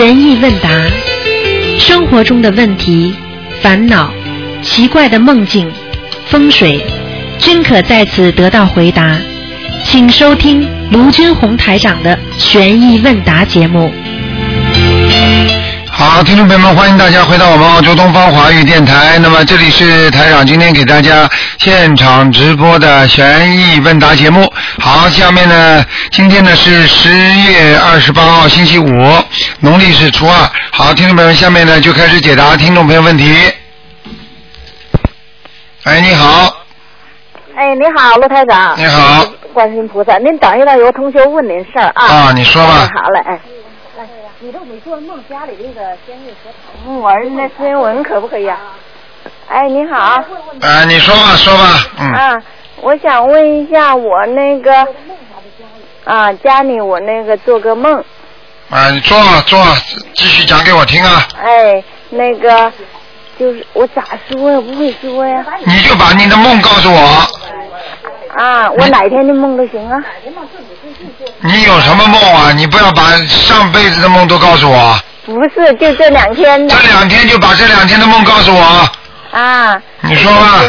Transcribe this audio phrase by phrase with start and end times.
[0.00, 0.70] 悬疑问答，
[1.78, 3.14] 生活中的问题、
[3.60, 4.10] 烦恼、
[4.62, 5.70] 奇怪的梦境、
[6.30, 6.82] 风水，
[7.38, 9.14] 均可在此得到回答。
[9.84, 13.92] 请收听卢军红台长的悬疑问答节目。
[15.92, 19.18] 好，听众朋友们，欢迎大家回到我们澳洲东方华语电台。
[19.18, 24.50] 那么这里是台长今天给大家现场直播的悬疑问答节目。
[24.78, 28.88] 好，下面呢，今天呢是十月二十八号星期五，
[29.62, 30.32] 农历是初二。
[30.72, 33.30] 好，听众朋友们，下面呢就开始解答听众朋友问题。
[35.84, 36.56] 哎，你好，
[37.54, 38.74] 哎，你好，陆台长。
[38.78, 39.22] 你好。
[39.52, 42.06] 观世音菩萨，您等一等，有个同学问您事儿啊。
[42.06, 43.02] 啊，你说吧哎。
[43.02, 43.40] 好嘞，哎。
[44.38, 46.50] 你这没做梦家里那个仙玉佛
[46.86, 48.56] 堂，我儿子那孙文可不可以啊？
[49.48, 49.98] 哎，你好。
[49.98, 52.12] 啊，你说吧，说吧，嗯。
[52.12, 52.42] 啊，
[52.80, 54.72] 我想问一下，我那个
[56.04, 58.02] 啊，家里我那个做个梦，
[58.70, 59.60] 啊，你做做，
[60.14, 61.26] 继续讲给我听啊。
[61.42, 62.72] 哎，那个
[63.38, 64.60] 就是我咋说呀？
[64.60, 65.44] 不会说呀。
[65.64, 67.00] 你就把你的梦告诉我，
[68.36, 69.96] 啊，我哪天的梦都行啊。
[71.40, 72.52] 你有什么梦啊？
[72.52, 74.96] 你不要把上辈子的梦都告诉我，
[75.26, 78.88] 不是，就这两天的这两天就把这两天的梦告诉我。
[79.32, 79.82] 啊。
[80.02, 80.60] 你说吧。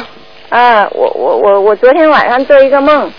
[0.49, 3.11] 啊，我我我我昨天晚上做一个梦，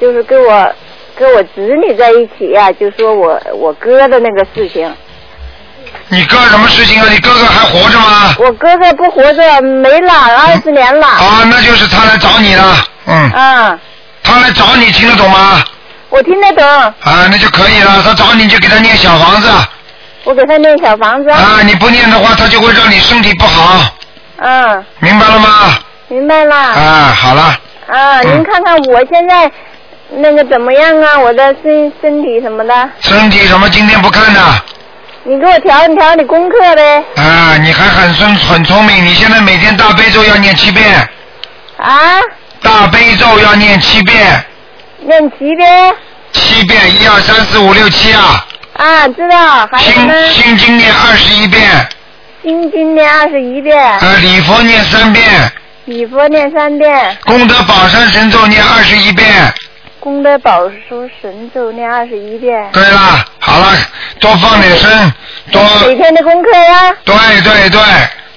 [0.00, 0.74] 就是给我
[1.16, 4.92] 跟我侄女在一起呀、就说我我哥的那个事情。
[6.08, 7.06] 你哥什么事情啊？
[7.10, 8.34] 你哥哥还活着吗？
[8.38, 11.06] 我哥哥不活着，没了，二十年了。
[11.06, 13.78] 啊，那就是他来找你了，嗯，啊，
[14.22, 15.62] 他来找你，听得懂吗？
[16.08, 18.02] 我听得懂，啊，那就可以了。
[18.04, 19.48] 他找你就给他念小房子，
[20.24, 21.30] 我给他念小房子。
[21.30, 23.80] 啊，你不念的话，他就会让你身体不好，
[24.38, 25.48] 嗯，明白了吗？
[26.08, 26.54] 明白了。
[26.56, 27.42] 啊，好了，
[27.88, 29.50] 啊，嗯您看看我现在
[30.10, 31.18] 那个怎么样啊？
[31.18, 33.68] 我的身身体什么的，身体什么？
[33.68, 34.40] 今天不看的，
[35.24, 37.04] 你给我调一调你功课呗。
[37.16, 41.08] 啊，你还很聪很聪明，你现在每天大悲咒要念七遍，
[41.78, 42.20] 啊，
[42.62, 44.44] 大悲咒要念七遍，
[45.00, 45.94] 念七遍。
[46.32, 49.66] 七遍，一二三四五六七啊，啊，知道。
[49.72, 51.88] 还有呢，心心经念二十一遍，
[52.42, 55.24] 心经念二十一遍，啊，礼佛念三遍，
[55.86, 59.26] 礼佛念三遍，功德宝山神咒念二十一遍。
[60.06, 62.70] 功德宝书神咒念二十一遍。
[62.72, 63.76] 对了，好了，
[64.20, 65.12] 多放点声，
[65.50, 67.80] 多，每天的功课呀，对对对，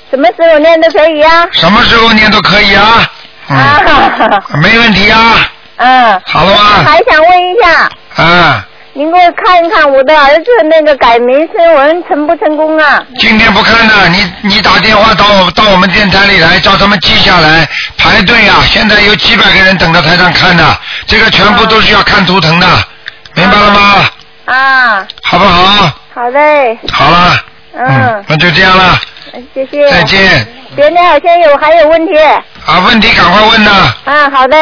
[0.10, 1.48] 什么时候念都可以呀。
[1.52, 3.12] 什么时候念都可以啊，
[3.50, 6.22] 嗯，啊，没问题啊，嗯。
[6.26, 6.84] 好了吗？
[6.84, 13.00] 还想问一下，啊，您给我看一看我的儿子那个改名声纹成不成功啊？
[13.20, 18.56] 今天不看了，你你打电话到我到我们电台里来，叫他们记下来排队啊！
[18.66, 20.64] 现在有几百个人等着台上看的，
[21.10, 22.68] 这个全部都是要看图腾的，
[23.34, 24.06] 明白了吗？
[24.46, 25.92] 啊，好不好？
[26.14, 27.36] 好嘞，好了，
[27.74, 29.00] 嗯，那就这样了，
[29.54, 29.90] 谢谢。
[29.90, 30.48] 再见。
[30.76, 32.16] 别的好像有还有问题。
[32.20, 33.72] 啊，问题赶快问呐！
[34.06, 34.56] 啊，好的。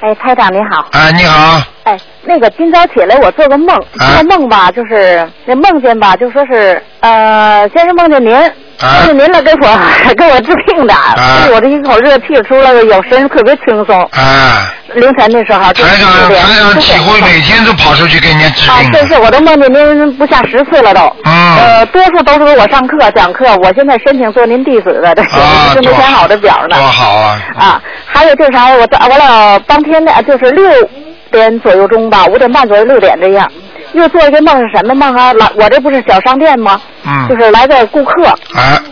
[0.00, 0.86] 哎，台长你好。
[0.92, 8.34] 哎，你好，哎，那个今早起来我做个梦，啊做梦吧，就是那梦见吧，就说是呃，先是梦见您，
[8.80, 9.78] 啊梦见您了给我
[10.16, 14.00] 给我治病的，啊我这一口热气出来了，有神特别轻松。
[14.12, 21.00] 啊，凌晨的时候，就台长是台长就是体会每天都跑出去给人家治啊，病这是我都梦见您不下十次了都。
[21.24, 26.76] 嗯呃，多数都是给我上课讲课，我现在申请做您弟子的，这啊，是没填好的表呢。
[26.76, 27.40] 多好啊！
[27.58, 30.70] 啊，还有就是啥，我到完了当天的就是六
[31.32, 33.50] 点左右钟吧，五点半左右六点这样，
[33.92, 35.32] 又做一个梦是什么梦啊？
[35.32, 36.80] 来，我这不是小商店吗？
[37.06, 38.82] 嗯就是来个顾客，啊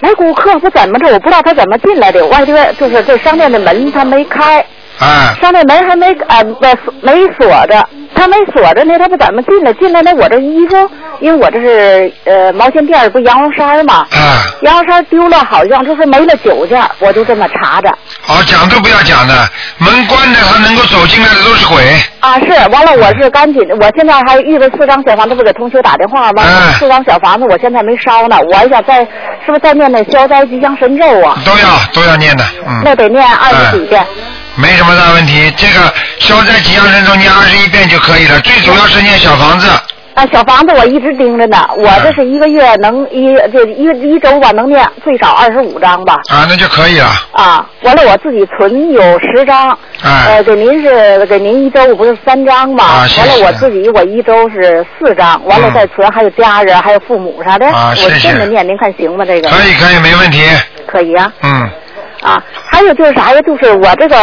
[0.00, 4.64] 来顾客不怎么着，我不知道他怎么进来的，我外边就是这商店的门他没开，
[4.98, 9.72] 啊上那门还没呃不没锁着，他没锁着呢，他不怎么进来？
[9.74, 10.90] 进来那，我这衣服，
[11.20, 14.44] 因为我这是呃毛线店儿不羊绒衫嘛，啊！
[14.62, 17.90] 羊绒衫丢了，好像就是没了九件，我就这么查着。
[18.22, 19.34] 好，讲都不要讲的，
[19.78, 21.82] 门关着他能够走进来的都是鬼。
[22.20, 26.42] 啊，是，完了，我是赶紧，我现在还预备四张小房子，不给同学打电话吗？
[26.46, 31.36] 嗯四张小房子我现在没烧呢，我还想再是不是再念那消灾吉祥神咒啊？
[31.44, 34.04] 都要都要念的，嗯，那得念二十几遍。
[34.56, 35.52] 没什么大问题。
[35.56, 39.68] 这个消灾吉祥神咒念二十一遍就可以了，最主要是念小房子。
[40.14, 46.14] 啊，小房子我一直盯着呢，我这是一个月能一就一一周吧能念最少二十五张吧。
[46.30, 47.08] 啊，那就可以了。
[47.32, 52.84] 啊，完了我自己存有十张，哎呃，给您是给您一周不是三张吗？
[52.84, 59.24] 啊谢谢完了我自己我一周是四张，完了嗯再存还有家人还有父母啥的，啊谢谢我这么念您看行吗？
[59.24, 60.44] 这个可以可以，没问题。
[60.86, 61.68] 可以啊嗯，
[62.24, 63.40] 啊，还有就是啥呀？
[63.42, 64.16] 就是我这个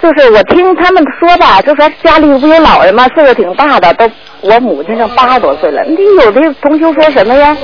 [0.00, 3.06] 就是我听他们说吧，就说家里不有老人吗？
[3.14, 4.10] 岁数挺大的，都
[4.40, 5.82] 我母亲上八十多岁了。
[5.84, 7.54] 你有的同学说什么呀？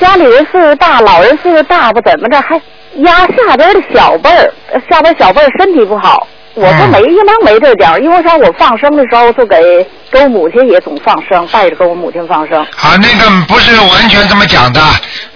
[0.00, 2.60] 家里人岁数大，老人岁数大不怎么着，还
[2.96, 4.52] 压下边的小辈儿，
[4.90, 6.26] 下边小辈儿身体不好。
[6.56, 8.34] 我说没，应当没这点儿，因为啥？
[8.36, 12.58] 我放生的时候就给给我母亲也总放生，带着给我母亲放生。
[12.62, 14.80] 啊，那个不是完全这么讲的，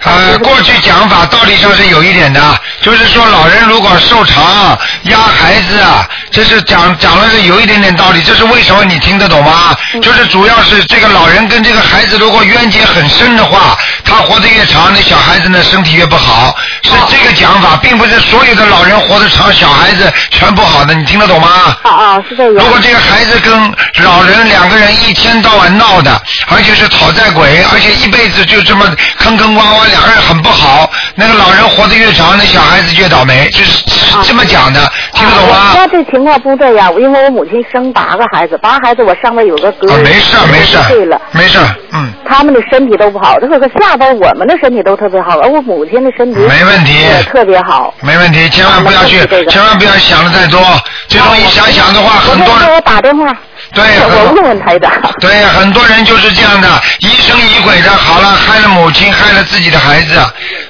[0.03, 2.41] 呃，过去讲法道理上是有一点的，
[2.81, 8.83] 就是说老人如果受长压孩子啊，这是讲讲了是有一点点道理，这是为什么？
[8.83, 9.75] 你听得懂吗？
[10.01, 13.77] 就是主要是这个老人跟这个孩子如果冤结很深的话，
[14.11, 21.47] 他活得越长，那小孩子呢身体越不好，是这个讲法，并不是所有的老人活得长，小孩子全不好的，你听得懂吗？
[21.83, 22.53] 啊啊，是这样。
[22.53, 23.53] 如果这个孩子跟
[24.03, 28.85] 老人两个人一天到晚闹的，而且是讨债鬼，而且一辈子就这么
[29.19, 35.71] 坑坑洼洼，两个人很不好，那个老人活得越长，那小孩子越倒霉，就是是这么讲的，听得懂吗？
[35.71, 47.93] 我家这情况不这样，因为我母亲生八个孩子，八个孩子我上面有个哥，啊，没事没事60岁了，没事儿，嗯，他们的身体都不好，这个下边我们的身体都特别好，而我母亲的身体没问题特别好。
[48.01, 50.59] 没问题，千万不要去千万不要想的太多，
[51.07, 53.35] 这种一想想的话，很多人我给我打电话，
[53.73, 54.91] 对我问问问台长。
[55.19, 56.67] 对，很多人就是这样的，
[56.99, 60.13] 疑神疑鬼的，好了，害了母亲，害了自己的孩子，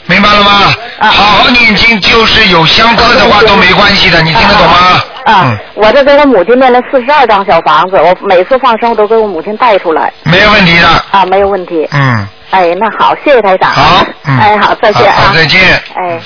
[0.07, 0.73] 明白了吗？
[0.97, 5.01] 啊好好念经，就是有相克的话都没关系的，你听得懂吗？
[5.20, 10.87] 啊嗯，，我这给我母亲念了四十二张小房子，我每次放生都给我母亲带出来，没有问题的。
[11.11, 11.87] 啊，没有问题。
[11.91, 13.71] 嗯，哎，那好，谢谢台长。
[13.71, 15.21] 好，嗯，哎，好，再见啊。
[15.27, 15.81] 好，再见。
[15.95, 16.19] 哎。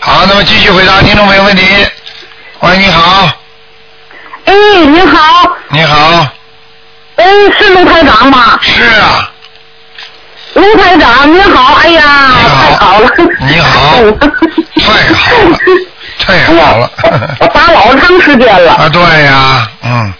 [0.00, 1.64] 好，那么继续回答听众朋友问题。
[2.60, 3.28] 喂，你好，
[4.46, 4.54] 哎，
[4.86, 6.26] 你好，你好，
[7.16, 7.24] 哎，
[7.58, 8.58] 是卢台长吗？
[8.62, 9.30] 是啊，
[10.54, 13.10] 卢台长，你好，哎呀，好太好了，
[13.46, 13.68] 你好
[14.80, 15.58] 太好了，
[16.18, 16.90] 太好了。
[17.40, 20.12] 我打老长时间了，啊，对呀，嗯，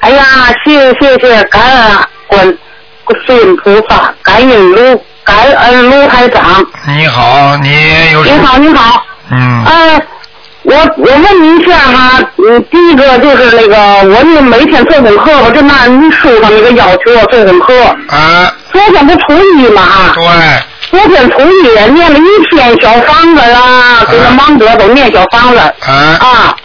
[0.00, 0.24] 哎呀，
[0.64, 2.58] 谢谢谢，感恩观
[3.04, 7.70] 观世音菩萨，感恩卢感恩卢台长，你好，你
[8.12, 8.36] 有什么？
[8.36, 10.00] 您好，你好，嗯，呃，
[10.62, 13.76] 我我问您一下哈，嗯，第一个就是那个，
[14.08, 17.74] 我那每天做功课，我就按您书上那个要求我做功课，
[18.08, 20.12] 啊，昨天不初一嘛哈。
[20.14, 20.24] 对，
[20.94, 22.22] 昨天从医院念了一
[22.54, 25.74] 天小房子啦，这个忙得都念小房子啊，
[26.20, 26.56] 啊。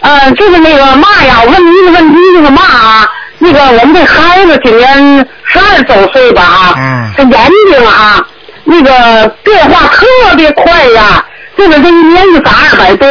[0.00, 3.06] 嗯，就是那个嘛呀，我问你一个问题，就是嘛啊，
[3.38, 8.24] 那个我们这孩子今年十二周岁吧啊，嗯这眼睛啊，
[8.64, 11.22] 那个变化特别快呀，
[11.58, 13.04] 就是这一年就长二百度，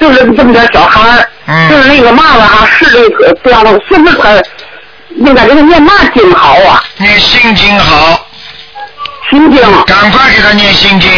[0.00, 4.30] 就是这么点小孩儿，嗯就是那个嘛了啊，视力可这样的，是不是他
[5.16, 6.82] 应该给他念嘛经好啊？
[6.96, 8.23] 念心经好，
[9.30, 9.60] 心经。
[9.86, 11.10] 赶快给他念心经，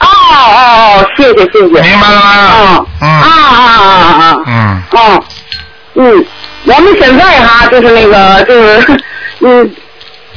[0.00, 1.82] 哦哦哦，谢谢谢谢。
[1.82, 2.30] 明白了吗？
[2.56, 4.42] 嗯嗯啊啊啊啊！
[4.46, 5.24] 嗯，哦，
[5.94, 6.26] 嗯，
[6.64, 9.00] 我们现在哈，就是那个，就是，
[9.40, 9.74] 嗯，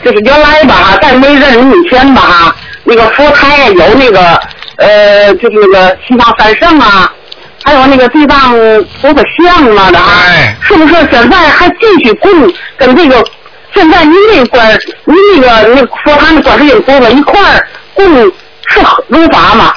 [0.04, 4.39] 就是原来吧哈，在没认识以前吧哈，那个佛台有那个，
[4.78, 7.12] 呃，就是那个西方三圣啊，
[7.63, 8.51] 还有那个地藏
[9.01, 12.31] 菩萨像嘛的啊哎，是不是现在还继续供
[12.78, 13.24] 跟这个？
[13.77, 14.68] 现在您那观，
[15.06, 19.71] 您那个那个佛堂的观世音菩萨一块儿供是如法吗？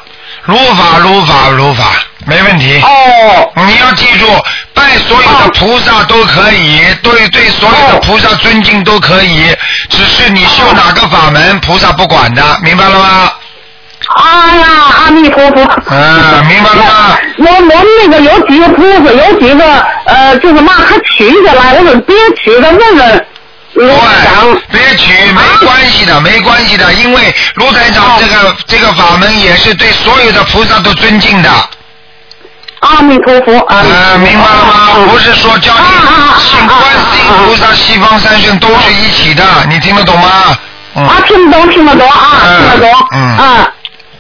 [0.45, 1.85] 如法如法如法，
[2.27, 2.81] 没问题。
[2.83, 4.27] 哦，你要记住，
[4.73, 9.55] 拜所有的菩萨都可以，对对所有的哦菩萨尊敬都可以，
[9.91, 13.31] 只是你修哪个法门，菩萨不管的，明白了吗？
[14.17, 14.67] 哎呀，
[15.05, 15.61] 阿弥陀佛。
[15.91, 19.65] 嗯明白了吗我我们那个有几个菩萨，有几个
[20.07, 23.27] 呃，就是嘛，他取下来，我说别取的，问问
[23.87, 31.51] 对。，别取，没关系的，没关系的，因为卢台长这个这个法门也是对所有的菩萨都尊敬的，
[32.81, 35.09] 阿弥陀佛，阿弥陀呃，明白了吗？
[35.11, 40.29] 不是说叫啊啊啊啊你信观世音菩萨、西方三圣都是一起的，你听得懂吗？
[40.95, 41.07] 嗯。
[41.07, 43.07] 啊，听得懂，听得懂啊，嗯听得懂。
[43.13, 43.73] 嗯啊，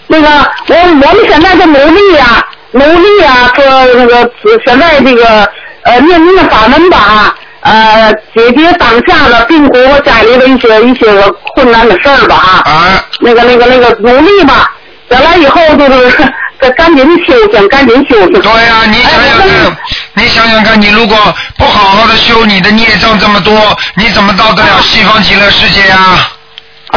[0.06, 0.28] 那个
[0.68, 3.64] 我我们现在在努力呀、努力呀、说
[3.94, 4.30] 那个
[4.66, 5.48] 现在这个
[5.82, 12.70] 呃念您的法门吧，呃解决当下的病苦和家里的一些一些个困难的事儿吧啊。
[12.70, 14.72] 啊，那个那个那个努力吧，
[15.10, 18.40] 将来以后就是 赶赶紧修行，赶紧修行。
[18.40, 19.76] 对呀、你想想看，
[20.14, 21.16] 你想想看，你如果
[21.56, 23.54] 不好好的修，你的孽障这么多，
[23.96, 26.32] 你怎么到得了西方极乐世界呀、啊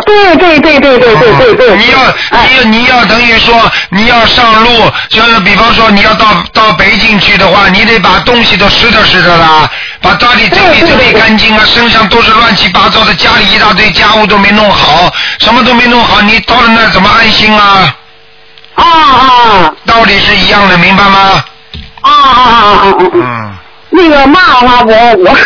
[0.06, 1.78] 对对对对对对对对。
[1.78, 9.70] 你要哎你要你要等于说你要上路，就是比方说你要到到北京去的话，你得把东西都拾掇拾掇啦，
[10.02, 17.96] 把家里整理整理干净啊，身上都是乱七八糟的，家里一大堆家务都没弄好，什么都没弄好，你到了那怎么安心啊？
[18.76, 21.44] 啊啊道理是一样的，明白吗？
[22.02, 22.90] 啊啊啊啊啊！
[22.90, 22.96] 啊！
[23.14, 23.56] 嗯，
[23.92, 25.38] 那个嘛哈，我我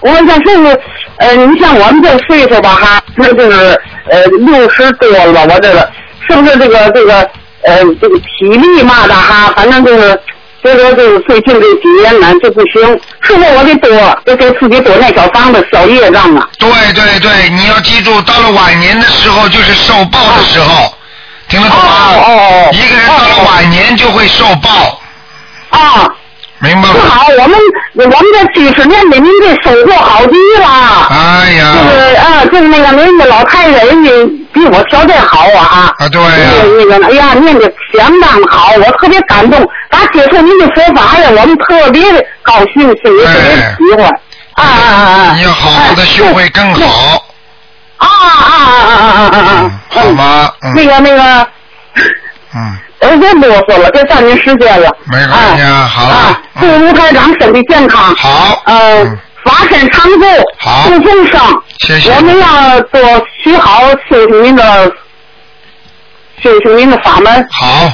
[0.00, 0.80] 我想是不是
[1.18, 3.80] 呃，你像我们这岁数吧哈，那就是
[4.10, 5.90] 呃六十多了吧，我这个
[6.28, 7.20] 是不是这个这个
[7.62, 10.20] 呃这个体力嘛的哈，反正就是。
[10.62, 12.82] 所以说，就是最近这几年呢就不行，
[13.20, 16.48] 是不是我得多，得给自己多那小房子小业障啊？
[16.58, 20.92] 对对对，你要记住，到了晚年的时候就是受报的时候，
[21.48, 21.84] 听得懂吗？
[21.84, 25.00] 哦哦哦一个人到了晚年就会受报，
[25.68, 26.10] 啊，
[26.58, 26.94] 明白吗？
[26.94, 27.58] 不好，我们
[27.94, 31.06] 我们这几十年给您这收获好极了。
[31.10, 34.10] 哎呀，就是啊，就是那个您的老太太，人家
[34.52, 36.28] 比我条件好啊啊对呀
[36.78, 39.68] 那个那个，哎呀，念的相当好，我特别感动。
[39.88, 44.10] 打接触您的佛法呀，我们特别的高兴，心里特别喜欢。
[44.54, 45.34] 啊啊啊啊！
[45.36, 47.22] 你要好好的修会更好，
[47.98, 49.80] 啊啊啊啊啊啊啊啊！
[49.90, 50.50] 好吗？
[50.62, 51.48] 嗯那个那个，
[52.54, 54.90] 嗯，呃，别啰嗦了，这占您时间了。
[55.04, 58.14] 没关系啊好了啊，祝吴台长身体健康。
[58.16, 60.26] 好呃嗯，法身常驻。
[60.58, 61.62] 好不丰盛。
[61.80, 63.00] 谢谢我们要多
[63.42, 64.90] 学好修行您的
[66.42, 67.46] 修行您的法门。
[67.50, 67.92] 好，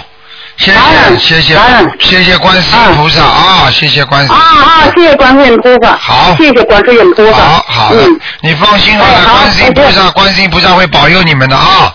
[0.57, 1.59] 谢谢谢谢
[1.99, 4.71] 谢谢观世音菩萨啊，谢谢观世啊音菩萨。
[4.71, 4.93] 啊！
[4.95, 5.97] 谢谢观世音菩萨。
[5.97, 7.39] 好谢谢观世音菩萨。
[7.39, 11.93] 好好的嗯，，你放心好了，观世音菩萨，观世音菩萨会保佑你们的啊。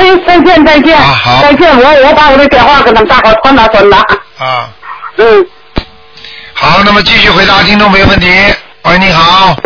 [0.00, 0.96] 嗯哎，再见再见。
[0.96, 3.98] 啊好再见，我我把我的电话给他们大伙儿传达传达。
[4.38, 4.68] 啊，
[5.16, 5.46] 嗯。
[6.52, 8.28] 好，那么继续回答听众朋友问题。
[8.84, 9.56] 喂，你好。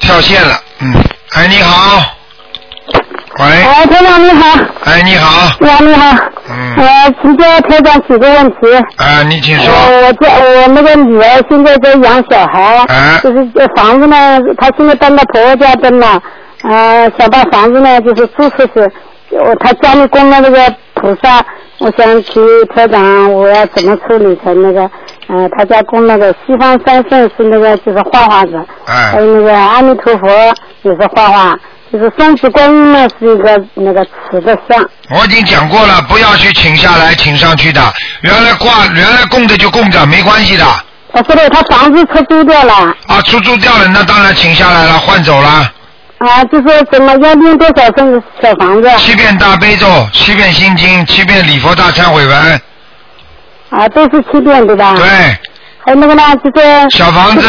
[0.00, 0.94] 跳线了，嗯，
[1.32, 2.02] 哎，你好。
[3.38, 6.16] 喂，哎，台长你好，哎，你好，你好你好，
[6.48, 8.56] 嗯，我，请教台长几个问题。
[8.96, 9.72] 啊，你请呃，说。
[9.74, 16.22] 我这我那个女儿现在在养小孩，哎就是这房子呢，她现在搬到婆婆家登了，
[16.68, 18.72] 呃，想把房子呢就是租出去，
[19.30, 21.44] 我他家里供了那个菩萨，
[21.78, 22.44] 我想请
[22.74, 24.80] 台长，我要怎么处理成那个，
[25.28, 30.28] 呃，他家供那个西方三圣是那个就是画画的，哎还有那个阿弥陀佛
[30.82, 31.56] 也是画画，
[31.92, 34.84] 就是松子观音呢是一个那个瓷的像。
[35.10, 37.80] 我已经讲过了，不要去请下来，请上去的。
[38.22, 40.64] 原来挂，原来供着就供着，没关系的。
[41.12, 42.74] 他说的他房子出租掉了，
[43.06, 45.72] 啊，出租掉了，那当然请下来了，换走了。
[46.18, 48.90] 啊，就是怎么要念多少栋小房子？
[48.96, 52.60] 七遍大悲咒，七遍心经，七遍礼佛大忏悔文。
[53.70, 54.94] 啊，都是七遍对吧？。
[54.96, 55.06] 对，
[55.84, 57.46] 还有那个呢，就是小房子，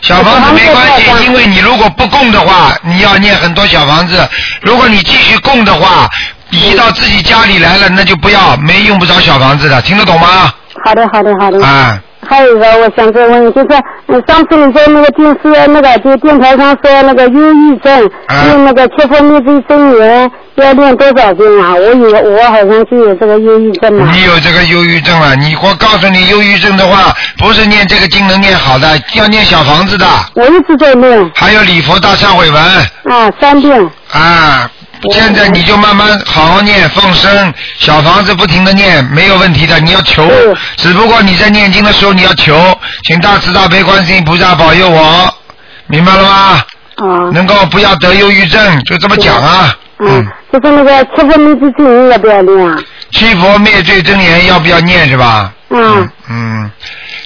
[0.00, 4.16] 小房子没关系，因为你如果不供的话，你要念很多小房子；
[4.62, 6.08] 如果你继续供的话，
[6.50, 10.52] 移到自己家里来了，那就不要，没用不着小房子的，听得懂吗？
[10.84, 11.64] 好的，好的，好的。
[11.64, 13.68] 啊，还有一个我想再问，就是
[14.08, 21.74] 嗯上次你在那个电视那个就电台上说那个忧郁症，啊用那个切佛密咒真言要念多少遍啊？
[21.74, 24.10] 我以为我好像就有这个忧郁症嘛。
[24.12, 32.62] 你有这个忧郁症了，你我告诉你，忧郁症的话，不是念这个经能念好的，要念小房子的，我一直在念还有礼佛大忏悔文
[33.04, 33.90] 啊，三遍。
[34.12, 34.70] 啊。
[35.12, 39.80] 现在你就慢慢好好念，放生小房子，不停的念，没有问题的。
[39.80, 45.34] 你要求嗯，只不过你在念经的时候你要求，请大慈大悲观世音菩萨保佑我，
[45.86, 46.28] 明白了吗？
[46.96, 47.30] 啊。
[47.32, 49.74] 能够不要得忧郁症，就这么讲啊。
[50.00, 52.76] 嗯，就是那个七佛灭罪真言要不要念啊？
[53.12, 55.52] 七佛灭罪真言要不要念是吧？
[55.70, 56.10] 嗯。
[56.28, 56.70] 嗯，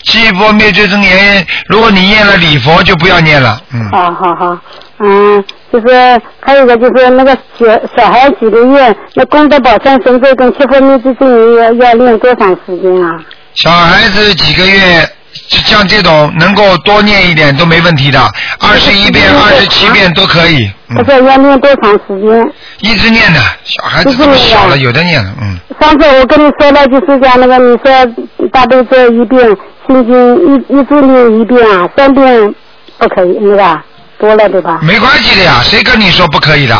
[0.05, 3.61] 七佛灭罪真言，如果你念了礼佛就不要念了。
[3.73, 3.89] 嗯。
[3.91, 4.59] 好好好，
[5.01, 7.67] 嗯，就是还有一个就是那个小
[7.97, 13.19] 小孩几个月，那功德宝山神咒跟七佛密咒真言要要练多长时间啊？
[13.55, 18.21] 小孩子几个月，像这种能够多念一点都没问题的，
[18.61, 20.71] 二十一遍、二十七遍都可以。
[20.95, 22.53] 不是要练多长时间？
[22.79, 25.59] 一直念的，小孩子这么小了，有的念了，嗯。
[25.81, 29.45] 上次我跟你说了，就是讲那个你说大悲咒一遍，
[29.89, 32.55] 心经一一直念一遍啊，三遍
[32.99, 33.81] 不可以那个
[34.19, 34.79] 多了对吧？
[34.83, 36.77] 没关系的呀，谁跟你说不可以的？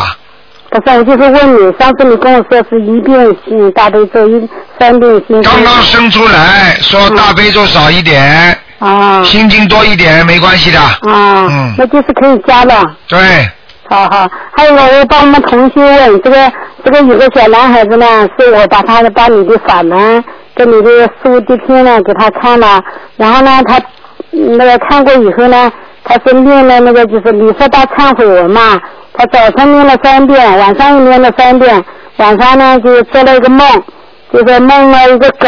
[0.69, 5.41] 不是，我就是问你，上次你跟我说是一遍心大悲咒一三遍心。
[5.41, 10.79] 刚刚生出来，说大悲咒少一点，啊心经多一点，没关系的。
[10.79, 12.73] 啊，嗯那就是可以加的。
[13.07, 13.19] 对，
[13.89, 16.51] 好好，还有我帮我们同学问，这个
[16.83, 20.21] 这个有个小男孩子呢，是我把他的把你的法门
[20.55, 22.83] 跟你的书碟片呢给他看了，
[23.15, 23.77] 然后呢他
[24.31, 25.71] 嗯那个看过以后呢，
[26.05, 28.79] 他是念了那个就是礼佛大忏悔文嘛，
[29.13, 31.83] 他早晨念了三遍，晚上又念了三遍，
[32.17, 33.67] 晚上呢就做了一个梦，
[34.31, 35.47] 就是梦了一个狗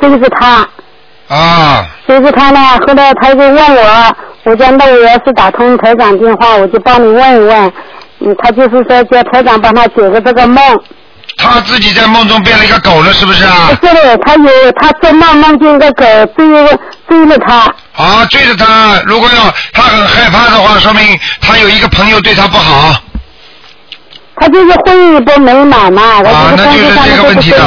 [0.00, 0.66] 追着他，
[1.28, 7.72] 啊，追着他呢，后来他就问我，我讲那我要是打通台长电话，我就帮你问一问。
[8.24, 10.62] 嗯，他就是说叫台长帮他解个这个梦。
[11.36, 13.68] 他自己在梦中变了一个狗了，是不是啊？
[13.80, 16.04] 不是的，他有他做梦梦见一个狗
[16.36, 16.46] 追
[17.08, 22.94] 追了他，啊，追着他，如果要他很害怕的话，说明他有一个朋友对他不好
[24.36, 27.58] 他就是婚姻不美满嘛，啊，他那就是这个问题的。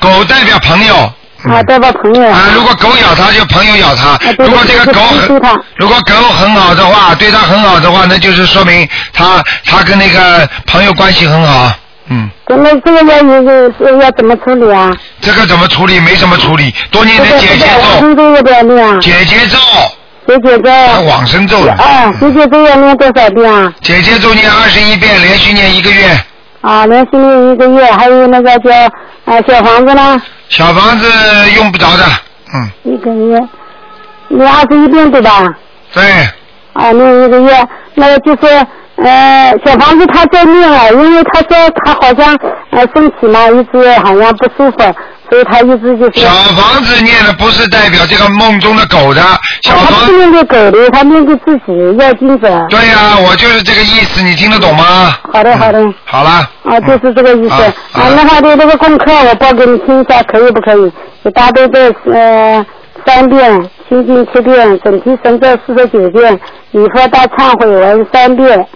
[0.00, 1.12] 狗代表朋友。
[1.44, 2.28] 啊，代表朋友。
[2.30, 4.16] 啊，如果狗咬他，就朋友咬他。
[4.16, 5.28] 对如果这个狗很
[5.76, 11.72] 如果狗很好的话，对他很好的话，那就是说明他他跟那个朋友关系很好。
[12.10, 14.90] 嗯，那这个要要要要怎么处理啊？
[15.20, 16.00] 这个怎么处理？
[16.00, 19.00] 没什么处理，多念这个点姐姐要不要念？
[19.00, 19.58] 姐姐咒，
[20.26, 20.70] 姐姐咒。
[20.70, 21.72] 还往生咒呢。
[21.74, 23.72] 啊，姐姐咒要念多少遍啊？
[23.82, 26.18] 姐姐咒念二十一遍，连续念一个月。
[26.60, 28.70] 啊，连续念一个月，还有那个叫
[29.24, 31.06] 啊小房子呢，小房子
[31.56, 32.04] 用不着的，
[32.54, 33.38] 嗯，一个月
[34.28, 35.46] 念二十一遍对吧？
[35.92, 36.02] 对，
[36.72, 38.66] 啊，念一个月，那个就是
[39.04, 42.36] 呃小房子他在念了，因为他说他好像
[42.70, 44.78] 呃身体嘛一直好像不舒服，
[45.30, 46.20] 所以他一直就是。
[46.20, 49.22] 小房子念的不是代表这个梦中的狗的，
[49.62, 52.66] 小他房不念给狗的，他念给自己要精神。
[52.68, 55.16] 对呀、我就是这个意思，你听得懂吗？
[55.32, 55.78] 好的，好的。
[56.04, 56.30] 好了，
[56.64, 57.54] 啊，就是这个意思。
[57.54, 60.92] 啊啊，那他的这个功课我报给你听一下，可以不可以？
[61.24, 61.80] 给大悲咒
[62.12, 62.64] 呃
[63.06, 63.52] 三遍，
[63.88, 66.38] 心经七遍，准提神咒四十九遍，
[66.72, 68.66] 礼佛大忏悔文三遍，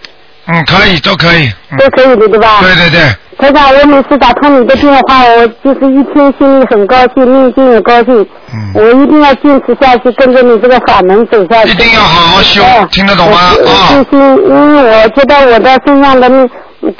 [0.46, 2.60] 嗯，可以，都可以，嗯，都可以的，对吧？
[2.60, 3.00] 对对对，
[3.38, 8.26] 台长，我每次打通你的电话，我就是一天心里很高兴，内心也高兴。
[8.54, 11.70] 嗯我一定要坚持下去，跟着你这个法门走下去。
[11.70, 13.38] 一定要好好修哎，听得懂吗？
[13.64, 14.18] 我啊信，心，
[14.48, 16.28] 因为我觉得我的身上的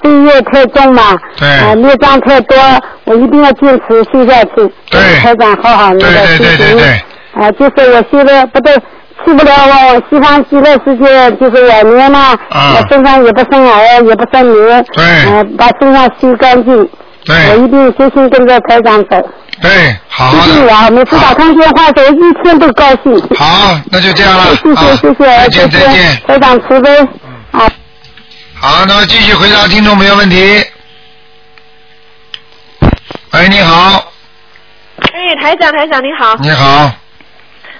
[0.00, 2.56] 罪业太重嘛，对啊，孽障太多，
[3.04, 4.72] 我一定要坚持修下去。
[4.90, 7.02] 对台长好好那对对个修行对对对，
[7.42, 8.74] 啊，就是我修的不对，
[9.24, 16.88] 去不了我西方极乐世界，就是晚年嘛，啊我身上也不生癌，也不生瘤，对呃，把身上修干净。
[17.24, 19.16] 对我一定修心跟着台长走，
[19.60, 23.36] 对，好好的，谢谢啊每次打通电话的时候一天都高兴。
[23.36, 26.16] 好，那就这样了，谢谢啊谢谢，再见再见。
[26.26, 26.98] 台长慈悲
[27.52, 27.70] 啊。
[28.60, 30.64] 好，那么继续回答听众朋友问题。
[33.34, 34.12] 喂，你好，
[35.12, 36.34] 哎，台长，台长你好。
[36.40, 36.90] 你好，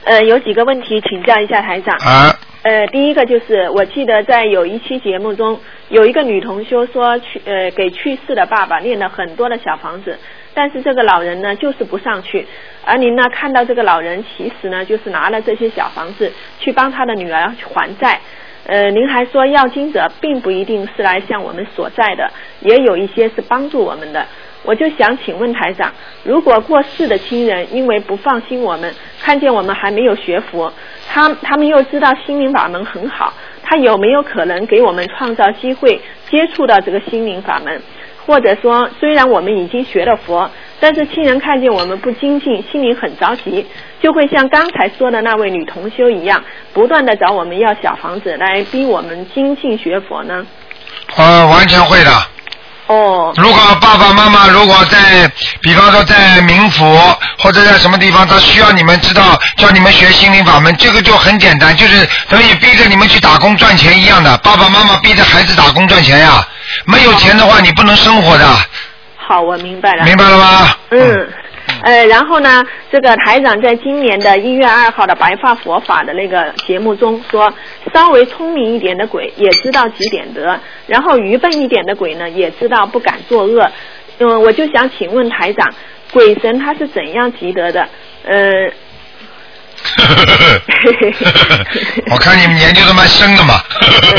[0.05, 1.95] 呃，有几个问题请教一下台长。
[1.99, 2.31] 啊，
[2.63, 5.61] 呃，第一个就是，我记得在有一期节目中，
[5.91, 10.19] 有一个女同修说去呃给去世的爸爸念了很多的小房子，
[10.55, 12.47] 但是这个老人呢就是不上去，
[12.85, 18.21] 而您呢看到这个老人其实呢就是拿了这些小房子去帮他的女儿还债。
[18.65, 24.25] 呃，您还说要经者并不一定是来向我们索债的，也有一些是帮助我们的。
[24.65, 30.73] 我就想请问台长，如果过世的亲人因为不放心我们，看见我们还没有学佛，
[31.09, 37.83] 他他们又知道心灵法门很好，他有没有可能给我们创造机会接触到这个心灵法门？
[38.25, 40.49] 或者说，虽然我们已经学了佛，
[40.79, 43.67] 但是亲人看见我们不精进，心里很着急，
[44.01, 46.41] 就会像刚才说的那位女同修一样，
[46.73, 50.47] 不断的找我们要小房子来逼我们精进学佛呢？
[51.17, 52.11] 呃，完全会的。
[52.93, 55.27] 哦，如果爸爸妈妈如果在，
[55.63, 56.85] 比方说在冥府
[57.39, 64.37] 或者在什么地方，他需要你们知道，叫你们学心灵法门，这个就很简单，就是等于逼着你们去打工赚钱一样的。
[64.39, 66.47] 爸爸妈妈逼着孩子打工赚钱呀，
[66.85, 68.47] 没有钱的话你不能生活的，
[69.17, 70.05] 好，我明白了。
[70.05, 70.75] 明白了吗？
[70.91, 71.29] 嗯，
[71.83, 77.53] 呃，然后呢，这个台长在今年的一月二号的白发佛法的那个节目中说，
[77.93, 83.69] 稍微聪明一点的鬼也知道积点德，然后愚笨一点的鬼呢也知道不敢作恶。
[84.19, 85.69] 嗯，我就想请问台长，
[86.13, 87.89] 鬼神他是怎样积德的？
[88.25, 88.71] 呃，
[92.11, 93.61] 我看你们研究的蛮深的嘛。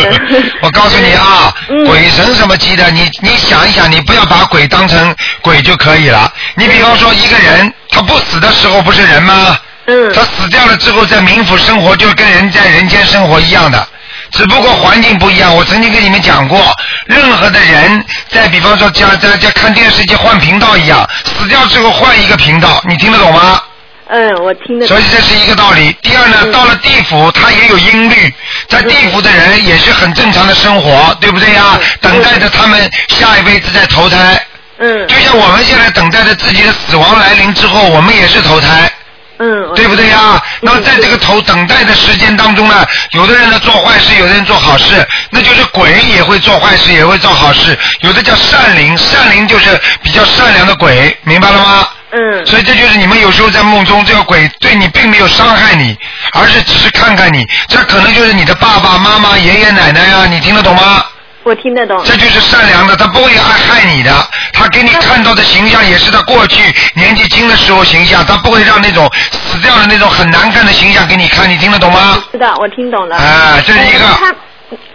[0.62, 6.32] 我告诉你啊，嗯鬼神什么鸡的，你你想一想，你不要把鬼当成鬼就可以了。
[6.56, 9.58] 你比方说一个人，他不死的时候不是人吗？
[9.86, 13.88] 嗯他死掉了之后，在冥府生活，就跟人在人间生活一样的。
[14.32, 16.72] 只不过环境不一样，我曾经跟你们讲过，
[17.06, 23.62] 任何的人在比方说家在在看电视机换频道一样，死掉之后换一个频道，你听得懂吗？
[24.10, 25.04] 嗯，我听得所以。
[25.10, 25.96] 这是一个道理。
[26.02, 28.34] 第二呢，到了地府，他也有音律，
[28.68, 31.80] 在地府的人也是很正常的生活，对不对呀？
[32.02, 34.40] 等待着他们下一辈子再投胎，
[34.80, 38.92] 嗯就像我们现在等待着自己的死亡来临之后，我们也是投胎。
[39.40, 40.42] 嗯，对不对呀？
[40.62, 47.78] 那么在这个投等待的时间当中呢，有的人呢做坏事，有的人做好事，那就是鬼也会做坏事，也会做好事。
[48.02, 51.88] 有的叫善灵，善灵就是比较善良的鬼，明白了吗？
[52.16, 55.98] 嗯所以这就是你们有时候在梦中，这个鬼对你并没有伤害你，
[56.34, 61.04] 而是只是看看你，这可能就是你的爸爸妈妈、爷爷奶奶啊，你听得懂吗？
[61.44, 62.02] 我听得懂。
[62.06, 64.12] 这就是善良的，他不会害害你的。
[64.54, 72.24] 他给你看到的形象也是他过去年纪轻的时候形象，他不会让那种死掉的那种很难看的形象给你看，你听得懂吗？
[72.32, 73.18] 是的，我听懂了。
[73.18, 74.36] 啊这是一个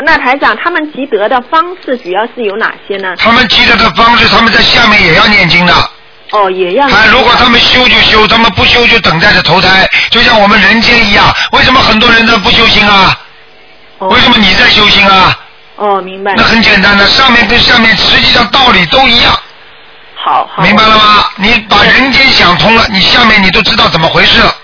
[0.01, 3.15] 那台长，他们积德的方式主要是有哪些呢？
[3.19, 5.75] 他们积德的方式，他们在下面也要念经的。
[6.33, 6.87] 哦，也要。
[6.87, 11.25] 啊，如果他们修就修，他们不修就等待着投胎，就像我们人间一样。
[11.53, 13.19] 为什么很多人都不修心啊？
[14.01, 15.39] 为什么你在修心啊？
[15.77, 16.35] 哦，明白。
[16.37, 19.33] 那很简单的，上面跟下面实际上道理都一样。
[20.15, 20.63] 好好。
[20.63, 21.25] 明白了吗？
[21.37, 24.55] 你把人间想通了，你下面你都知道怎么回事了。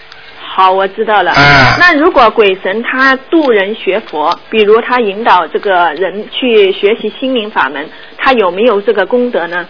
[0.57, 1.33] 好，我知道了。
[1.37, 9.67] 嗯那如果鬼神他渡人学佛，比如他引导这个人去学习心灵法门，他有没有这个功德呢？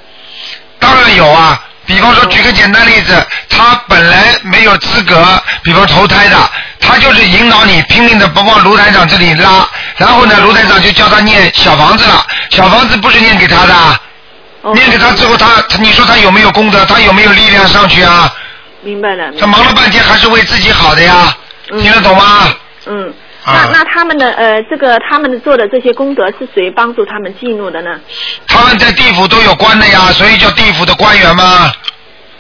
[0.79, 1.59] 当然有啊。
[1.87, 5.23] 比方说，举个简单例子，他本来没有资格，
[5.63, 6.37] 比方投胎的，
[6.81, 13.75] 他就是引导你拼命的不往卢台长这里拉，然后呢，卢台长就叫他念小房子了，小房子不是念给他的，
[14.63, 16.85] 哦念给他之后，他他你说他有没有功德？
[16.87, 18.33] 他有没有力量上去啊？
[18.83, 19.33] 明白了。
[19.39, 21.37] 他忙了半天还是为自己好的呀，
[21.81, 22.55] 听得懂吗？
[22.87, 23.13] 嗯。
[23.45, 27.91] 啊那那他们的呃，这个他们做的这些功德是谁帮助他们记录的呢？
[28.49, 31.71] 他们在地府都有官的呀，所以叫地府的官员吗。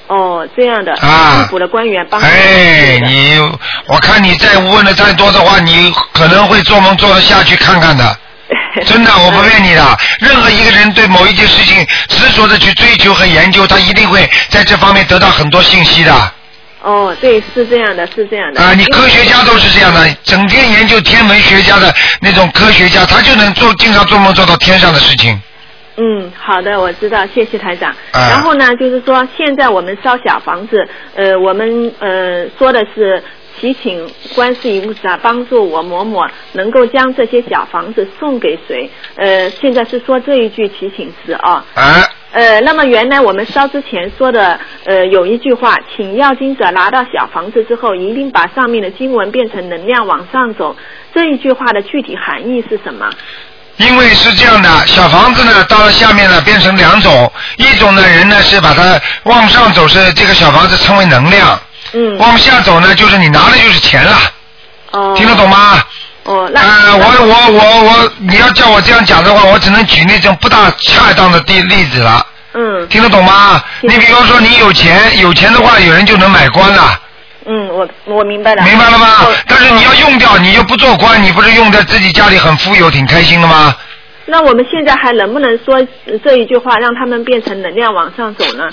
[0.07, 0.93] 哦，这样的。
[0.95, 3.39] 啊地府的官员帮助哎，你
[3.87, 8.19] 我看你再问的再多的话，你可能会做梦做得下去看看的。
[8.85, 9.99] 真的，我不骗你的。
[10.19, 16.33] 任何一个人对某一件事情执着的去追求和研究，他一定会在这方面得到很多信息的。
[16.85, 18.61] 哦，对，是这样的，是这样的。
[18.61, 25.41] 啊，你科学家都是这样的，整天研究天文学家的那种科学家，他就能做经常做梦做到天上的事情。
[25.97, 27.91] 嗯，好的，我知道，谢谢台长。
[28.13, 33.23] 啊然后呢，就是说，现在我们烧小房子，呃，我们呃说的是
[33.59, 38.91] 祈请观世音菩萨帮助我某某能够将这些小房子送给谁？
[39.15, 41.65] 呃，现在是说这一句祈请词啊。
[41.75, 41.85] 啊。
[41.95, 42.09] 呃，
[42.63, 50.77] 那么原来我们烧之前说的，呃，有一句话，请要经者拿到小房子之后，一定把上面的经文变成能量往上走。
[51.15, 53.09] 这一句话的具体含义是什么？
[53.77, 61.59] 因为是这样的，小房子呢到了下面呢变成两种，一种呢人呢是把它往上走，是这个小房子称为能量，
[61.93, 64.17] 嗯，往下走呢就是你拿的就是钱了，
[64.93, 65.83] 哦，听得懂吗？
[66.25, 73.63] 哦，那、呃，我我我我，你要叫我这样讲的话，我只能举那种不大恰当的例例子了，嗯听得懂吗？
[73.83, 76.99] 你比方说你有钱，有钱的话，有人就能买官了。
[77.47, 78.63] 嗯，我我明白了。
[78.65, 79.35] 明白了吗哦？
[79.47, 83.77] 但是你要用掉，你又不做官，你不是用在自己家里很富有，挺开心的吗？
[84.25, 88.67] 那我们现在还能不能说呃这一句话，让他们变成能量往上走呢？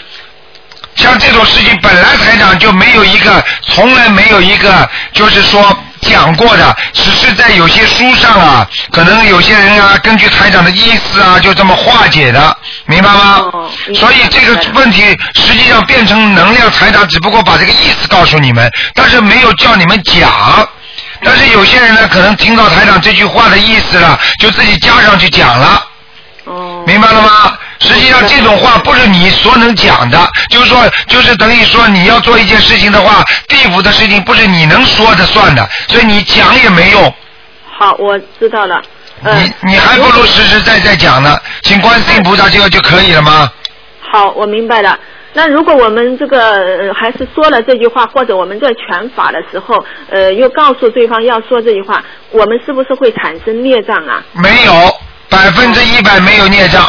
[0.96, 5.62] 像这种事情，本来台长就没有一个，从来没有一个，就是说
[6.02, 13.40] 讲过的，只是在有些书上啊，可能有些人啊，根据台长的意思啊，就这么化解的，明白吗？
[13.54, 15.04] 哦所以这个问题
[15.36, 20.30] 实际上变成能量，台长只不过把这个意思告诉你们，但是没有叫你们讲。
[21.24, 25.82] 但是有些人呢，可能听到台长这句话的意思了，就自己加上去讲了。
[26.92, 26.98] 哦。
[26.98, 27.58] 明白了吗？
[27.80, 30.78] 实际上这种话不是你所能讲的，就是说，
[31.08, 37.14] 就是等于说你要做一件事情的话，地府的事情不是你能说的算的，所以你讲也没用，
[37.80, 38.82] 好，我知道了。
[39.24, 43.52] 嗯、你你还不如实实在在讲呢，请观世音菩萨这个就可以了吗？
[44.12, 44.98] 好，我明白了。
[45.34, 54.22] 那如果我们这个、呃、还是说了这句话，或者我们在传法的时候，呃，又告诉对方要说这句话，我们是不是会产生孽障啊？
[54.34, 54.74] 没有，
[55.32, 56.84] 百分之一百没有孽障，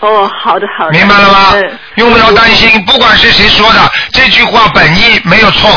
[0.00, 0.92] 哦，好的好的。
[0.92, 1.52] 明白了吗？
[1.54, 5.70] 嗯，用不着担心，不管是谁说的，这句话本意没有错。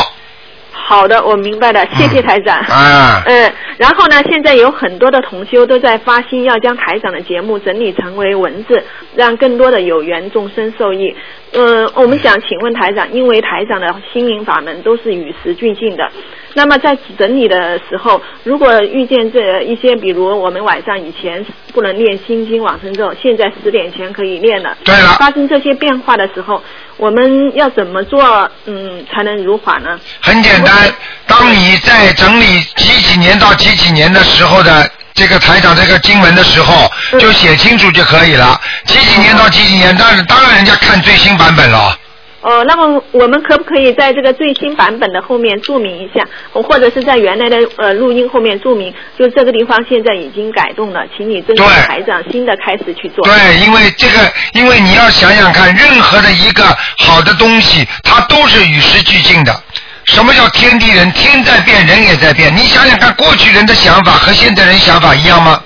[0.90, 2.58] 好的，我明白了，谢谢台长。
[2.62, 8.82] 啊嗯，然后呢，现在有很多的同修都在发心，要将台长的节目整理成为文字，
[9.14, 11.14] 让更多的有缘众生受益。
[11.52, 16.10] 嗯，我们想请问台长，因为台长的心灵法门都是与时俱进的，
[16.54, 26.60] 那么在整理的时候，如果遇见这一些，比如我们晚上以前不能念心经往生咒，现在十点前可以念了，对了发生这些变化的时候，
[26.96, 28.22] 我们要怎么做，
[28.66, 29.98] 嗯，才能如法呢？
[30.20, 30.79] 很简单，
[31.26, 38.60] 当你在整理几几年到几几年的时候的这个台长这个经文的时候，就写清楚就可以了。
[38.86, 41.96] 几几年到几几年，当然当然人家看最新版本了。
[42.42, 53.22] 哦，那么我们可不可以在这个最新版本的后面注明一下，或者是在原来的呃录音后面注明，就这个地方现在已经改动了，请你针对对台长新的开始去做。
[53.24, 56.64] 对，因为这个，因为你要想想看，任何的一个
[56.98, 59.62] 好的东西，它都是与时俱进的。
[60.06, 61.12] 什么叫天地人？
[61.12, 62.50] 天在变，人也在变。
[62.56, 65.62] 你想想看，过去人的想法和现在人想法一样吗？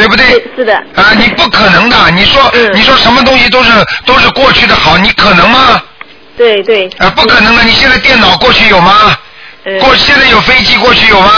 [0.00, 0.42] 对不对？
[0.56, 0.74] 是的。
[0.94, 2.10] 啊，你不可能的。
[2.12, 3.70] 你说，嗯你说什么东西都是
[4.06, 5.82] 都是过去的好，你可能吗？
[6.38, 6.88] 对对。
[6.98, 7.62] 啊，不可能的。
[7.64, 9.14] 你现在电脑过去有吗？
[9.66, 11.30] 嗯过现在有飞机过去有吗？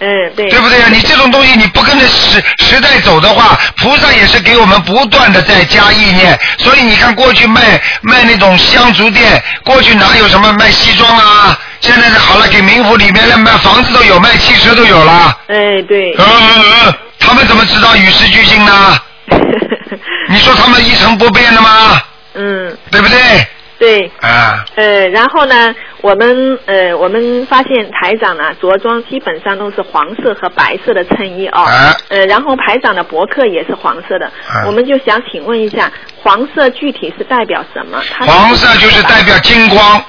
[0.00, 0.48] 嗯，对。
[0.48, 0.88] 对不对啊？
[0.90, 6.38] 你这种东西你不跟着时时代走的话，菩萨也是给我们不断的在加意念。
[6.56, 11.58] 所以你看过去卖卖那种香烛店，过去哪有什么卖西装啊？
[11.82, 15.38] 现在好了，给冥府里面的卖房子都有，卖汽车都有了。
[15.48, 16.14] 哎，对。
[16.18, 16.94] 嗯嗯嗯，
[17.30, 18.98] 他们怎么知道与时俱进呢？
[20.28, 22.02] 你说他们一成不变的吗？
[22.34, 23.46] 嗯，对不对？
[23.78, 24.10] 对。
[24.20, 31.60] 啊，呃，然后呢，我们呃，我们发现台长呢着装基本上都是黄色和白色的衬衣哦。
[31.62, 35.88] 啊呃，然后台长的博客也是黄色的，啊我们就想请问一下，
[36.20, 38.02] 黄色具体是代表什么？
[38.12, 40.04] 它黄色就是代表金光，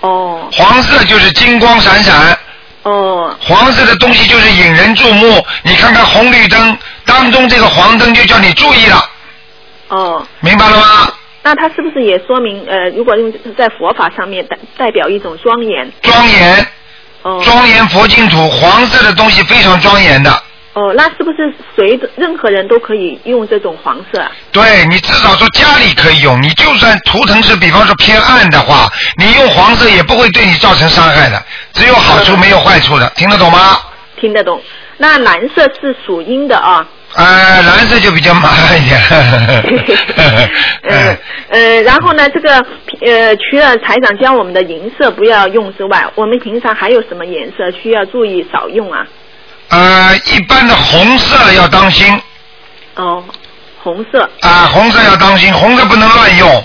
[0.00, 2.36] 哦黄色就是金光闪闪。
[2.86, 9.10] 哦黄色的东西就是引人注目，你看看红绿灯当中这个黄灯就叫你注意了，
[9.88, 10.26] 哦。
[10.40, 11.12] 明白了吗？
[11.42, 15.92] 那它是不是也说明呃，如果用在佛法上面代代表一种庄严？
[16.02, 16.66] 庄严，
[17.22, 20.42] 哦庄严佛净土，黄色的东西非常庄严的。
[20.76, 24.30] 哦，那是不是随着任何人都可以用这种黄色啊？
[24.52, 28.86] 对你至少说家里可以用，你就算图腾是比方说偏暗的话，
[29.16, 33.78] 你用黄色也不会对你造成伤害的，只有好处没有坏处的，听得懂吗？
[34.20, 34.60] 听得懂。
[34.98, 36.86] 那蓝色是属阴的啊。
[37.14, 39.00] 呃，蓝色就比较麻烦一点。
[40.82, 41.16] 呃
[41.48, 42.54] 呃，然后呢，这个
[43.00, 49.06] 呃，除了台长教我们的银色不要用之外，我们平常还有什么颜色需要注意少用啊？
[49.68, 52.20] 呃，一般的红色要当心
[52.94, 53.22] 哦，
[53.82, 54.28] 红色。
[54.40, 56.64] 啊，红色要当心，红色不能乱用。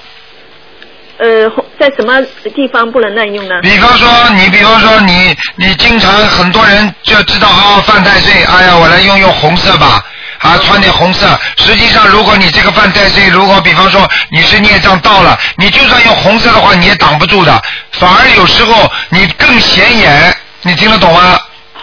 [1.17, 2.19] 呃，红在什么
[2.55, 3.59] 地方不能滥用呢？
[3.61, 10.03] 比方说，你比方说你你经常很多人就知道啊，犯太岁，哎呀，我来用用红色吧，
[10.39, 11.27] 啊，穿点红色。
[11.57, 17.61] 实际上，如果你这个犯太岁，如果比方说你是孽障到了，你就算用红色的话，你也挡不住的，
[17.91, 21.39] 反而有时候你更显眼，你听得懂吗？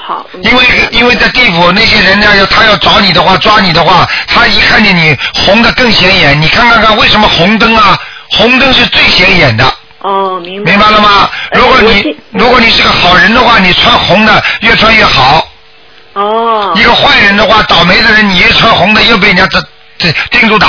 [0.08, 0.26] 好。
[0.42, 6.40] 因为因为在地府那些人呢，要他要找你的话，抓你的话，他一看见你红的更显眼。
[6.40, 7.98] 你看看看，为什么红灯啊？
[8.30, 9.64] 红灯是最显眼的。
[10.00, 10.70] 哦，明白。
[10.70, 11.28] 明白了吗？
[11.50, 15.46] 呃如果你如果你是个好人的话，你穿红的越穿越好。
[16.14, 16.72] 哦。
[16.74, 19.62] 一个坏人的话，倒霉的人，你一穿红的又被人家这
[19.98, 20.68] 这盯住打。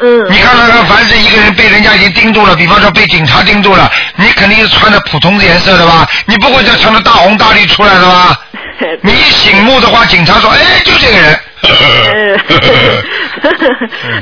[0.00, 0.26] 嗯。
[0.30, 6.06] 你看看看，凡是一个人被人家已经盯住了，比方说被警察盯住了，你肯定是穿的普通的颜色的吧？
[6.26, 8.38] 你不会再穿的大红大绿出来的吧？
[9.02, 11.38] 你一醒目的话，警察说：“哎，就这个人。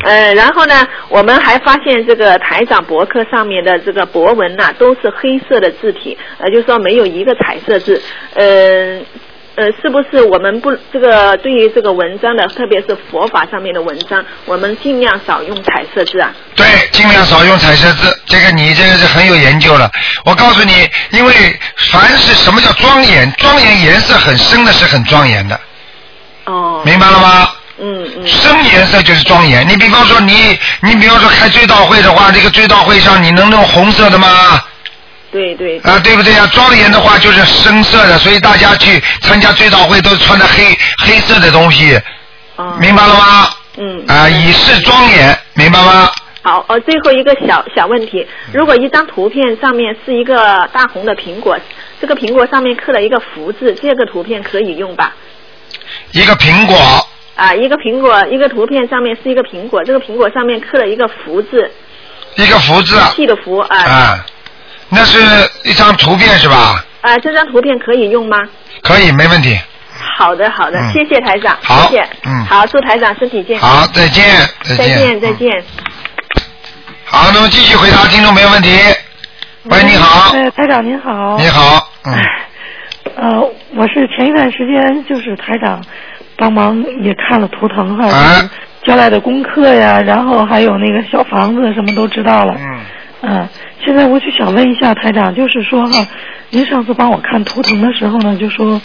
[0.04, 8.02] 呃， 然后呢，我们还发现这个台长博客上面的这个博文呐、都是黑色的字体，呃，就是说没有一个彩色字，
[8.34, 9.00] 呃。
[9.56, 16.32] 呃，是不是我们不这个对于这个文章的，特别是佛法上面的文章，我们尽量少用彩色字啊？
[16.54, 19.90] 对，尽量少用彩色字，这个你这个是很有研究了。
[20.24, 21.32] 我告诉你，因为
[21.92, 25.60] 凡是什么叫庄严，庄严颜色很深的是很庄严的。
[26.46, 26.80] 哦。
[26.84, 27.50] 明白了吗？
[27.80, 28.26] 嗯嗯。
[28.26, 29.68] 深颜色就是庄严。
[29.68, 34.62] 你比方说你，你比方说开追悼会的话，这个追悼会上你能用红色的吗？
[35.30, 35.78] 对对。
[35.80, 36.48] 啊，对不对啊？
[36.52, 42.00] 庄严的话就是深色的，所以大家去参加追悼会都穿的黑黑色的东西。
[42.56, 42.76] 哦。
[42.80, 43.50] 明白了吗？
[43.76, 44.04] 嗯。
[44.08, 46.10] 啊，以示庄严，明白吗？
[46.42, 51.58] 好，呃，最后一个小小问题，如果一张图片上面是一个大红的苹果，
[52.00, 55.14] 这个苹果上面刻了一个福字，这个图片可以用吧？
[56.12, 56.74] 一个苹果，
[57.34, 61.70] 啊，一个苹果，一个图片上面是一个苹果，这个苹果上面刻了一个福字，
[62.36, 62.98] 一个福字。
[63.14, 63.76] 气的福啊。
[63.76, 64.26] 啊，
[64.90, 65.18] 那是
[65.64, 66.85] 一张图片是吧？
[67.00, 68.37] 啊，这张图片可以用吗？
[68.83, 69.59] 可以，没问题。
[70.18, 73.68] 好的，好的，嗯谢谢台长，谢谢，嗯好，祝台长身体健康。
[73.68, 74.24] 好，再见，
[74.62, 74.76] 再见。
[74.76, 75.64] 再见，再见。
[77.05, 78.70] 好，那么继续回答听众朋友问题。
[79.64, 81.37] 喂，你好，哎，台长您好。
[81.38, 81.48] 你。
[81.48, 82.14] 好，嗯，
[83.16, 85.83] 呃，我是前一段时间就是台长
[86.37, 88.09] 帮忙也看了图腾哈，
[88.87, 92.55] 交代的功课呀，然后还有那个小房子什么都知道了。
[92.59, 92.81] 嗯。
[93.22, 93.48] 嗯，
[93.84, 96.06] 现在我就想问一下台长，就是说哈，
[96.50, 98.80] 您上次帮我看图腾的时候呢，就说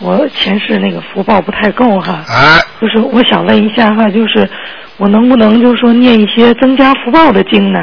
[0.00, 2.24] 我前世那个福报不太够哈。
[2.28, 2.58] 啊。
[2.80, 4.48] 就是我想问一下哈，就是
[4.96, 7.78] 我能不能就是说念一些增加福报的经呢？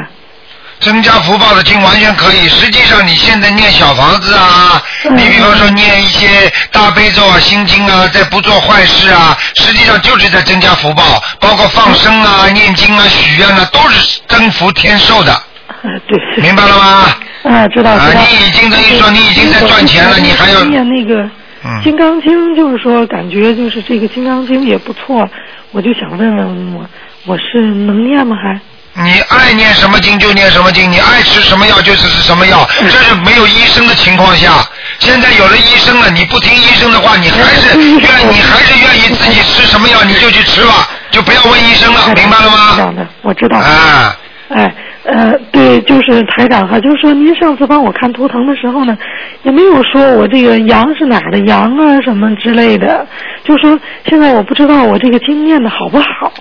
[0.80, 2.48] 增加福报的经完全可以。
[2.48, 6.28] 实际上，你现在念小房子啊，嗯你比方说念一些
[6.70, 11.02] 大悲咒啊、心经啊，在不做坏事啊，实际上就是在增加福报，
[11.40, 15.42] 包括放生啊、念经啊、许愿啊，都是增福添寿的。
[15.82, 16.42] 呃，对。
[16.42, 17.14] 明白了吗？
[17.44, 18.20] 啊，知道啊知道。
[18.20, 21.22] 你已经等于说你已经在赚钱了你还要念那个
[21.64, 25.28] 嗯金刚经就是说感觉就是这个金刚经也不错，
[25.72, 26.86] 我就想问问我
[27.26, 28.60] 我是能念吗还？
[29.00, 34.50] 你爱念什么经就念什么经，你爱吃什么药就是吃什么药，嗯这是没有医生的情况下。
[34.98, 42.92] 现在有了医生了，你不听医生的话，你还是嗯愿你还是愿意自己吃什么药你就去吃吧，就不要问医生了，明白了知道吗？
[42.96, 43.56] 的，我知道。
[43.58, 44.16] 啊，
[44.48, 44.74] 哎，
[45.08, 48.96] 呃，对，就是台长哈，就是说您上次帮我看图腾的时候呢，
[49.42, 53.06] 也没有说我这个羊是哪的羊啊什么之类的，
[53.42, 56.32] 就说现在我不知道我这个经验的好不好。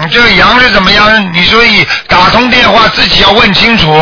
[0.00, 1.04] 你这个羊是怎么样？
[1.34, 3.92] 你所以打通电话自己要问清楚。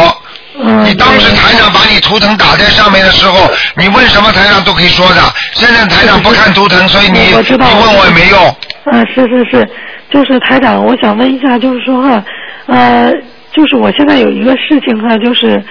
[0.60, 5.22] 嗯，你当时台长把你图腾打在上面的时候，你问什么台长都可以说的。
[5.54, 8.56] 现在台长不看图腾，所以你我知道你问我也没用。
[8.84, 9.68] 嗯，是是是，
[10.10, 12.24] 就是台长，我想问一下，就是说哈，
[12.66, 13.12] 呃，
[13.52, 15.62] 就是我现在有一个事情哈，就是，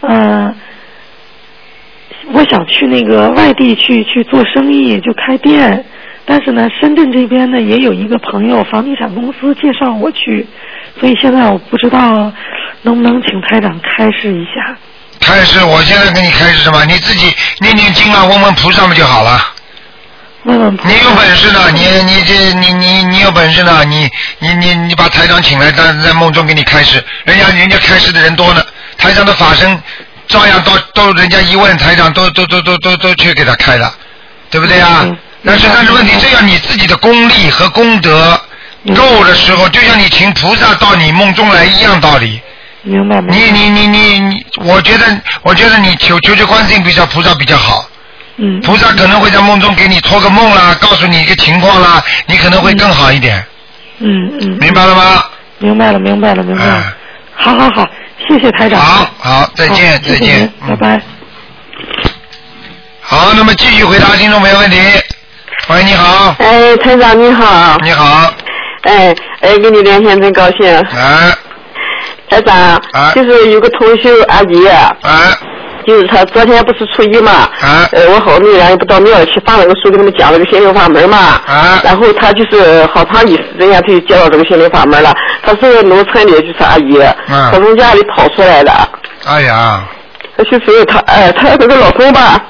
[0.00, 0.54] 呃，
[2.32, 5.84] 我想去那个外地去去做生意，就开店，
[6.24, 10.46] 但是呢，深圳这边呢也有一个朋友，房地产公司介绍我去，
[10.98, 12.32] 所以现在我不知道
[12.82, 14.76] 能不能请台长开示一下。
[15.20, 16.84] 开示，我现在给你开示什么？
[16.84, 19.38] 你自己念念经啊，问问菩萨不就好了？
[20.46, 28.62] 你有本事呢，你你这你你你有本事呢，你你你你把台长请来，在在梦中给你开示，人家人家开示的人多呢，
[28.96, 29.82] 台长的法身
[30.28, 33.92] 照样都都人家一问台长都都都都都都去给他开了，
[34.48, 35.00] 对不对啊？
[35.04, 38.40] 嗯但是但是问题，这要你自己的功力和功德
[38.96, 42.40] 够的时候，就像你请菩萨到你梦中来一样道理。
[42.82, 43.28] 明白吗？
[43.30, 45.04] 你你你你你，我觉得
[45.42, 47.88] 我觉得你求求求观世音菩萨菩萨比较好。
[48.38, 53.44] 嗯，菩萨可能会在梦中给你托个梦啦，告诉你一个情况啦，你可能会更好一点，
[53.98, 55.24] 嗯嗯，明白了吗？
[55.58, 56.74] 明白了，明白了，明白了。
[56.74, 56.92] 哎
[57.38, 57.86] 好好好，
[58.26, 58.80] 谢谢台长。
[58.80, 61.00] 好好，再见再见拜拜。
[63.02, 64.78] 好，那么继续回答听众朋友问题。
[65.68, 68.32] 喂，你好，哎，台长你好，你好，
[68.82, 70.78] 哎哎，跟你连线真高兴。
[70.94, 71.34] 哎
[72.28, 75.36] 台长，哎就是有个同学阿姨，哎
[75.86, 77.88] 就是他昨天不是初一嘛，啊。
[77.92, 81.80] 呃，我好女人不到庙里去发了个书，给他们讲了个心灵法门嘛，啊。
[81.84, 88.72] 然后他就是好长一时间他就接到这个心灵法门了，他是农村里，就是阿姨，嗯他从家里跑出来的，
[89.24, 89.84] 哎呀，
[90.38, 92.40] 就是他哎，他那个老公吧。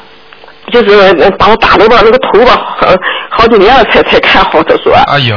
[0.72, 2.88] 就是呃把我打的吧，那个头吧，好
[3.30, 4.62] 好几年了才才看好。
[4.62, 5.36] 他说，哎呦，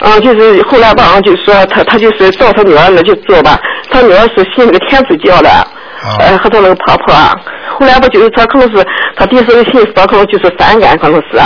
[0.00, 3.58] 嗯，就是后来吧，就说他他就是照他女儿那去做吧，
[3.90, 7.14] 他女儿是信那个天主教的，哦呃，和他那个婆婆，
[7.78, 8.86] 后来吧就是他可能是
[9.16, 11.40] 他第一次信佛，可能就是反感，可能是，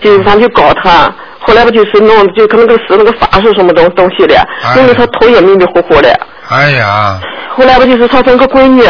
[0.00, 4.36] 就是反正就搞他，后来吧就是弄就可能个是那个法术什么东东西的，
[4.76, 6.12] 弄得他头也迷迷糊糊的，
[6.50, 7.18] 哎呀，
[7.56, 8.82] 后来吧就是他那个闺女，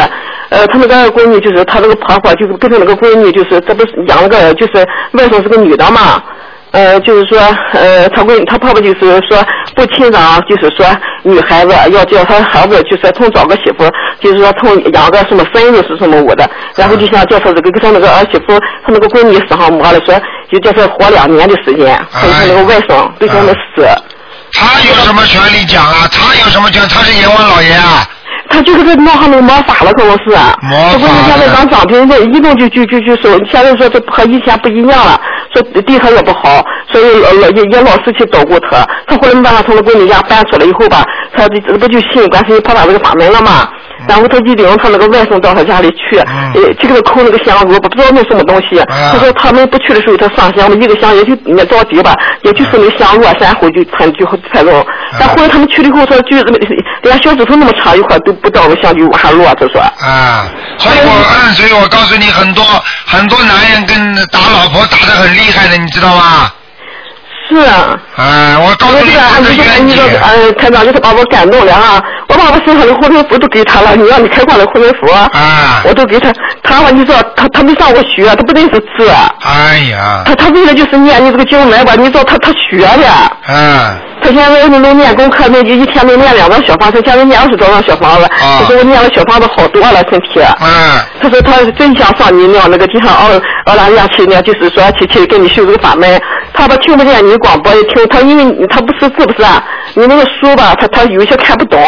[0.51, 6.21] 呃，他那个闺女就是他那个婆婆，就是跟他那个闺女就是这不是养了个就是外甥是个女的嘛。
[6.71, 7.37] 呃，就是说，
[7.73, 10.85] 呃，他闺他婆婆就是说不亲长，就是说
[11.23, 13.85] 女孩子要叫他孩子，就是从找个媳妇，
[14.21, 20.17] 就是说从养个什么孙子是什么我的，然后就想叫他这个给他那个儿媳妇，他那个闺女死上摸了，说
[20.49, 23.85] 就叫他活两年的时间，还有他那个外甥对他们死。
[24.53, 26.07] 他有什么权利讲啊？
[26.09, 26.81] 他有什么权？
[26.87, 28.07] 他是阎王老爷啊！
[28.51, 30.29] 他就给他弄上那个魔法了，可能是。
[30.29, 35.19] 魔法这不是现在当长兵的，一动就就就就说，现在说这和以前不一样了，
[35.53, 37.03] 说对他也不好，所以
[37.41, 38.85] 老也也老是去捣鼓他。
[39.07, 43.69] 他后来没办法从那闺女家搬出来以后吧，他这这不就信观世音菩萨这个法门了嘛？
[44.07, 48.79] 然后他就领他那个外甥到他家里去，嗯呃，去给他抠那个香炉，不知道弄什么东西。
[48.81, 54.85] 啊他说他们不去的时候，他上香嘛，一个香也就那着急吧，也就是那个香落山后就才就才弄。
[55.19, 56.37] 但后来他们去了以后，说就
[57.03, 59.81] 连小指头那么长一块都不到那香就往下落，他说。
[59.81, 62.63] 啊，所以我嗯，所以我告诉你，很多
[63.05, 66.51] 很多男人跟打老婆打得很厉害的，你知道吗？
[67.51, 67.99] 是啊。
[68.15, 70.17] 啊，我告诉你这个案子，这个冤你说，结。
[70.17, 72.01] 呃，台长就是把我感动了啊！
[72.27, 76.31] 我把我身上的护身符都给他了，你让你开挂的护身符，啊我都给他。
[76.63, 79.09] 他吧，你说他他没上过学，他不认识字，
[79.41, 83.07] 哎呀，他他为了就是念你这个经文吧，你知道他他学的。
[83.53, 88.23] 啊，他现在那能念功课，那就一天能念两张小房子，现在念二十多张小房子。
[88.25, 90.39] 啊他说我念了小房子好多了，身体。
[90.59, 93.29] 嗯，他说他真想上你那那个地方澳
[93.65, 96.21] 澳大利亚去呢，就是说去去跟你修这个法门。
[96.53, 99.63] 他吧听不见你广播，也听他因为他不识字不是啊，
[99.95, 101.79] 你那个书吧，他他有些看不懂。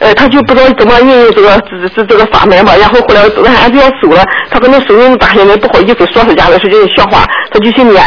[0.00, 8.02] 呃，他就不知道怎么运用这个这这这个法门吧，然后后来俺就要走了，他可能手用大现在不好意思说他家的事情笑话，他就去念，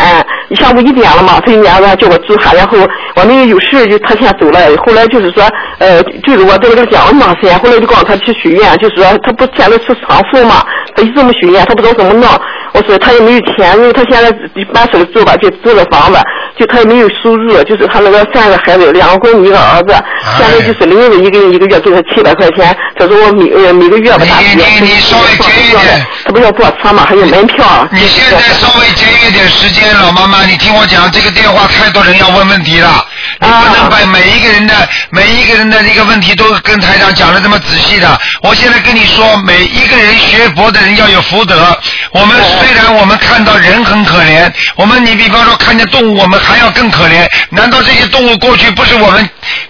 [0.56, 2.80] 下午一点了嘛，他就念完叫我住下，然后
[3.16, 5.44] 我那个有事就他先走了，后来就是说，
[5.78, 12.28] 呃，就是我在那个讲了嘛时间，后来就告诉他去许愿，就是说他不现在是长寿嘛，他就这么许愿，他不知道怎么弄，
[12.74, 14.32] 我说他也没有钱，因为他现在
[14.74, 16.20] 办手住吧，就租的房子，
[16.58, 19.94] 就他也没有收入，就是他那个三个孩子，两个闺女一个儿子，
[20.38, 27.88] 现在就是领着一个人一个月给他七百块钱，他说我每呃每个月吧，他你你你稍微节约点，他不是要坐车嘛，还有门票。
[27.92, 33.06] 你现在稍微节约点时间，老妈妈，你听我讲，这个电话太多人要问问题了，
[33.40, 38.20] 你不能把每一个人的每一个人的一个问题都跟台长讲的这么仔细的。
[38.42, 41.78] 我现在跟你说，每一个人学佛的人要有福德。
[42.12, 47.28] 我们虽然我们看到人很可怜，我们你比方说看见动物，我们还要更可怜。
[47.50, 49.30] 难道这些动物过去不是我们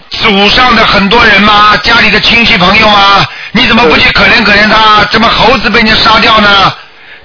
[0.10, 1.78] 祖上的很多人吗？
[1.84, 3.26] 家里的亲戚朋友吗？
[3.52, 5.04] 你怎么不去可怜可怜他？
[5.06, 6.74] 怎么猴子被人家杀掉呢？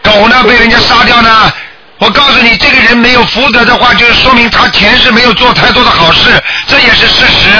[0.02, 1.52] 狗呢被人家杀掉呢？
[1.98, 6.30] 我告诉你，这个人没有福德的话，就是说明他前世没有做太多的好事，
[6.66, 7.50] 这也是事实。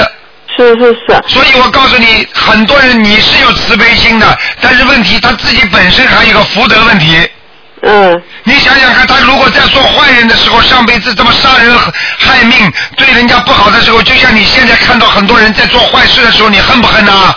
[0.57, 1.23] 是是是。
[1.29, 7.29] 所以我告诉你，很多人你是有慈悲心的，但是问题他自己本身还有个福德问题。
[7.83, 8.23] 嗯。
[8.45, 11.77] 你想想看，他如果在做坏人的时候，上辈子这么杀人
[12.19, 17.35] 害命，对人家不好的时候，就像你现在看到很多人在做坏事的时候，你恨不恨呐、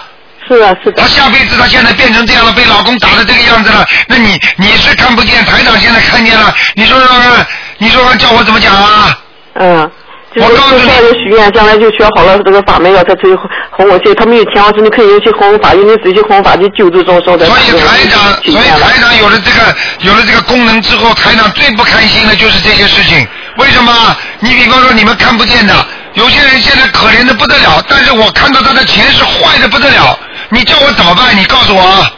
[0.51, 1.01] 是的，是的。
[1.01, 7.47] 他下辈子他现在变成这样了，被老公打的这个样子了，那你你是看不见，台长现在看见了，你说说看，
[7.77, 9.17] 你说看叫我怎么讲啊？
[9.55, 9.91] 嗯。
[10.33, 13.35] 就是说人许愿，将来就学好了这个法门了，他去
[13.69, 17.45] 弘我去，他没有钱，我说你可以用去弘法，用你自己弘法去救助众生的。
[17.45, 23.27] 所以台长，所以台长有了这个有了这个功能之后，台长最不开心的就是这些事情。
[23.57, 24.15] 为什么？
[24.39, 25.75] 你比方说你们看不见的，
[26.13, 30.17] 有些人现在可怜的不得了，但是我看到他的钱是坏的不得了，
[30.51, 31.35] 你叫我怎么办？
[31.35, 32.11] 你告诉我啊。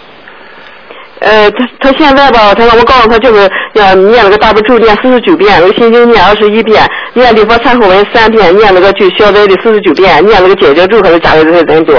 [1.20, 11.96] 呃，他他现在吧，他让我告诉他就是要念那个大悲咒念四十九遍，那个心经念二十一遍，念礼佛忏悔文三遍，念那个就消灾的四十九遍，念那个解结咒还是加的这些人多。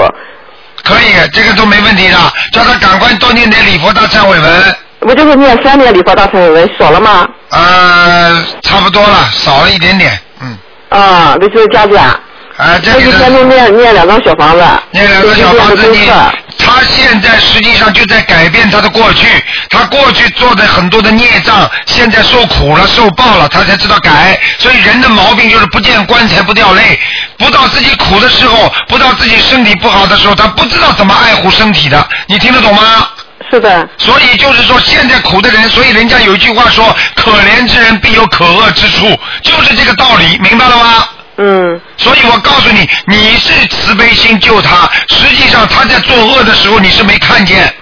[0.83, 2.17] 可以，这个都没问题的，
[2.51, 4.75] 叫他赶快多念点礼佛大忏悔文。
[4.99, 7.27] 我就是念三遍礼佛大忏悔文，少了吗？
[7.49, 10.11] 呃，差不多了，少了一点点，
[10.41, 10.55] 嗯。
[10.89, 12.15] 啊，那就是加加。
[12.57, 12.99] 啊，这个。
[13.01, 14.63] 一天都念念两张小房子。
[14.91, 16.09] 念两张小房子，你
[16.57, 19.27] 他现在实际上就在改变他的过去，
[19.69, 24.39] 他过去做的很多的孽障，现在受苦了、受报了，他才知道改。
[24.57, 26.99] 所以人的毛病就是不见棺材不掉泪，
[27.37, 32.07] 不到自己苦的时候，不到自己身体不好的时候，他不知道怎么爱护身体的。
[32.27, 33.09] 你听得懂吗？
[33.51, 33.87] 是的。
[33.97, 39.07] 所以就是说，现在苦的人，所以人家有一句话说：“可怜之人必有可恶之处”，
[39.43, 41.07] 就是这个道理，明白了吗？
[41.37, 41.79] 嗯。
[41.97, 47.73] 所以我告诉你，你是慈悲心救他，实际上他在作恶的时候你是没看见。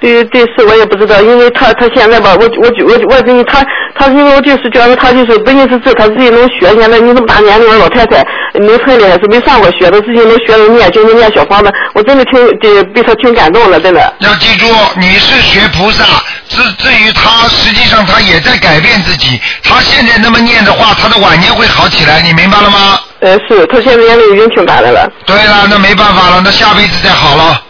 [0.00, 6.68] 对对是，我也不知道，因为他他现在吧，我我我我跟你他他因为我就是觉得他就是不仅是这，他自己能学。
[6.80, 14.14] 现在你这么大年龄的老太太，农村里还是没上过学的，自己能学能念就能念小房子，我真的挺对被他挺感动了，真的。
[14.20, 14.66] 要记住，
[15.00, 16.04] 你是学菩萨，
[16.48, 19.40] 至至于他，实际上他也在改变自己。
[19.62, 22.98] 他现在那么念的话，他的晚年会好起来，你明白了吗？
[23.20, 25.10] 呃，是他现在年龄已经挺大的了。
[25.26, 27.62] 对了，那没办法了，那下辈子再好了。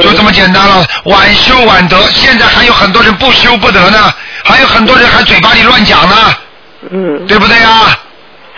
[0.00, 1.96] 就这么简单了，晚修晚得。
[2.10, 6.16] 现在还有很多人不修不得呢，还有很多人还嘴巴里乱讲呢，
[6.90, 7.94] 嗯，对不对啊？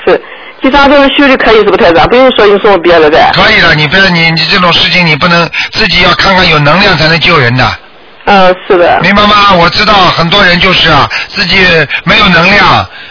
[0.06, 0.22] 是，
[0.62, 3.32] 其他都是修就可以，是不太长，不用说有什么别的的。
[3.34, 7.76] 可以的，你不要你你这种事情你不能自己要看看有能量才能救人的。
[8.26, 8.98] 嗯，是的。
[9.02, 9.54] 明白吗？
[9.54, 11.56] 我知道很多人就是啊，自己
[12.04, 12.66] 没有能量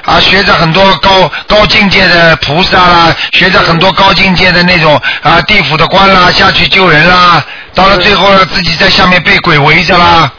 [0.06, 7.44] 啊，学着很多高高境界的菩萨啦，学着很多高境界的那种啊地府的官啦，下去救人啦，
[7.74, 10.30] 到了最后呢，自己在下面被鬼围着啦。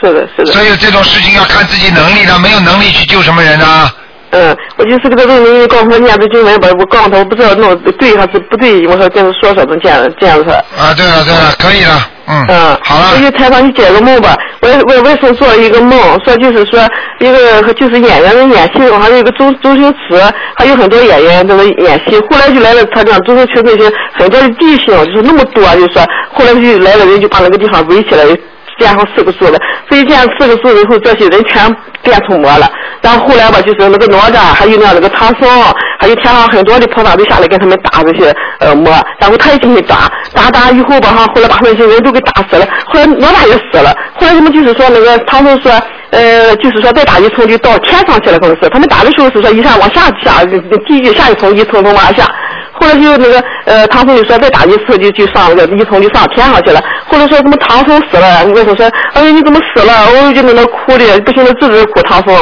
[0.00, 0.52] 是的，是的。
[0.52, 3.92] 所以这种事情要看自己能力的，没有能力去救什么人啊？
[4.30, 10.50] 嗯，我就是给他问你告诉他念这经文吧，我告诉他我不知道弄对还是不对，我说跟他说说能这样这样子。
[10.78, 12.44] 啊，对了对了，可以了，嗯。
[12.48, 13.12] 嗯，好了。
[13.14, 16.80] 我就采访你解个梦吧，我我我是做了一个梦，说就是说
[17.20, 20.20] 一个就是演员的演戏，还有一个周周星驰，
[20.56, 26.02] 还有很多演员在那演戏，后来就来了他讲周星驰那些很多的弟兄，就是那么多，就说
[26.32, 28.24] 后来就来了人就把那个地方围起来。
[28.78, 29.58] 建上四个柱子，
[29.90, 31.66] 这一建四个树以后，这些人全
[32.00, 32.70] 变成魔了。
[33.02, 35.48] 然后后来吧，就是那个哪吒，还有那那个唐僧，
[35.98, 38.92] 还有天上很多的菩萨都下来跟他们打这些呃魔。
[39.18, 42.66] 然后他也进去打，打打以后吧哈，后来把那些人都给打死了。
[42.86, 43.94] 后来哪吒也死了。
[44.14, 45.72] 后来他们就是说那个唐僧说，
[46.10, 50.44] 呃，就是说再打一层就到天上去了，可能是他们打的时候是说一下往下下，
[50.86, 52.24] 地狱下一层一层层往下。
[52.80, 56.80] 后来就那个呃，唐僧就说再打一次就就上那个一通就上天上去了。
[57.08, 59.92] 后来说什么唐僧死了，我说说，哎你怎么死了？
[60.06, 62.34] 我就在那哭的不行了，直直哭唐僧。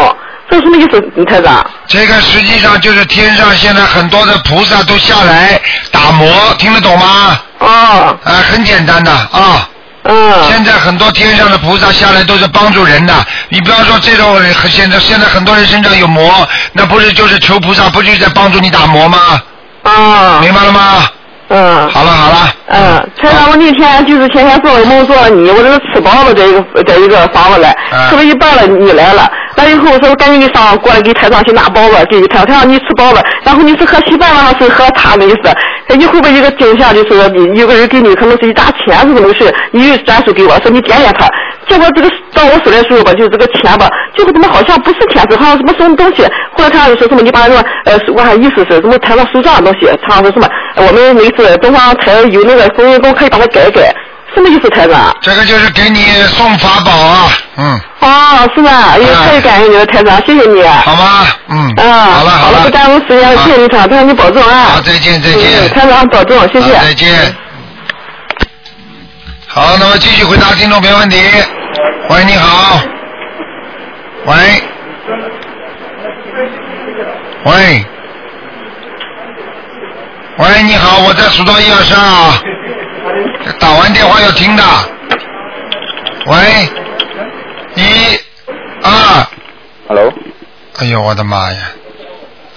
[0.48, 1.64] 这什么意思，你台长？
[1.88, 7.40] 这个实际上就是天上现在很多的菩萨都下来打磨，听得懂吗？
[7.58, 8.16] 哦。
[8.24, 9.68] 啊，很简单的啊。
[10.04, 10.44] 嗯。
[10.48, 13.12] 现在很多天上的菩萨下来都是帮助人的。
[13.48, 19.18] 你比方说这种人，现在现在很多人身上有魔，那不是就是求菩萨，不就是在帮助你打磨吗？
[19.82, 20.38] 啊。
[20.40, 21.08] 明白了吗？
[21.48, 21.88] 嗯。
[21.88, 22.52] 好了好了。
[22.68, 35.96] 嗯，台长，我那天就是前天做噩梦做你，我这个吃饱了在一个在一个房子来，嗯吃了一半了你来了，完以后我说我赶紧给上过来给台长去拿包子，给台长台长你吃饱了，然后你是喝稀饭了还是喝茶的意思？
[35.96, 39.54] 你会不会一个惊吓就是说你有个人给你可能是一沓钱是怎么回事？
[39.70, 41.28] 你又转手给我说你点点他，
[41.68, 46.22] 结果这个到我手来的时候吧，就是这个钱吧，结果怎么好像不是钱，是好像什么什么东西。
[46.56, 53.94] 后来台长就说什么你把那个呃，我还意思是什么台上手账的东西，台上说什么呃我们每次东方台有那个风云功可以把它改改，
[54.34, 55.14] 什么意思台长？
[55.22, 57.80] 这个就是给你送法宝啊，嗯。
[58.00, 58.92] 哦，是吧？
[58.94, 60.62] 哎呦，太感谢你了，台长，谢谢你。
[60.62, 61.26] 好吗？
[61.48, 61.72] 嗯。
[61.78, 64.64] 啊，好了好了，不耽误时间了，谢谢你，台长，台长你保重啊。
[64.74, 65.42] 好，再见再见。
[65.64, 66.72] 嗯台长保重，谢谢。
[66.74, 67.34] 再见。
[69.48, 71.16] 好，那么继续回答听众朋友问题。
[72.08, 72.80] 喂，你好。
[74.24, 74.34] 喂。
[77.44, 77.84] 喂。
[80.38, 82.40] 喂，你好，我在数到一二三啊。
[83.60, 84.62] 打完电话要听的。
[86.26, 86.36] 喂。
[87.74, 88.18] 一、
[88.82, 89.26] 二。
[89.88, 90.12] Hello，
[90.78, 91.58] 哎呦，我的妈呀！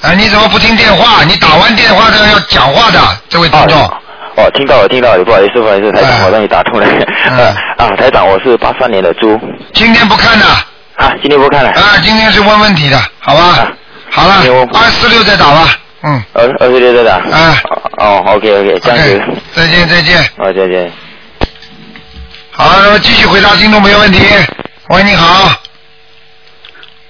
[0.02, 1.26] 哎，你怎么不听电话？
[1.26, 3.94] 你打完电话都要讲话的，这位听众。
[4.40, 6.88] 哦，听到了，听到了，不好意思，不好意思，台长，我让你打通了。
[7.28, 9.38] 呃 啊，台长，我是八三年的猪。
[9.74, 10.46] 今天不看了。
[10.96, 11.70] 啊，今天不看了。
[11.72, 13.70] 啊，今天是问问题的，好吧？
[14.10, 14.36] 好了，
[14.74, 15.76] 二四六再打吧。
[16.04, 16.24] 嗯。
[16.34, 17.16] 二二四六再打。
[17.18, 17.58] 啊。
[17.98, 19.22] 哦，OK OK，这样子。
[19.54, 20.18] 再见再见。
[20.38, 20.90] 好，再见。
[22.52, 24.20] 好，那么继续回答听众朋友问题。
[24.90, 25.52] 喂，你好。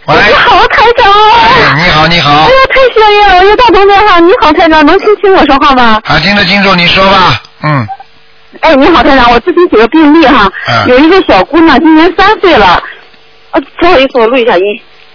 [0.09, 0.15] 喂。
[0.27, 1.11] 你好，台长。
[1.11, 2.43] 哎，你好，你好哎。
[2.43, 4.19] 呀，太幸运了，我又打通电话。
[4.19, 5.99] 你好，台长，能听清我说话吗？
[6.05, 7.41] 啊听得清楚，你说吧。
[7.63, 7.87] 嗯。
[8.61, 10.51] 哎，你好，台长，我咨询几个病例哈。
[10.67, 12.81] 嗯有一个小姑娘，今年三岁了。
[13.51, 14.63] 啊，不好意思，我录一下音。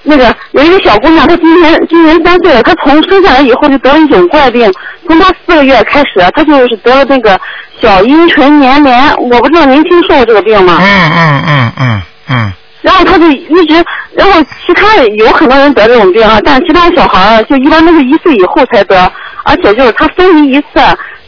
[0.06, 4.70] 那个有一个小姑娘，她今年今年三岁了，她从生下来以后就得了一种怪病，
[5.08, 7.40] 从她四个月开始，她就是得了那个
[7.80, 10.78] 小阴唇粘连，我不知道您听说过这个病吗？
[10.80, 12.52] 嗯嗯嗯嗯嗯。
[12.84, 13.82] 然后他就一直，
[14.12, 19.10] 然后其他有很多人得这种病啊，但是其他小孩儿就一般都是一岁以后才得，
[19.42, 20.66] 而且就是他分离一次，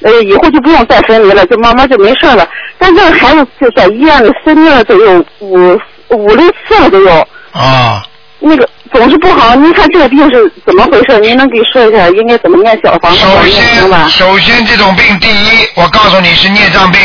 [0.02, 2.46] 呃，以后就不用再分离了，就慢慢就没事了。
[2.76, 5.80] 但这个孩子就在医院里分离了都有五
[6.10, 8.02] 五六次了都有，啊。
[8.38, 9.54] 那个总是不好。
[9.54, 11.18] 您看这个病是怎么回事？
[11.20, 14.08] 您能给说一下应该怎么念小房子首先，？
[14.10, 17.00] 首先这种病，第一，我告诉你是孽障病。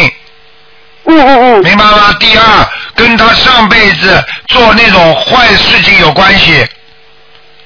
[1.06, 1.64] 嗯嗯嗯。
[1.64, 2.14] 明白吗？
[2.20, 2.43] 第二，
[3.02, 6.64] 跟他上辈子做那种坏事情有关系。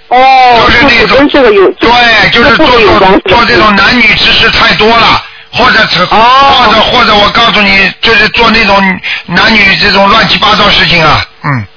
[0.07, 1.89] 哦，就是那种跟这个有对，
[2.31, 5.21] 就是做做做这种男女之事太多了，
[5.51, 8.81] 或者是、哦或者或者我告诉你，就是做那种
[9.25, 11.67] 男女这种乱七八糟事情啊，嗯。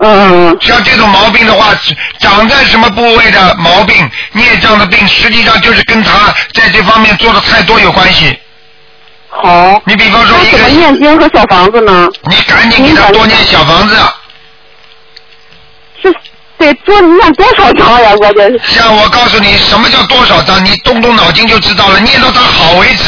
[0.00, 1.74] 嗯嗯像这种毛病的话，
[2.20, 8.38] 长在什么部位的毛病、孽障的病，实际上就是跟他在这方面做的太多有关系。
[9.28, 9.80] 好。
[9.86, 12.08] 你比方说一个那怎么念经和小房子呢？
[12.24, 13.96] 你赶紧给他多念小房子。
[16.02, 16.14] 是
[16.58, 18.16] 得多念多少章呀？
[18.16, 18.60] 关键是。
[18.66, 20.64] 像我告诉你，什么叫多少章？
[20.64, 23.04] 你动动脑筋就知道了，念到他好为止。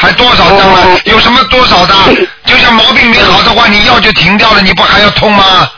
[0.00, 0.82] 还多少章了？
[0.84, 1.94] 哦有什么多少的？
[2.46, 5.68] 就像毛病没好的话，你药就停掉了，你不还要痛吗？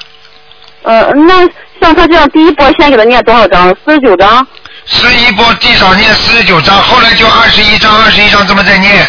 [0.83, 1.41] 呃，那
[1.81, 3.75] 像他这样，第一波先给他念多少章？
[3.85, 4.47] 四十九章。
[4.85, 9.07] 十一波至少念四十九章，后来就二十一章，二十一章这么再念。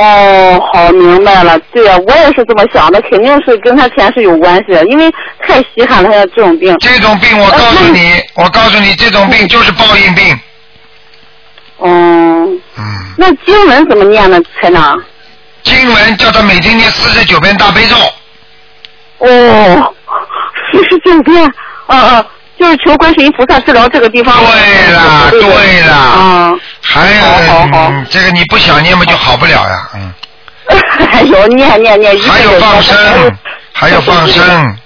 [0.00, 1.58] 哦，好，明白了。
[1.72, 5.12] 对呀、我也是这么想的，肯定是跟他前世有关系，因为
[5.44, 6.76] 太稀罕了，他这种病。
[6.78, 10.38] 这种病，我告诉呃你，我告诉你，这种病就是报应病。
[11.80, 12.60] 嗯。
[12.78, 12.84] 嗯。
[13.16, 14.96] 那经文怎么念呢，台长？
[15.64, 17.96] 经文叫他每天念四十九遍大悲咒。
[19.18, 19.94] 哦，
[20.70, 21.44] 四十九遍，
[21.88, 22.24] 嗯嗯，
[22.56, 24.32] 就是求观世音菩萨治疗这个地方。
[24.36, 25.92] 对了，对了。
[25.92, 26.54] 啊。
[26.90, 30.12] 还有，嗯这个你不想念嘛就好不了呀，嗯。
[31.10, 32.96] 还有念念念，还有放生，
[33.72, 34.76] 还有放生，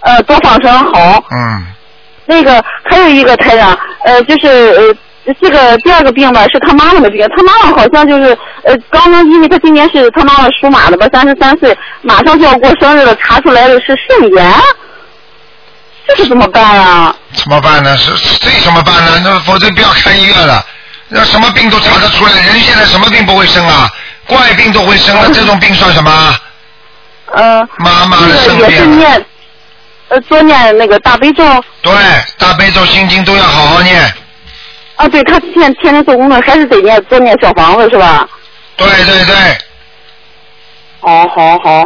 [0.00, 1.22] 呃，多放生好。
[1.30, 1.66] 嗯。
[2.26, 4.46] 那个还有一个台长，呃，就是
[5.26, 7.26] 呃，这个第二个病吧，是他妈妈的病。
[7.36, 14.52] 他妈妈好像就是呃，刚刚因为他今年是他妈妈属马的吧，三十三岁，马上就要过生日了，查出来的是肾炎，
[16.06, 17.14] 这是怎么办啊？
[17.34, 17.96] 怎么办呢？
[17.96, 19.20] 是这怎么办呢？
[19.24, 20.64] 那否则不要开医院了。
[21.12, 23.90] 那什么病都查得出来，人现在什么病不会生啊？
[24.26, 26.36] 怪病都会生了，这种病算什么？
[27.34, 27.68] 嗯。
[27.78, 28.86] 妈妈的那个也是。
[28.86, 29.26] 念，
[30.08, 31.44] 呃，多念那个大悲咒。
[31.82, 31.92] 对，
[32.38, 34.00] 大悲咒、心经都要好好念。
[34.94, 38.28] 啊，对他现在天天做工作，还是得念多念小房子是吧？
[38.76, 39.34] 对对对。
[41.00, 41.84] 好好好，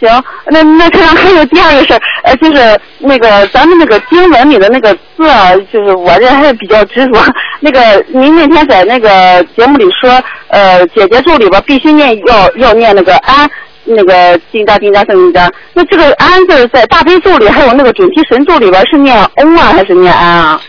[0.00, 7.20] 行，那那台长还有第二个事儿，呃，就是那个咱们那个经文里的那个字啊，就是我这还是比较执着。
[7.62, 13.48] 那个您那天在那个节目里说，呃，姐姐咒里边必须念要要念那个安。
[13.84, 20.60] 那个金扎金扎圣金扎，那这个安字在大悲咒里还有那个准提神咒里边是念嗡啊还是念安啊？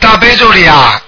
[0.00, 0.98] 大悲咒里啊。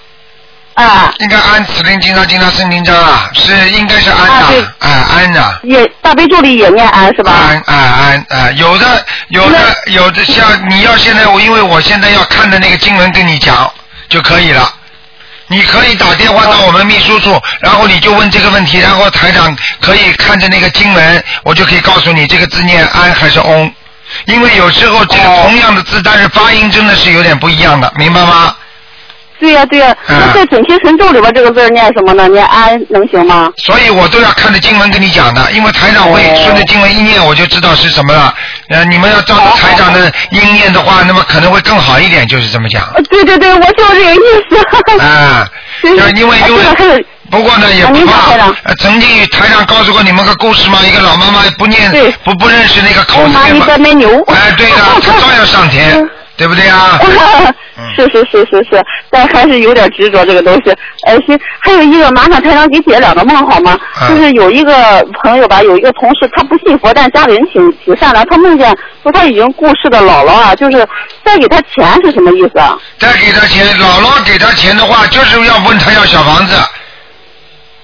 [0.75, 1.11] 啊。
[1.17, 5.59] 应该安此灵经常经常圣经章啊，是应该是安的，哎安的。
[5.63, 7.31] 也大悲咒里也念安是吧？
[7.31, 13.67] 安安安啊，有的有的有的像你要现在我因为我现在要看的那个经文跟你讲
[14.09, 14.71] 就可以了。
[15.49, 23.73] 你可以打电话到我们秘书处，然后你就问这个问题，然后台长可以看着那个经文，我就可以告诉你这个字念安还是翁。
[24.25, 28.55] 因为有时候这个同样的字，但是发音真的是有点不一样的，明白吗？
[29.39, 32.27] 对呀、对呀、那在准提神咒里边这个字念什么呢？
[32.27, 33.49] 念安能行吗？
[33.57, 38.33] 所以我都要看着经文跟你讲的，因为台长会顺着经文一念，我就知道是什么了。
[38.69, 42.83] 呃，你们要照着台长的音念的话，那么可能会更好一点，就是这么讲。
[42.95, 44.19] 呃对对对，我就这个意
[44.49, 44.99] 思。
[44.99, 45.47] 啊，
[45.81, 47.05] 就因为因为。
[47.31, 48.31] 不过呢，也不怕。
[48.63, 51.91] 呃，曾经台长告诉过你们个故事嘛，一个老妈妈不念
[52.23, 54.09] 不不认识那个口字妈咪边嘛在卖牛。
[54.23, 56.09] 哎，对的，她照样上天，
[56.39, 56.97] 对不对啊？
[57.95, 60.73] 是是是是是，但还是有点执着这个东西。
[61.05, 63.77] 呃，行，还有一个麻烦台长给解两个梦好吗？
[64.07, 68.73] 就是有一个朋友吧，有一个同事，他不信佛，但家里人挺挺善良，他梦见
[69.03, 70.87] 说他已经过世的姥姥啊，就是
[71.25, 72.77] 再给他钱是什么意思啊？
[72.97, 76.55] 再给他钱，姥姥给他钱的话，就是要问他要小房子。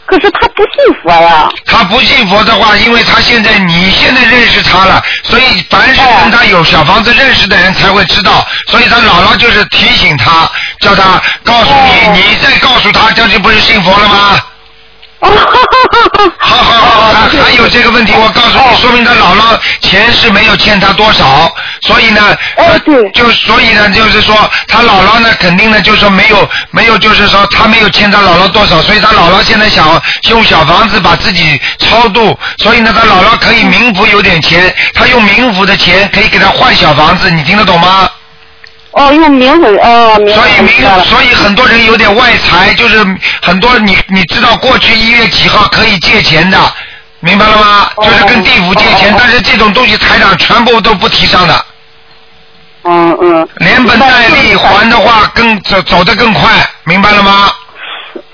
[0.06, 1.50] 可是他不信佛呀。
[1.66, 10.50] 他不信佛的话，因为他现在你现在认识他了，所以凡是跟他有小房子认识的人才会知道，所以他姥姥就是提醒他，
[10.80, 14.40] 叫他告诉你，你再告诉他，这就不是信佛了吗？
[16.40, 21.52] 好好好，还还有这个问题，我告诉你，说明他姥姥钱是没有欠他多少，
[21.82, 22.80] 所以呢，呃
[23.14, 24.36] 就所以呢，就是说
[24.68, 38.10] 他姥姥呢，肯定呢，就是说没有没有，就是说他没有欠他姥姥多少，所以他姥姥现在想用小房子把自己超度，所以呢，他姥姥可以冥府有点钱，他用冥府的钱可以给他换小房子，你听得懂吗？
[38.96, 40.56] 哦，用冥府哦，所以。
[41.06, 43.06] 所以很多人有点外财，就是
[43.42, 46.58] 很多你你知道过去一月几号可以借钱的，
[47.20, 47.90] 明白了吗？
[47.96, 51.66] 哦就是跟地府借钱，但是这种东西台长全部都不提倡的。
[52.84, 53.48] 嗯嗯。
[53.58, 56.50] 连本带利还的话更走走得更快，
[56.86, 57.50] 明白了吗？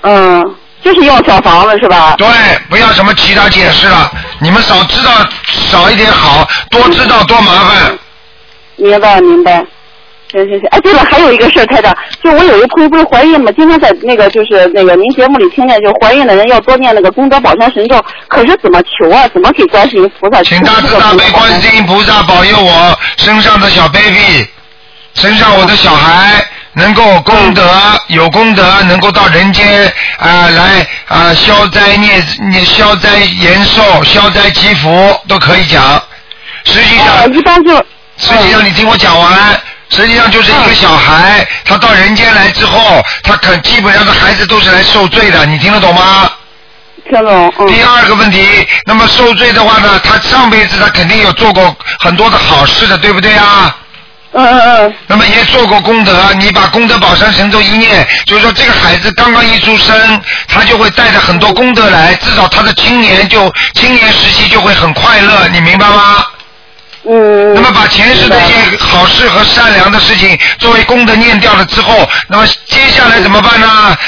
[0.02, 0.54] 嗯，
[0.84, 2.14] 就是要小房子是吧？
[2.16, 2.28] 对，
[2.70, 5.10] 不要什么其他解释了，你们少知道
[5.44, 7.98] 少一点好，多知道多麻烦。
[8.76, 9.64] 明白明白。
[10.32, 19.28] 行行行，哎，对了，还有一个事儿，台长，就我有一个朋友不是怀孕嘛，经常在那个就是那个您节目里听见，就怀孕的人要多念那个功德宝山神咒，可是怎么求啊？
[19.28, 24.46] 怎么给观世音菩萨请大慈大悲观世音菩萨保佑我身上的小 baby，
[25.14, 27.62] 身上我的小孩能够功德
[28.06, 29.84] 有功德，能够到人间
[30.18, 36.02] 啊、来啊、消灾孽孽消灾延寿、消灾祈福都可以讲。
[36.64, 37.76] 实际上，一般就
[38.16, 39.60] 实际上你听我讲完。
[39.94, 46.30] 实际上就是一个小孩，他到人间来之后，他肯基本上的孩子都是来受罪的，你听得懂吗？
[47.10, 47.52] 听懂。
[47.58, 53.76] 嗯第二个问题，那么受罪的话呢，他上辈子他肯定有做过很多的好事的，对不对啊？
[54.34, 54.94] 嗯嗯嗯。
[55.08, 66.24] 那么也做过功德，你把功德宝山神咒一念，就是说这个孩子刚刚一出生，他就会带着很多功德来，至少他的青年就青年时期就会很快乐，你明白吗？
[67.08, 67.54] 嗯。
[67.54, 73.66] 那么把前世的一些好事和善良的事情作为功德念掉了之后，那么接下来怎么办呢？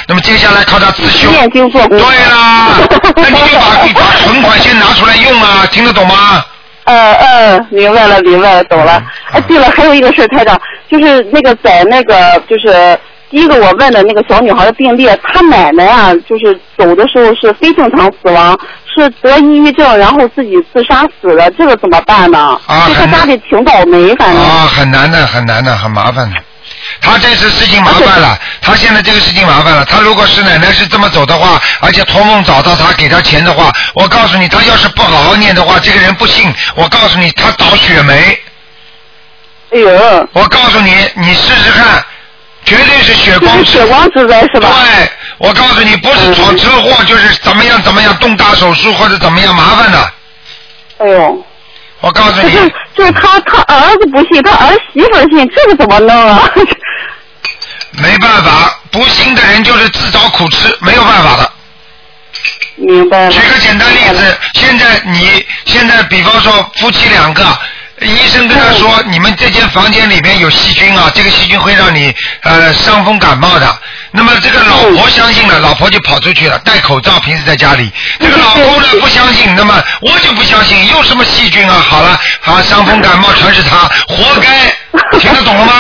[0.08, 1.30] 那么接下来靠他自修。
[1.30, 2.04] 念经做功德。
[2.04, 2.68] 对啦，
[3.16, 6.44] 那你就把把存款先拿出来用啊，听得懂吗？
[6.86, 9.02] 嗯嗯，明白了明白了，懂了。
[9.32, 12.14] 哎，对了，还有一个事儿，台长，就是那个在那个
[12.48, 12.98] 就是
[13.34, 18.56] 第一个我问的那个小女孩的病例，她奶奶啊，就是走的时候是非正常死亡，
[18.94, 22.56] 是得抑郁症，然后自己自杀死的，这个怎么办呢？
[22.68, 24.40] 啊就她家里挺倒霉，反正。
[24.40, 26.36] 啊，很难的，很难的，很麻烦的。
[27.00, 29.84] 他这次事情麻烦了，他现在这个事情麻烦了。
[29.84, 38.38] 他如果是奶奶是这么走的话，而且托梦找到他给他钱的话，我告诉你，他要是不好好念的话，这个人不信，我告诉你，他倒血霉。
[39.72, 40.28] 哎呦！
[40.34, 42.04] 我告诉你，你试试看，
[42.64, 44.68] 绝对是血光就是血光之灾是吧？
[44.68, 50.12] 对，我告诉你，不是闯车祸，就是怎么样怎么样动大手术或者怎么样麻烦的。
[50.98, 51.44] 哎呦，
[52.00, 52.52] 我告诉你，
[52.96, 56.50] 就是他他儿子不信，他儿媳妇信，这个怎么弄啊？
[58.02, 61.50] 没办法，不信的人就是自找苦吃，没有办法的。
[62.76, 63.30] 明白了。
[63.30, 67.44] 举个简单例子，现在你现在比方说夫妻两个，
[68.06, 73.80] 医生跟他说你们这间房间里面有细菌啊，这个细菌会让你呃伤风感冒的。
[74.16, 77.90] 那么这个老婆相信了，老婆就跑出去了，戴口罩，平时在家里。
[78.20, 81.74] 这个老公呢不相信，那么我就不相信，有什么细菌啊？
[81.74, 84.72] 好了，好伤风感冒全是他，活该，
[85.18, 85.72] 听得懂了吗？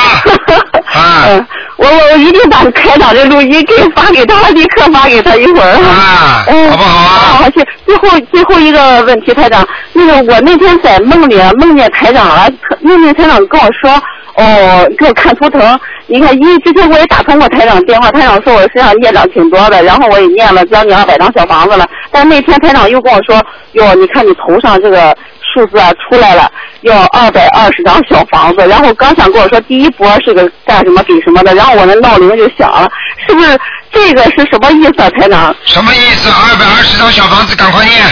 [0.92, 1.24] 啊。
[1.28, 5.70] 嗯，我我我一定把开场的录音给发给他，立刻发给他一会儿。
[5.70, 7.38] 啊，嗯，好不好啊？
[7.38, 7.64] 好，谢。
[7.86, 12.48] 最后最后一个问题，台长，那个我那天在梦里梦见台长了，
[12.80, 13.92] 梦见台长跟我说，
[14.34, 15.78] 哦，给我看图腾。
[16.06, 21.86] 你看，因为之前我也打通过台长电话，台长说我身上孽障挺多的，然后我也念了将近二百张小房子了。
[22.10, 23.36] 但那天台长又跟我说，
[23.72, 25.14] 哟，你看你头上这个
[25.52, 26.50] 数字啊出来了，
[26.80, 28.66] 要二百二十张小房子。
[28.66, 32.90] 然后刚想跟我说第一波是个干什么给什么的，然后我那闹铃就响了，
[33.26, 33.58] 是不是
[33.92, 35.54] 这个是什么意思啊，台长？
[35.66, 36.30] 什么意思？
[36.30, 38.02] 二百二十张小房子，赶快念。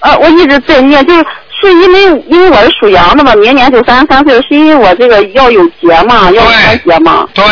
[0.00, 1.26] 呃，我一直在念，就是
[1.60, 7.26] 是因为因为我是属羊的嘛，明年就三十三岁了，是因为我这个要有节嘛，要穿节嘛。
[7.34, 7.44] 对。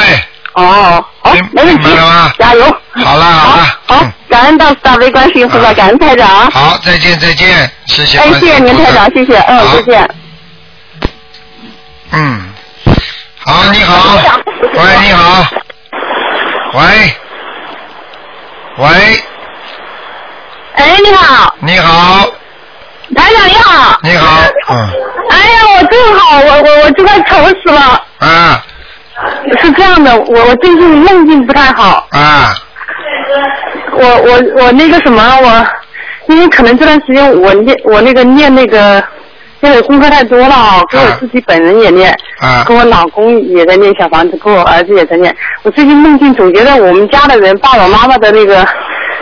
[0.57, 1.89] 哦，好，没问题，
[2.39, 2.65] 加油。
[2.95, 3.79] 好了好了。
[3.87, 6.51] 好，感恩大大悲观世音菩萨，感恩台长。
[6.51, 8.19] 好，再见再见，谢谢。
[8.19, 10.11] 哎，谢谢您台长，谢谢，嗯，再见。
[12.13, 12.55] 嗯，
[13.45, 14.19] 好，你好，
[14.73, 15.47] 喂，你好，
[16.73, 17.15] 喂，
[18.79, 18.89] 喂，
[20.77, 22.27] 哎，你好，你好，
[23.15, 24.41] 台长你好，你好，
[24.71, 24.91] 嗯，
[25.29, 28.03] 哎呀，我正好，我我我这快愁死了。
[28.21, 28.65] 啊。
[29.63, 32.07] 是这样的，我我最近梦境不太好。
[32.11, 32.55] 啊。
[33.93, 35.67] 我我我那个什么，我
[36.29, 39.03] 因为可能这段时间我念我那个念那个，
[39.61, 45.35] 因为功课太多了啊，给我自己本人也念，啊，跟我老公也在念小房子，跟我儿子也在念。
[45.63, 48.67] 我最近梦境总觉得我们家的人，爸爸妈妈的那个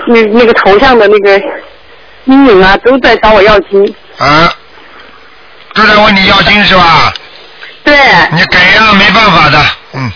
[0.09, 1.40] 那那个头像的那个
[2.24, 3.95] 阴影啊，都在找我要金。
[4.18, 4.53] 啊，
[5.74, 7.12] 都在问你要金是吧？
[7.84, 7.95] 对。
[8.32, 9.59] 你给呀，没办法的，
[9.95, 10.12] 嗯。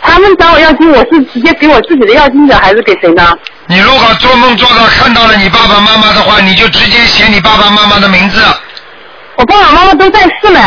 [0.00, 3.36] 他们找我要金，我是直接给我自己的要金者，还是给谁呢？
[3.66, 8.40] 你如果做梦做到看到了你爸爸妈妈的话，你就直接写你爸爸妈妈的名字。
[9.34, 10.60] 我爸爸妈妈都在世呢。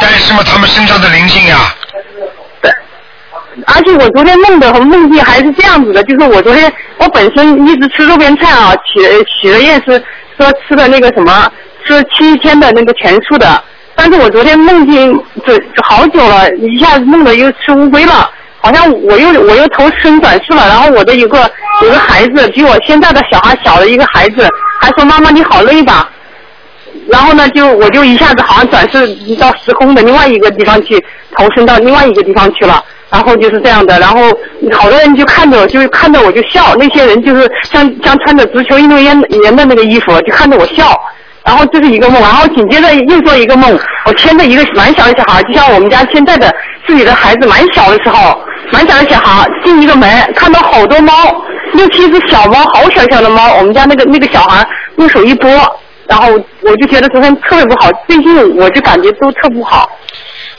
[0.00, 1.74] 在世嘛，他们身上的灵性呀。
[3.66, 9.02] 而且我昨天梦的和梦境还是这样子的，就是我昨天我本身一直吃肉边菜啊，许
[9.42, 10.02] 许了愿是
[10.38, 11.52] 说吃的那个什么，
[11.86, 13.62] 吃七天的那个全素的，
[13.94, 18.30] 但是我昨天梦境这好久了，一下子梦的又吃乌龟了。
[18.64, 21.50] 好像我又我又投身转世了，然后我的有个
[21.82, 24.48] 有个孩子比我现在的小孩小的一个孩子，
[24.80, 26.08] 还说妈妈你好累吧，
[27.08, 30.96] 然后呢就我就一下子好像转世到时空的另外一个地方去
[31.36, 32.80] 投身到另外一个地方去了，
[33.10, 34.30] 然后就是这样的，然后
[34.78, 40.96] 好多人就看着我就看着我就笑，那些人就是像像穿着足球运动员员的那个衣服就看着我笑。
[41.44, 46.54] 然后这是一个梦，然后紧接着又做一个梦，我牵着一个蛮小的小孩，就像我们家现在的
[46.86, 48.40] 自己的孩子蛮小的时候，
[48.70, 51.12] 蛮小的小孩进一个门，看到好多猫，
[51.74, 54.66] 六七只小猫，好小小的猫，我们家那个那个小孩
[54.98, 55.50] 用手一拨，
[56.06, 56.28] 然后
[56.60, 59.90] 我就觉得昨天特别不好，最近我就感觉都特不好。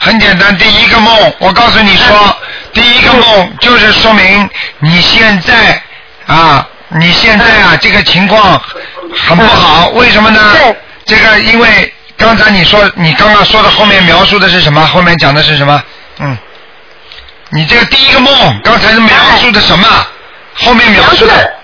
[0.00, 2.36] 很简单，第一个梦，我告诉你说，
[2.74, 4.48] 第一个梦就是说明
[4.80, 5.80] 你现在
[6.26, 8.60] 啊，你现在啊这个情况
[9.12, 10.40] 很不好， 为什么呢？
[10.54, 10.76] 对。
[11.04, 14.80] 这个因为刚才你说你刚刚说的后面描述的是什么？
[14.86, 15.82] 后面讲的是什么？
[16.20, 16.36] 嗯。
[17.50, 18.32] 你这个第一个梦，
[18.64, 19.86] 刚才是描述的什么？
[20.54, 21.54] 后面描述的。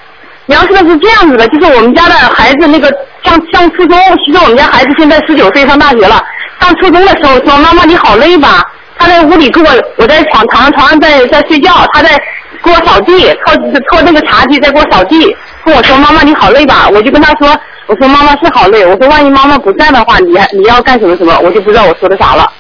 [0.47, 2.89] 描述的是这样子的，就是我们家的孩子那个
[3.25, 6.23] 上上初中，其实我们家孩子现在十九岁上大学了。
[6.61, 8.63] 上初中的时候说妈妈你好累吧？
[8.99, 12.21] 他在屋里跟我，我在床躺床上在在睡觉，他在
[12.63, 13.57] 给我扫地，拖
[13.89, 16.89] 拖那个茶几在给我扫地，跟我说妈妈你好累吧？
[16.93, 21.39] 我就跟他说，我说妈妈是好累，我说万一妈妈不在的话，你还你要干什么什么？
[21.41, 22.51] 我就不知道我说的啥了。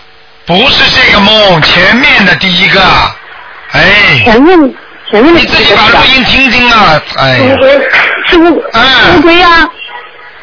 [0.46, 2.80] 不是这个梦，前面的第一个，
[3.72, 4.22] 哎。
[4.24, 4.58] 前面
[5.10, 7.56] 前面的你自己把录音听听啊，哎呀。
[8.26, 8.62] 是乌
[9.22, 9.68] 龟呀。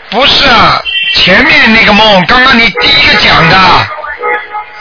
[0.09, 0.79] 不是啊，
[1.13, 3.57] 前面那个梦，刚刚你第一个讲的。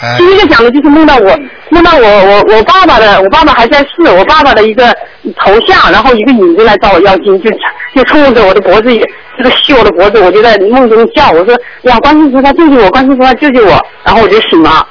[0.03, 1.31] 哎第一个讲的就是梦到我，
[1.71, 4.95] 梦到我我我爸爸的，我爸爸还在世，我爸爸的一个
[5.37, 7.51] 头像，然后一个影子来找我要经，就
[7.95, 8.89] 就冲着我的脖子，
[9.37, 14.87] 这个吸我的脖子，我就在梦中叫，我说呀，观世菩萨救救我，观世菩萨救救我，然后我就醒了。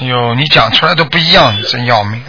[0.00, 2.22] 哎呦，你讲出来都不一样，真要命！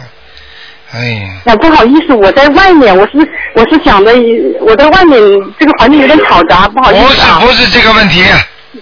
[0.92, 3.12] 哎呀，那不好意思，我在外面，我是
[3.54, 4.12] 我是想的，
[4.60, 5.18] 我在外面
[5.58, 7.40] 这个环境有点嘈杂，不好意不是思啊。
[7.40, 8.22] 不是这个问题，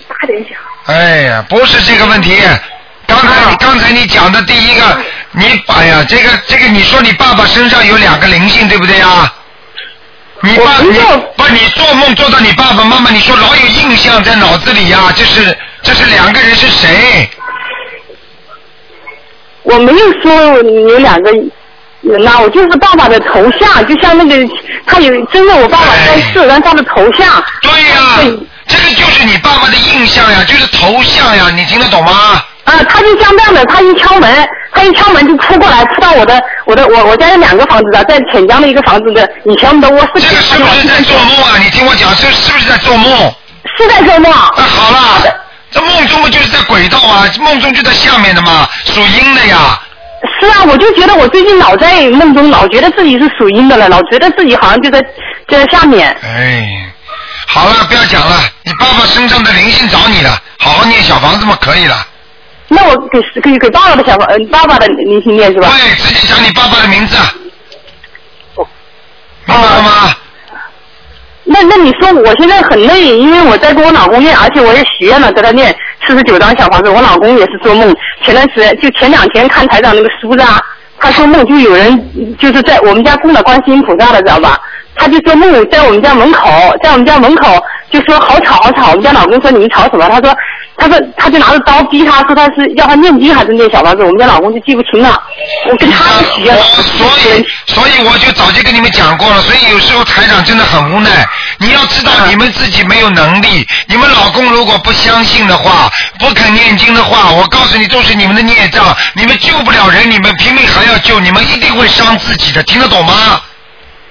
[0.09, 0.59] 大点讲。
[0.87, 2.37] 哎呀，不是这个问题。
[3.13, 4.99] 刚才你刚才你讲的第一个，
[5.33, 9.31] 你哎呀，这个这个，你说你爸爸身上有两个灵性，对不对呀？
[10.41, 10.99] 你爸你
[11.37, 17.29] 不，你做梦做到你爸爸妈妈，你说老有印象在脑子里呀，这是这是两个人是谁？
[19.63, 20.33] 我没有说
[20.91, 24.55] 有两个人呐，我就是爸爸的头像，就像那个
[24.87, 27.45] 他有真的我爸爸在世，然后他的头像。
[27.61, 32.43] 对呀、这个就是你爸爸的印象呀，就是头像呀，你听得懂吗？
[32.65, 40.11] 啊，他就像这样的，他一敲门，他一敲门就扑过来，扑到我的我的我我家有两个房子的，在潜江的一个房子的以前我们的卧室。
[40.15, 41.59] 这个是不是在做梦啊？
[41.59, 43.35] 你听我讲，是是不是在做梦？
[43.77, 44.33] 是在做梦。
[44.57, 45.37] 那好了，
[45.73, 47.25] 这梦中不就是在轨道啊？
[47.41, 49.81] 梦中就在下面的嘛，属阴的呀。
[50.41, 55.03] 是啊，我就觉得我最近老在梦中老觉得自己是属阴的了，老觉得自己好像就在
[55.49, 56.17] 就在下面。
[56.23, 56.93] 哎，
[57.49, 62.07] 好了，不要讲了，你爸爸身上的灵性找你了，好好念小房子嘛，可以了。
[62.75, 65.69] 那我给给给爸爸的小房，嗯，爸爸的灵性念是吧？
[65.69, 67.17] 对，直接讲你爸爸的名字。
[68.57, 68.67] 明
[69.47, 70.15] 白了吗？
[71.45, 75.75] 那那你说我现在很累，因为我在跟我老公念，而且我也许愿了，在他念
[76.07, 76.89] 四十九张小房子。
[76.89, 77.95] 我老公也是做梦，
[78.25, 80.61] 前段时间就前两天看台长那个书子啊，
[80.99, 84.59] 他说梦就有人就是在我们家供了观世音菩萨了，知道吧？
[84.95, 86.49] 他就做梦在我们家门口，
[86.83, 87.63] 在我们家门口
[87.93, 88.89] 就说好吵好吵。
[88.89, 90.09] 我们家老公说你们吵什么？
[90.09, 90.35] 他说
[90.77, 94.03] 他说他就拿着刀逼他说他是要他念经还是念小房子？
[94.03, 95.23] 我们家老公就记不清了。
[95.69, 96.63] 我跟他也许愿了。
[96.63, 99.41] 所以，所以我就早就跟你们讲过了。
[99.43, 101.25] 所以有时候台长真的很无奈。
[101.59, 103.67] 你要知道，你们自己没有能力。
[103.87, 108.97] 你们老公如果不相信的话，不肯念经的话，我告诉你，都是你们的孽障。
[109.15, 112.63] 你们救不了人，你们拼命还要救，你们一定会伤自己的。
[112.63, 113.41] 听得懂吗？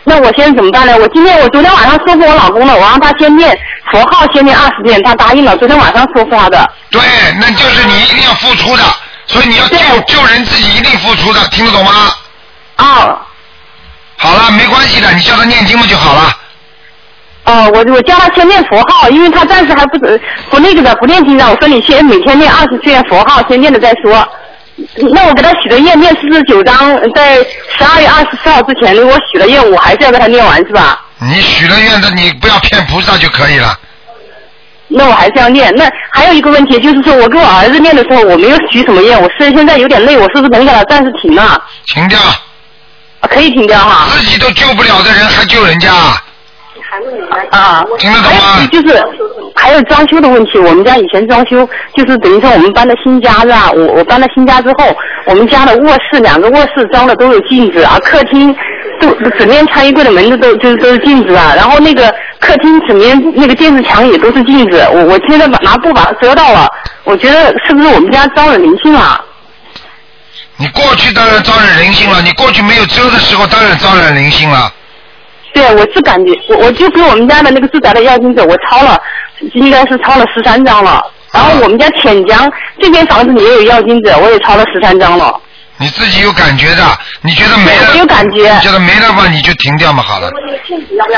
[0.03, 0.97] 那我现在怎么办呢？
[0.97, 3.55] 我今天我昨天晚上说服我老公了，我让他先念
[3.91, 5.55] 佛号，先念二十遍，他答应了。
[5.57, 6.67] 昨天晚上说服他的。
[6.89, 7.01] 对，
[7.39, 8.83] 那就是你一定要付出的。
[9.27, 9.77] 所以你要救
[10.07, 11.91] 救人，自己一定付出的，听得懂吗？
[12.77, 13.21] 啊。
[14.17, 16.31] 好了，没关系的，你叫他念经不就好了。
[17.43, 19.97] 哦，我我叫他先念佛号，因为他暂时还不
[20.49, 21.47] 不那个的，不念经的。
[21.47, 24.27] 我说你先每天念二十遍佛号，先念了再说。
[25.13, 26.77] 那我给他许的愿念四十九章，
[27.15, 31.03] 在十二月二十四号之前，如果许了愿，我还是要给他念完是吧？
[31.19, 33.77] 你许了愿的，你不要骗菩萨就可以了。
[34.87, 35.73] 那我还是要念。
[35.75, 41.63] 那还有一个问题就是说，我跟我儿子念的时候，我没有许什么愿，我是现在有点累，我是不是能给他暂时停了？
[41.93, 42.19] 停掉。
[42.19, 44.07] 啊，可以停掉哈。
[44.11, 45.89] 自己都救不了的人还救人家？
[47.51, 48.67] 啊，听得懂吗？
[48.71, 49.01] 就是
[49.55, 53.71] 还有装修的问题，我们家以前装修就是等于说我们搬到新家是吧？
[53.71, 58.53] 我我搬到新家之后，我们家的卧室两个卧室装的都有镜子，而客厅
[58.99, 61.53] 都整面穿衣柜的门子都就是都是镜子啊。
[61.55, 66.67] 然后那个客厅整面那个电视墙也都是镜子，我我现在把拿布把它遮到了，
[67.05, 69.23] 我觉得是不是我们家招惹灵性了？
[70.57, 74.71] 你过去当然招惹灵性了，你过去没有遮的时候当然招惹灵性了。
[75.53, 78.99] 对，我是感觉，我我就给我们家的那个住宅的要经者，我抄了，
[79.53, 81.01] 应该是抄了十三张了。
[81.33, 85.33] 然后我们家浅江这间房子里也有要经者，我也抄了十三张了。
[85.77, 86.83] 你自己有感觉的，
[87.21, 87.97] 你觉得没了？
[87.97, 88.53] 有感觉。
[88.53, 90.29] 你觉得没了吧，你就停掉嘛，好了，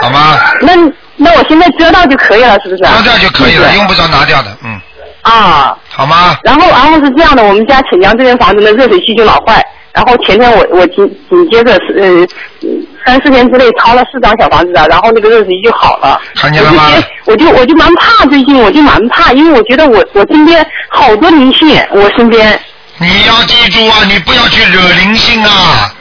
[0.01, 0.39] 好吗？
[0.61, 0.73] 那
[1.17, 2.83] 那我现在遮到就可以了，是不是？
[2.83, 4.79] 遮掉就可以了，用不着拿掉的，嗯，
[5.23, 5.75] 啊。
[5.89, 6.37] 好吗？
[6.43, 9.61] 然后然后是这样的，我们家浅江这边房子的热水器就老坏，
[9.93, 10.97] 然后前天我我紧
[11.29, 12.69] 紧接着是呃
[13.05, 16.19] 三四天之内抄了四张小房子的，然后那个热水器就好了。
[16.35, 16.91] 看见了吗？
[17.25, 22.59] 我就我就蛮怕最近，我就蛮怕，因为我觉得我我身边好多灵性，我身边。
[22.97, 25.93] 你要记住啊，你不要去惹灵性啊！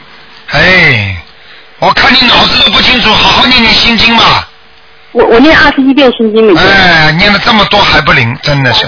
[0.50, 1.16] 哎，
[1.78, 4.48] 我看你脑子都不清楚，好好念念心经吧。
[5.12, 6.64] 我我念二十一遍心经每天。
[6.66, 8.86] 哎，念了这么多还不灵，真的是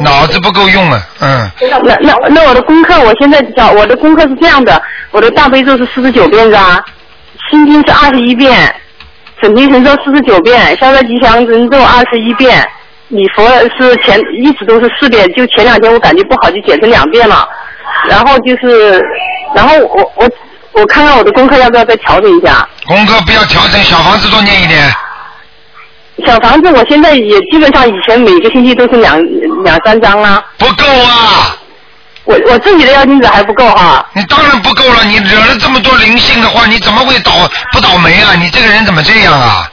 [0.00, 1.50] 脑子不够用啊，嗯。
[1.84, 4.80] 那那那我的功课，我现在讲我的功课是这样的，
[5.10, 6.82] 我的大悲咒是四十九遍是吧？
[7.50, 8.74] 心经是二十一遍，
[9.40, 12.66] 准提神咒四十九遍，消灾吉祥神咒二十一遍，
[13.08, 13.46] 礼佛
[13.78, 17.48] 是前一直都是四遍，就前两天我感觉不好就减成两遍了，
[18.08, 19.02] 然后就是，
[19.54, 20.30] 然后我我
[20.72, 22.66] 我看看我的功课要不要再调整一下。
[22.86, 24.80] 功课不要调整，小房子多念一点。
[26.26, 29.18] 小房子我现在也基本上以前每个星期都是两
[29.64, 30.44] 两三张啦。
[30.58, 31.56] 不够啊！
[32.24, 34.06] 我我自己的妖精子还不够哈。
[34.12, 37.32] 你当然不够了，你惹了这么多灵性的话，你怎么会倒
[37.72, 38.34] 不倒霉啊？
[38.38, 39.70] 你这个人怎么这样啊？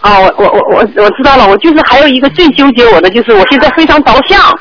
[0.00, 4.58] 啊，我我我我我知道了，我就是还有一个最纠结我的就是我现在非常着相，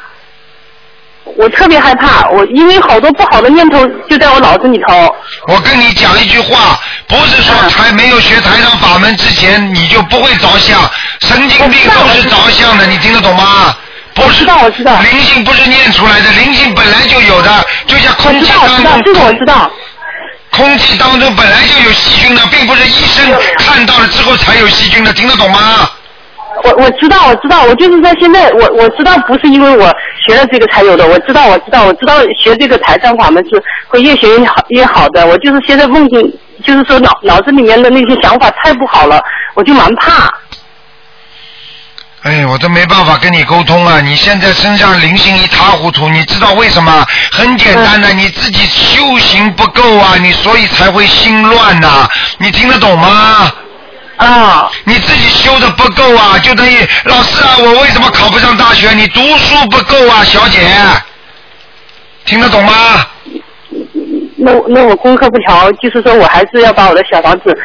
[1.35, 5.13] 我特别害怕，我因为好多不好的念头就在我脑子里头。
[5.47, 10.79] 我跟你讲一句话，不是说台没有学台上法门之前你就不会着相，
[11.21, 13.75] 神经病都是着相的，你听得懂吗？
[14.15, 14.99] 不是，知道我知道。
[15.01, 17.49] 灵性不是念出来的，灵性本来就有的，
[17.87, 19.03] 就像空气当中。
[19.03, 19.71] 这个我知道。
[20.51, 23.25] 空气当中本来就有细菌的，并不是医生
[23.57, 25.89] 看到了之后才有细菌的，听得懂吗？
[26.63, 29.91] 我我知道我知道，我就是说现在我我知道不是因为我
[30.27, 36.21] 学了这个才有的，我知道我知道我知道学这个财商法门是会越学越好越好的，我就是现在梦境
[36.63, 39.19] 就是说脑脑子里面的那些想法太不好了，
[39.55, 40.31] 我就蛮怕。
[42.23, 43.99] 哎，我都没办法跟你沟通啊！
[43.99, 47.05] 你现在身上灵性一塌糊涂，你知道为什么？
[47.33, 52.07] 很简单的，你自己修行不够啊，你所以才会心乱呐、
[52.37, 53.51] 你听得懂吗？
[54.15, 54.71] 啊！
[54.85, 58.93] 你自己修的不够啊，就等于老师啊，我为什么考不上大学？
[58.93, 60.61] 你读书不够啊，小姐，
[62.23, 62.73] 听得懂吗？
[64.43, 67.57] 那那我功课不调，就是说我还是要把我的小房子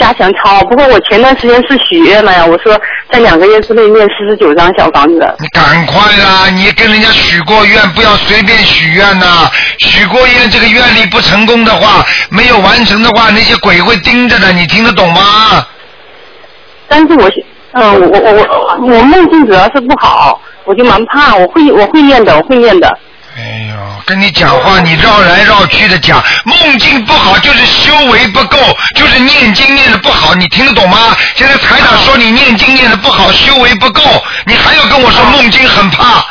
[0.00, 0.60] 加强抄。
[0.62, 2.80] 不过我前段时间是许愿了呀，我说
[3.10, 5.34] 在两个月之内念四十九张小房子。
[5.38, 6.48] 你赶快啦！
[6.50, 15.66] 你跟人家许过愿，不要随便许愿呐、许过愿，这个愿力不成功的话，没有完成的话，那些鬼会盯着的，你听得懂吗？
[16.88, 17.30] 但是我
[17.72, 21.34] 嗯，我我我我梦境主要是不好，我就蛮怕。
[21.34, 22.98] 我会我会念的，我会念的。
[23.36, 23.74] 哎呦，
[24.06, 28.56] 跟你讲话，你绕来绕去的讲，梦境不好就是修为不够，
[28.94, 31.16] 就是念经念的不好，你听得懂吗？
[31.34, 34.02] 现在台长说你念经念的不好，修为不够，
[34.46, 36.24] 你还要跟我说梦境很怕，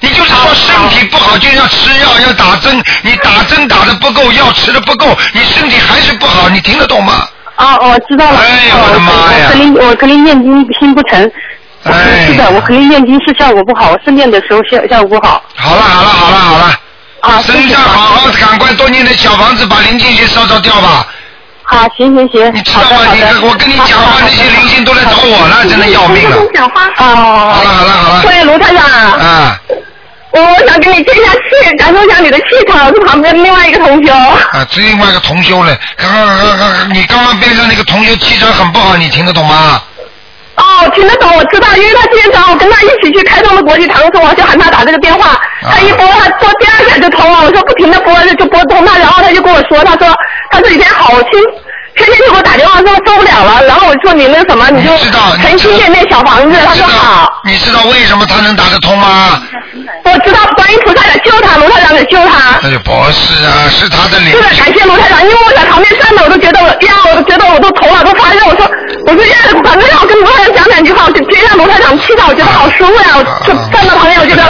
[0.00, 7.28] 你就是说身体不好就要吃药要打针，你打针打的不够，药吃的不够，你身体还是不好，你听得懂吗？
[7.56, 8.38] 啊，我知道了。
[8.40, 9.48] 哎呀，我的妈呀！
[9.48, 11.30] 我肯定我肯定念经心不诚。
[11.86, 12.26] 哎。
[12.26, 15.42] 是的，我肯定念经是效果不好，我是念的时候效效果不好。
[15.54, 16.80] 好了好了好了好了，
[17.20, 21.06] 啊，身上好好赶快多念点小房子，把灵性先烧烧掉吧。
[21.62, 22.54] 好，行行行。
[22.54, 22.98] 你知道吗？
[23.14, 26.36] 你我跟你讲话，那些灵性都来找我了，真的要命了。
[26.54, 26.86] 讲话。
[26.98, 27.52] 哦。
[27.54, 28.22] 好了好了好了。
[28.26, 28.84] 喂，卢台长。
[28.84, 29.58] 啊
[30.32, 34.12] 我我想跟你接一下气，感受一下你的气场，是旁边另外一个同学。
[34.12, 39.80] 啊，是另外一个同修嘞，刚刚刚刚你刚刚边上那个同修气场很不好，你听得懂吗？
[40.56, 50.08] 哦，听得懂，我知道，因为他今天早上我跟他一起去开通了国际堂的时候，我就喊他打这个电话，他一拨，他拨第二下就通了，我说不停的拨就拨通他，然后他就跟我说，他说
[50.50, 51.30] 他这几天好心，
[51.96, 54.90] 天天就给我打电话说受不了了，然后我说你那什么，你就
[55.40, 57.40] 诚心念那小房子，他说好。
[57.44, 59.42] 你知道为什么他能打得通吗？
[60.04, 62.60] 我知道观音菩萨在救他，卢台长在救他。
[62.62, 68.44] 那就不是啊，是他的脸是的，感谢卢台长，因为我在旁边站着，我都觉得我呀，我都觉得我都头脑都发热。
[68.46, 68.68] 我说，
[69.06, 69.34] 我说呀，
[69.64, 73.16] 反正让我跟卢台长讲两句话，我就接一下卢台长气到，我觉得好舒服呀。
[73.16, 74.42] 我就站在旁边，我觉得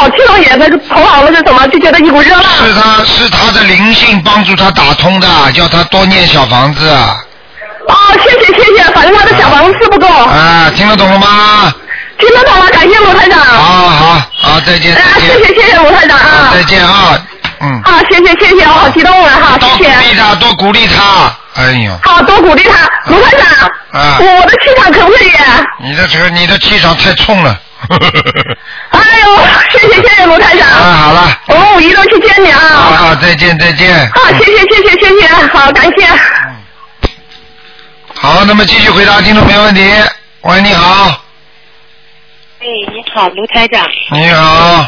[0.00, 2.42] 好气动也，那个头脑那是什么，就觉得一股热浪。
[2.42, 6.88] 是他是他的灵性帮助他打通的，叫他多念小房子。
[6.88, 7.94] 哦，
[8.24, 10.08] 谢谢谢谢，反正他的小房子是不够。
[10.08, 11.74] 啊，听得懂了吗？
[12.18, 13.38] 听得懂了，感谢卢台长。
[13.40, 15.28] 好好好，再见哎呀，再见。
[15.36, 16.50] 谢谢谢谢卢台长啊。
[16.54, 17.18] 再见啊，
[17.60, 17.82] 嗯。
[17.82, 19.90] 啊，谢谢谢谢，我好激动啊哈，谢谢。
[19.90, 21.62] 多鼓励他，多鼓励他。
[21.62, 23.68] 哎呦，好，多鼓励他，卢台长。
[23.92, 25.30] 啊我的气场可不可以？
[25.82, 27.54] 你的这个你的气场太冲了。
[28.90, 29.36] 哎呦，
[29.70, 30.68] 谢谢谢谢卢台长。
[30.68, 31.40] 啊，好了。
[31.48, 32.58] 我们五一都去见你啊。
[32.58, 34.10] 好好，再见再见。
[34.12, 36.06] 好，谢谢谢谢谢谢，好，感谢。
[38.14, 39.80] 好，那么继续回答听众朋友问题。
[40.42, 41.22] 喂，你好，
[42.60, 43.88] 哎，你好，卢台长。
[44.10, 44.86] 你好，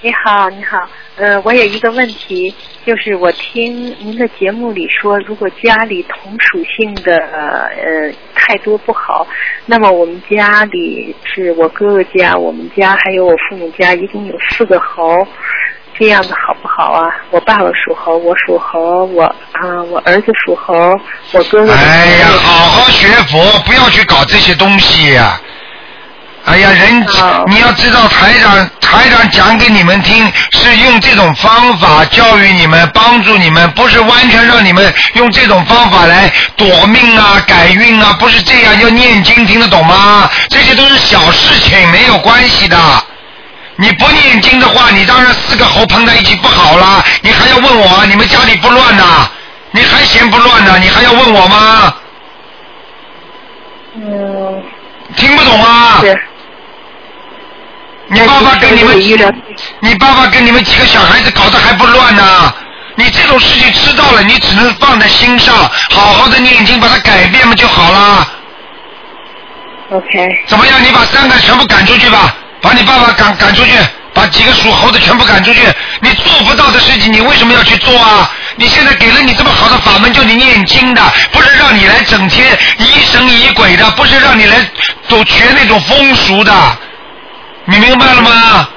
[0.00, 0.78] 你好，你好。
[1.20, 2.54] 呃，我有一个问题，
[2.86, 9.26] 就是我听您的节目里说，如果家里同属性的呃太多不好，
[9.66, 15.26] 那么我们家里是我哥哥家，我们家还有我父母家，一共有四个猴，
[15.98, 17.14] 这样子好不好啊？
[17.30, 20.74] 我爸爸属猴，我属猴，我啊、我儿子属猴，
[21.34, 21.70] 我哥哥。
[21.70, 25.38] 哎呀，好好学佛，不要去搞这些东西呀、
[26.50, 27.06] 哎呀，人，
[27.46, 40.28] 你要知道台长台长讲给你们听，是用这种方法教育你们，帮助你们，不是完全让你们用这种方法来躲命啊、改运啊，不是这样，要念经，听得懂吗？
[40.48, 42.76] 这些都是小事情，没有关系的。
[43.76, 47.00] 你不念经的话，你当然四个猴碰在一起不好啦。
[47.22, 49.30] 你还要问我，你们家里不乱呐、
[49.70, 50.76] 你还嫌不乱呢？
[50.80, 51.94] 你还要问我吗？
[53.94, 54.64] 嗯。
[55.16, 56.00] 听不懂啊？
[58.12, 58.98] 你爸爸跟你们，
[59.80, 62.52] 你爸爸跟你们几个小孩子搞得还不乱呢？
[62.96, 65.54] 你这种事情知道了，你只能放在心上，
[65.90, 68.28] 好好的念经，把它改变嘛就好了。
[69.92, 70.28] OK。
[70.48, 70.82] 怎么样？
[70.82, 73.70] 你把三个全部赶出去吧，把你爸爸赶赶出去，
[74.12, 75.60] 把几个属猴的全部赶出去。
[76.00, 78.28] 你做不到的事情，你为什么要去做啊？
[78.56, 84.56] 你现在给了你这么好的法门，叫你念经的，不是让你来整天疑神疑鬼的，不是让你来
[85.08, 86.52] 走学那种风俗的，
[87.70, 88.68] 你明白了吗？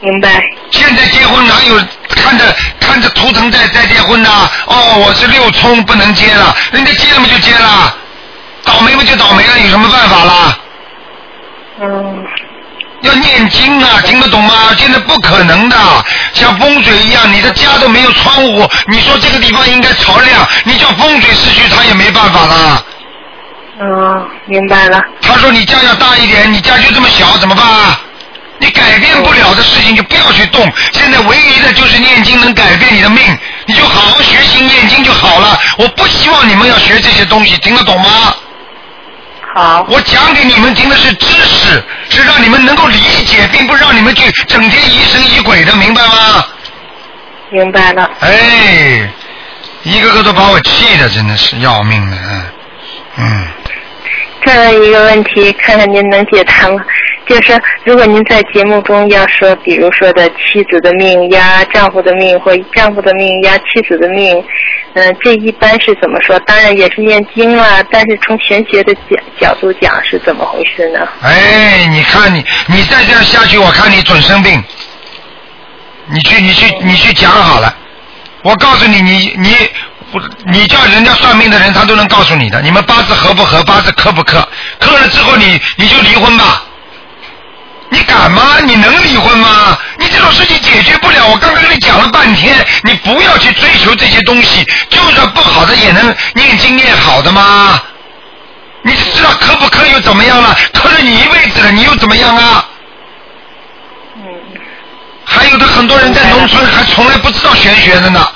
[0.00, 0.42] 明白。
[0.70, 1.76] 现在结婚哪有
[2.08, 2.44] 看着
[2.80, 4.30] 看着图腾在在结婚的？
[4.66, 7.94] 哦，我是六冲不能结了，人家结了嘛就结了，
[8.64, 10.58] 倒霉嘛就倒霉了，有什么办法啦？
[11.82, 12.26] 嗯。
[13.02, 14.54] 要念经啊，听得懂吗？
[14.76, 15.76] 现在不可能的，
[16.34, 22.84] 像风水一样，你的家都没有窗户，你说这个地方应该朝亮，你叫风水师去，他也没办法了。
[23.82, 25.02] 嗯，明白了。
[25.22, 27.98] 他说你家要大一点，你家就这么小，怎么办啊？
[28.58, 30.70] 你改变不了的事情就不要去动。
[30.92, 33.22] 现在唯一的就是念经能改变你的命，
[33.64, 35.58] 你就好好学习念经就好了。
[35.78, 38.34] 我不希望你们要学这些东西，听得懂吗？
[39.54, 39.86] 好。
[39.88, 46.44] 我讲给你们听的是知识，是让你们能够理解，并不是让你们去整天疑神疑鬼的，明白吗？
[47.48, 48.10] 明白了。
[48.20, 49.10] 哎，
[49.84, 52.44] 一个个都把我气的，真的是要命了，嗯
[53.16, 53.48] 嗯。
[54.42, 56.82] 这一个问题，看看您能解答吗？
[57.26, 64.42] 就是如果您在节目中要说，比如说的妻子的命压丈夫的命，或丈夫的命压妻子的命，
[64.94, 66.36] 嗯、这一般是怎么说？
[66.40, 71.06] 当然也是念经啦，但是从玄学的角角度讲是怎么回事呢？
[71.22, 74.62] 哎，你看你，你再这样下去，我看你准生病。
[76.12, 77.72] 你去，你去，你去讲好了。
[78.42, 79.50] 我告诉你，你你，
[80.46, 82.60] 你叫人家算命的人，他都能告诉你的。
[82.62, 84.46] 你们八字合不合，八字克不克？
[84.80, 86.64] 克了之后你，你就离婚吧。
[87.90, 88.58] 你敢吗？
[88.64, 89.78] 你能离婚吗？
[89.98, 91.26] 你这种事情解决不了。
[91.26, 97.80] 我刚刚跟你讲了半天，你不要去追求这些东西，就算不好的也能念经念好的吗？
[98.82, 100.56] 你知道磕不磕又怎么样了？
[100.72, 102.64] 磕了你一辈子了，你又怎么样啊？
[105.24, 108.26] 还有的很多人在农村还从来不知道玄学的呢，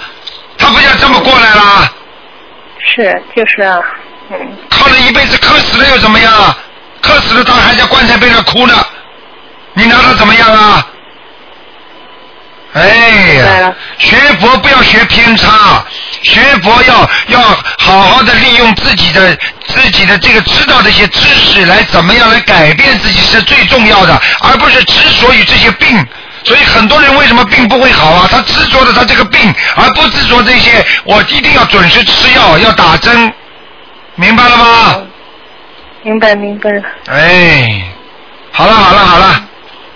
[0.65, 1.93] 他不要这么过来啦？
[2.95, 3.79] 是，就是啊，
[4.31, 4.57] 嗯。
[4.71, 6.57] 靠了一辈子，磕死了又怎么样啊？
[7.03, 8.75] 磕死了他还在棺材边上哭呢，
[9.75, 10.87] 你拿他怎么样啊？
[12.73, 12.89] 哎
[13.35, 15.85] 呀，学佛不要学偏差，
[16.23, 17.41] 学佛要要
[17.79, 19.37] 好好的利用自己的
[19.67, 26.07] 自己的这个知道的一些知识来怎么样来改变自己是最重要的，而不是执着于这些病。
[26.45, 28.29] 所以很多人为什么病不会好啊？
[28.31, 30.85] 他执着的他这个病，而不执着这些。
[31.05, 33.33] 我一定要准时吃药，要打针，
[34.15, 34.97] 明白了吗？
[36.03, 36.83] 明白明白了。
[37.07, 37.83] 哎，
[38.53, 39.43] 好了好了好了，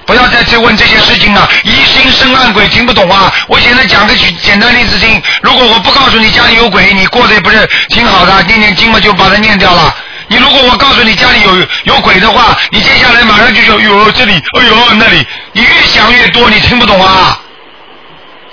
[0.07, 3.31] 不要再去问这些事情了，疑心生暗鬼，听不懂啊！
[3.47, 9.95] 我现在讲个举简单例子听，如果我不告诉你家里有鬼，你过得也不是挺好的，念念经嘛就把它念掉了。
[10.29, 17.41] 你如果我告诉你家里有有鬼的话，你接下来马上就说哟这里，哎呦那里，你越想越多，你听不懂啊？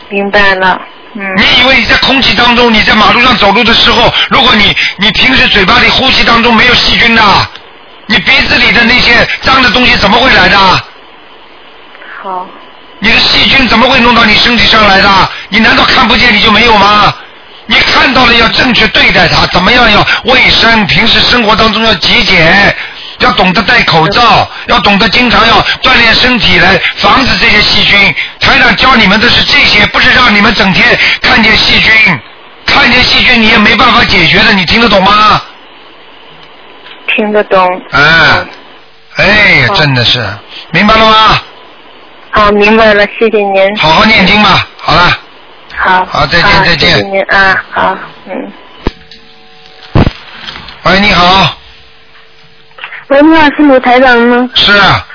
[0.09, 0.80] 明白了。
[1.13, 1.21] 嗯。
[1.38, 7.21] 你以为你在空气当中，你在马路上走路的时候，如果你你平时嘴巴里呼吸当中没有细菌的，
[8.05, 10.57] 你鼻子里的那些脏的东西怎么会来的？
[12.23, 12.47] 好。
[12.99, 15.09] 你的细菌怎么会弄到你身体上来的？
[15.49, 17.13] 你难道看不见你就没有吗？
[17.68, 20.86] 你看到了要正确对待它，怎么样要卫生？
[20.86, 22.76] 平时生活当中要节俭，
[23.20, 28.16] 要懂得戴口罩，要懂得经常要锻炼身体来防止这些细菌。
[28.39, 32.20] 台长教你们的是这些，不是让你们整天看见细菌，
[32.66, 35.41] 看见细菌你也没办法解决的，你听得懂吗？
[37.16, 37.82] 听得懂。
[37.91, 38.45] 哎，
[39.16, 39.26] 哎
[39.61, 40.24] 呀，真的是，
[40.72, 41.41] 明白了吗？
[42.32, 43.78] 好，明白了，谢谢您。
[43.78, 45.20] 好好念经吧，好了。
[45.86, 46.05] 好。
[46.05, 46.89] 好，再见，再见。
[46.89, 48.51] 谢谢您啊，好，嗯。
[50.83, 51.57] 喂，你好。
[53.09, 54.49] 喂，你好，是鲁台长吗？
[54.55, 55.07] 是啊。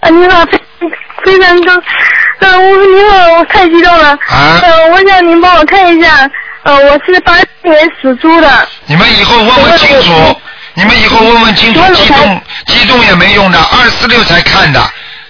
[0.00, 0.60] 啊，你好，非
[1.24, 1.72] 非常高，
[2.40, 4.08] 呃，我你好，我太激动了。
[4.26, 4.60] 啊。
[4.62, 6.28] 呃，我想您帮我看一下，
[6.64, 8.68] 呃，我是八四年属猪的。
[8.86, 10.40] 你们以后问问清楚，
[10.74, 14.80] 你们以后问问清楚，激动激动也没用的，二四六才看的，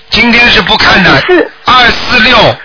[0.08, 1.20] 今天是不看的。
[1.26, 1.50] 是。
[1.66, 2.56] 二四六。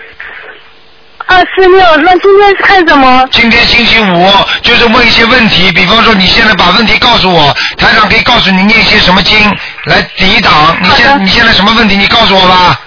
[1.26, 3.26] 二四六，那今天是看什么？
[3.32, 4.30] 今天星期五，
[4.62, 9.38] 就是问一些问题，比方说你现在把问题告诉我，台长可以告诉你念一些什么经
[9.84, 10.52] 来抵挡。
[10.82, 11.96] 你现你现在什么问题？
[11.96, 12.78] 你告诉我吧。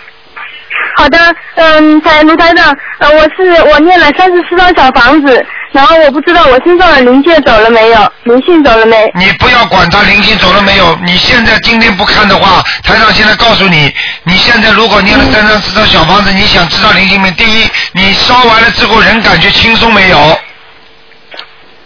[0.97, 1.17] 好的，
[1.55, 9.11] 嗯，台卢台长，呃，我是我念了三十四张小房子，然后我不知道我身上的灵界走了没有，灵性走了没？
[9.15, 17.29] 你不要管他灵性走了没有，你现在今天不看的话，台长现在告诉你，你现在如果念了三张四张小房子，你想知道灵性没？
[17.31, 20.39] 第一，你烧完了之后人感觉轻松没有？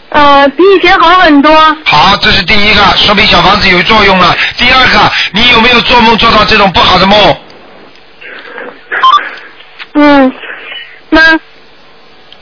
[0.10, 1.54] 呃，比以前好很多。
[1.86, 4.36] 好，这是第一个，说明小房子有作用了。
[4.58, 7.38] 第二个，你有没有做梦做到这种不好的梦？
[9.96, 10.34] 嗯，
[11.10, 11.40] 那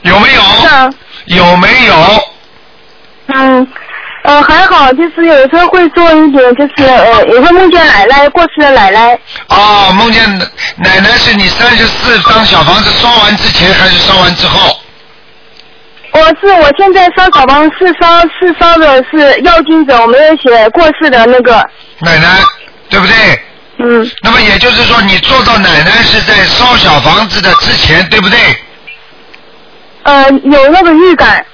[0.02, 0.42] 有没有？
[0.60, 0.90] 是啊。
[1.30, 1.94] 有没有？
[3.32, 3.66] 嗯，
[4.24, 9.16] 呃，还好，就是有时候会做一点，就是呃，也会梦见奶奶过世的奶奶。
[9.48, 10.28] 哦，梦见
[10.76, 14.76] 奶奶是你三十四张小房子烧完之前还是烧完之后？
[16.12, 21.64] 我是我现在烧小房是烧是烧的是要经者，我没有写过世的那个。
[22.00, 22.26] 奶奶，
[22.88, 23.14] 对不对？
[23.78, 24.10] 嗯。
[24.22, 28.38] 那么也就是说，你做到奶奶是在烧小房子的之前，对不对？
[30.10, 31.44] 呃，有那个预感。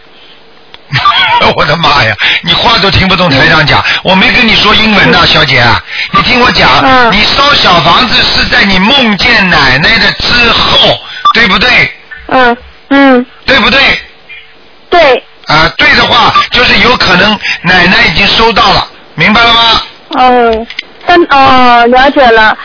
[1.56, 5.78] 我的妈呀，你话都听不懂台上讲，我没跟你说英文呐，小姐啊，
[6.12, 10.96] 你听我讲，你烧小房子是在你梦见奶奶的之后，
[11.34, 11.68] 对不对？
[12.28, 12.56] 嗯
[12.88, 13.26] 嗯。
[13.44, 13.78] 对不对？
[14.88, 15.22] 对。
[15.48, 19.82] 啊，对的话，就是有可能奶奶已经收到了，明白了吗？
[20.18, 20.66] 嗯，
[21.04, 22.56] 但哦，了解了。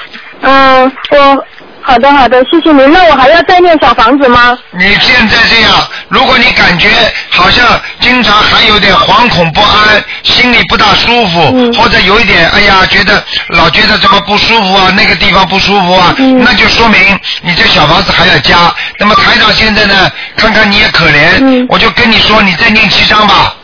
[0.43, 1.45] 嗯，我
[1.84, 2.91] 好的好的，谢谢您。
[2.91, 4.58] 那我还要再念小房子吗？
[4.72, 5.72] 你现在这样，
[6.10, 6.90] 如果你感觉
[7.30, 7.66] 好像
[7.99, 16.99] 经常还有点惶恐不安，心里不大舒服，或者有一点哎呀，觉得老觉得怎么不舒服啊，那个地方不舒服啊，那就说明
[17.41, 18.74] 你这小房子还要加。
[18.99, 23.56] 那么台长现在呢，看看你也可怜，我就跟你说，你再念七张吧。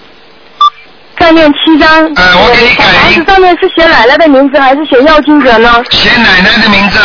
[1.19, 1.89] 再念七张。
[2.15, 5.84] 呃，我给你改房子上面是写奶奶的名字还是写要经者呢？
[5.89, 6.99] 写奶奶的名字。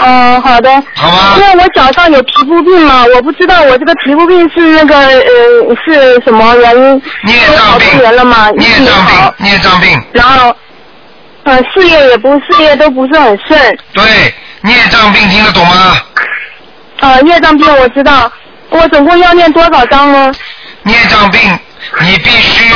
[0.00, 0.70] 哦，好的。
[0.94, 1.34] 好吧。
[1.36, 7.02] 因为我脚上有皮肤病嘛，我不知道我这个皮肤病是那个呃是什么原因？
[7.24, 7.98] 孽障病。
[7.98, 10.02] 年了嘛，孽障病，孽障病。
[10.12, 10.54] 然后，
[11.44, 13.78] 呃，事业也不事业都不是很顺。
[13.92, 15.96] 对，孽障病听得懂吗？
[17.00, 18.30] 呃，孽障病我知道，
[18.70, 20.32] 我总共要念多少章呢？
[20.84, 21.40] 孽障病，
[22.00, 22.72] 你必须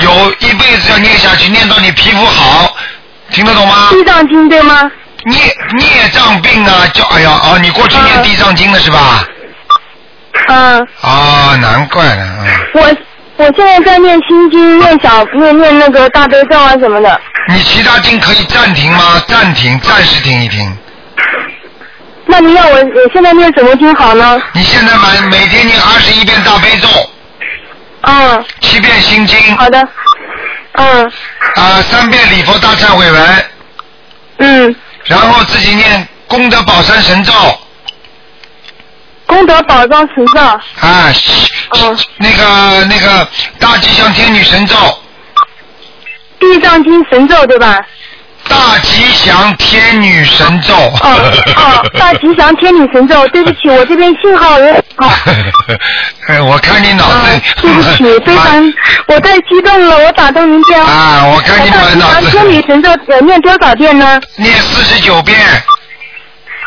[0.00, 0.10] 有
[0.40, 2.74] 一辈子要念下去，念到你皮肤好，
[3.30, 3.88] 听得懂吗？
[3.90, 4.90] 地藏经对吗？
[5.24, 9.24] 孽孽障病啊，叫哎呀哦，你过去念地藏经的是吧？
[10.48, 10.88] 嗯。
[11.02, 12.46] 啊，难怪了，嗯。
[12.74, 12.96] 我
[13.36, 17.20] 我现在在念心经，念小念念那个大悲咒啊什么的。
[17.48, 19.22] 你其他经可以暂停吗？
[19.26, 20.76] 暂停，暂时停一停。
[22.26, 24.40] 那你要我我现在念什么经好呢？
[24.52, 26.88] 你现在每每天念二十一遍大悲咒。
[28.02, 28.44] 嗯。
[28.60, 29.56] 七遍心经。
[29.56, 29.88] 好的。
[30.74, 31.04] 嗯。
[31.56, 33.44] 啊，三遍礼佛大忏悔文。
[34.38, 34.76] 嗯。
[35.10, 37.32] 然后自己念功德宝山神咒。
[39.26, 40.40] 功德宝藏神咒。
[40.40, 41.12] 啊，
[42.18, 43.28] 那个那个
[43.58, 44.76] 大吉祥天女神咒。
[46.38, 47.84] 地藏经神咒对吧？
[48.50, 50.74] 大吉祥天女神咒。
[50.74, 55.14] 哦哦，大吉祥天女神咒， 对不起，我这边信号有点不好。
[56.28, 57.40] 哎， 我看你脑子。
[57.62, 58.72] 对不起，非常，
[59.06, 60.92] 我太激动了，我打动您电话。
[60.92, 62.32] 啊，我看你满脑大吉祥。
[62.32, 64.20] 天女神咒呃念多少遍呢？
[64.36, 65.38] 念四十九遍。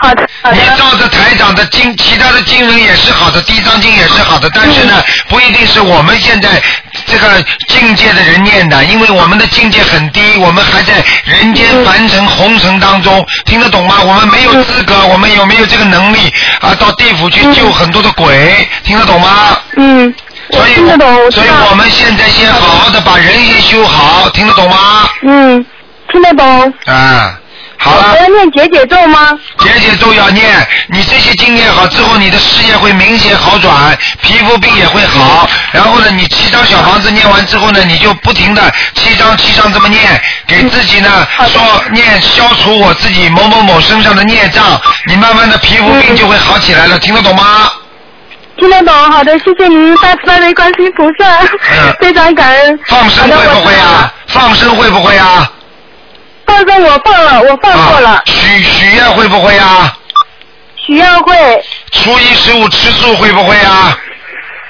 [0.02, 0.58] 好的，好的。
[0.58, 6.62] 你照着台长的经，其他的经文也是好的，地藏经也是好的，但是呢，不一定是我们现在
[7.06, 13.96] 这个境界的人念的，因为我们的境界很低，我们还在人间凡尘红尘当中，听得懂吗？
[14.02, 16.32] 我们没有资格，我们有没有这个能力
[16.62, 16.74] 啊？
[16.76, 19.58] 到地府去救很多的鬼，听得懂吗？
[19.78, 20.14] 嗯。
[20.52, 20.76] 所以，
[21.32, 25.10] 所以我们现在先好好的把人先修好，听得懂吗？
[25.26, 25.66] 嗯，
[26.12, 26.74] 听得懂。
[26.86, 27.40] 啊，
[27.84, 28.12] 好了。
[28.14, 29.38] 我要念解解咒吗？
[29.60, 35.48] 解解咒要念，你这些经念好之后，你的事业会明显好转，皮肤病也会好。
[35.72, 38.62] 然后呢，你七张小房子念完之后呢，你就不停的
[38.96, 41.62] 七张七张这么念，给自己呢说
[41.92, 47.70] 念消除我自己某某某身上的孽障，你慢慢的皮肤病就会好起来了，听得懂吗？
[48.56, 51.26] 听得懂，好的，谢谢您，大慈大悲观世音菩萨，
[52.00, 52.74] 非常感恩。
[52.74, 54.14] 嗯放生会不会啊？
[54.28, 55.52] 放生会不会啊？
[56.54, 58.22] 放生我放了，我放过了。
[58.26, 59.92] 许许愿会不会啊？
[60.86, 61.64] 许愿会。
[61.92, 63.98] 初一十五吃素会不会啊？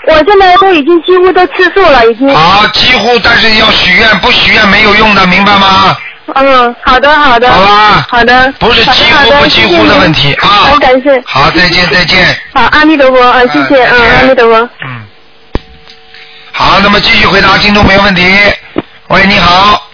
[0.07, 2.33] 我现在都已经几乎都吃素了，已经。
[2.33, 5.97] 好，几乎，但是要许愿，不许愿没有用的，明白吗？
[6.35, 7.51] 嗯，好的，好的。
[7.51, 8.07] 好吧。
[8.09, 8.51] 好的。
[8.59, 10.47] 不是几乎不几乎的问题啊。
[10.47, 11.21] 好感谢。
[11.25, 12.25] 好，再见，再见。
[12.53, 14.69] 好，阿弥陀佛，啊，谢谢，嗯，阿弥陀佛。
[14.85, 15.01] 嗯
[16.55, 18.23] 好，那么继续回答听众朋友问题。
[19.07, 19.89] 喂，你好。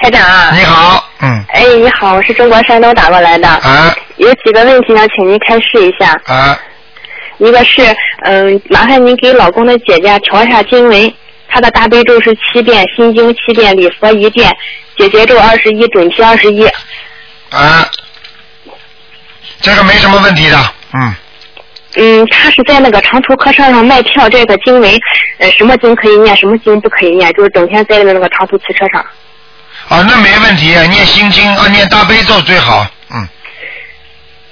[0.00, 0.52] 台长啊。
[0.54, 1.44] 你好，嗯。
[1.48, 3.48] 哎，你好，我是中国山东打过来的。
[3.48, 3.94] 啊。
[4.16, 6.20] 有几个问题想请您开示一下。
[6.26, 6.58] 啊。
[7.38, 7.82] 一个是，
[8.24, 11.14] 嗯，麻烦您给老公的姐姐调一下经文，
[11.48, 14.50] 她的大悲咒是七遍，心经七遍，礼佛一遍，
[14.96, 16.66] 姐姐咒二十一，准提二十一。
[17.50, 17.88] 啊。
[19.60, 20.56] 这个没什么问题的，
[20.94, 21.14] 嗯。
[21.96, 24.90] 嗯，他是在那个长途客车上卖票，这个经文，
[25.38, 29.04] 呃，什么经可以念，什么经不可以念，就是整天在那个长途汽车上。
[29.88, 33.28] 啊，那没问题，念心经啊，念大悲咒最好，嗯。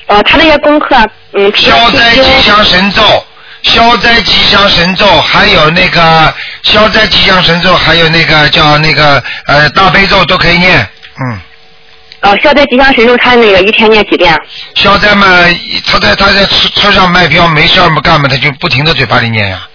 [0.07, 0.97] 呃，他那些功课，
[1.33, 3.03] 嗯，消灾吉祥神咒，
[3.63, 6.33] 消灾吉祥神咒，还有那个
[6.63, 10.79] 消灾吉祥神咒，还有那个叫那个呃大悲咒都可以念，
[11.21, 11.41] 嗯。
[12.23, 14.35] 哦，消灾吉祥神咒，他那个一天念几遍？
[14.75, 15.27] 消灾嘛，
[15.87, 19.69] 他在他在车车上卖票没事儿嘛干嘛，他就不停的嘴巴里念呀。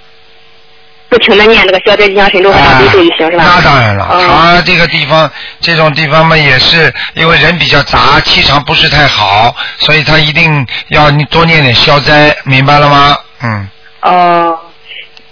[1.12, 3.44] 不停的念这个消灾吉祥神咒和大悲咒就行是吧？
[3.46, 5.30] 那当然了，他这个地方
[5.60, 13.18] 这种地方嘛，也是因为人比较杂，气场不是太好，所以他一定要你多念点消灾，明白了吗？
[13.44, 13.70] 嗯。
[14.04, 14.58] 哦，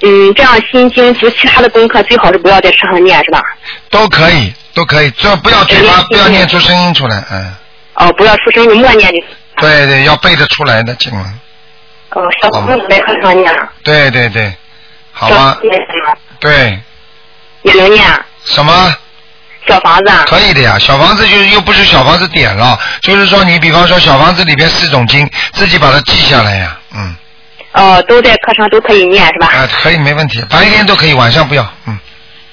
[0.02, 3.42] 嗯，这样心经及其他的功课最好是不要在车上念是吧？
[3.90, 7.56] 都可以，都可以，这不要嘴巴不要念出声音出来，嗯。
[7.94, 9.18] 哦，不要出声音，默念就。
[9.62, 11.40] 对对，要背得出来的经文。
[12.10, 13.50] 哦，小朋友在课上念。
[13.82, 14.54] 对对对，
[15.20, 15.58] 好吗？
[16.40, 16.80] 对。
[17.64, 18.08] 也能念。
[18.46, 18.96] 什么？
[19.68, 20.10] 小房子。
[20.10, 20.24] 啊。
[20.26, 27.16] 可以的呀，小房子就是又不是小房子点了，就是说你比方说小房子里边四种经，自己把它记下来呀，嗯。
[27.74, 29.48] 哦，都在课上都可以念是吧？
[29.48, 32.00] 啊，可以没问题，白天都可以，晚上不要，嗯。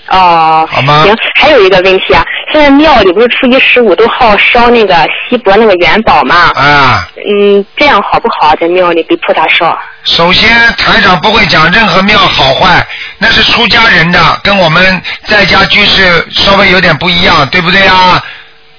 [0.09, 0.69] 哦。
[0.71, 1.05] 好吗？
[1.05, 4.95] 行，还有一个问题啊，现在庙里不是初一十五都好烧那个
[5.31, 6.51] 锡箔那个元宝吗？
[6.57, 7.09] 啊。
[7.17, 8.57] 嗯，这样好不好？
[8.57, 9.79] 在庙里给菩萨烧？
[10.07, 12.87] 首先，台长不会讲任何庙好坏，
[13.19, 18.23] 那是出家人的，跟我们在家居士稍微有点不一样，对不对啊？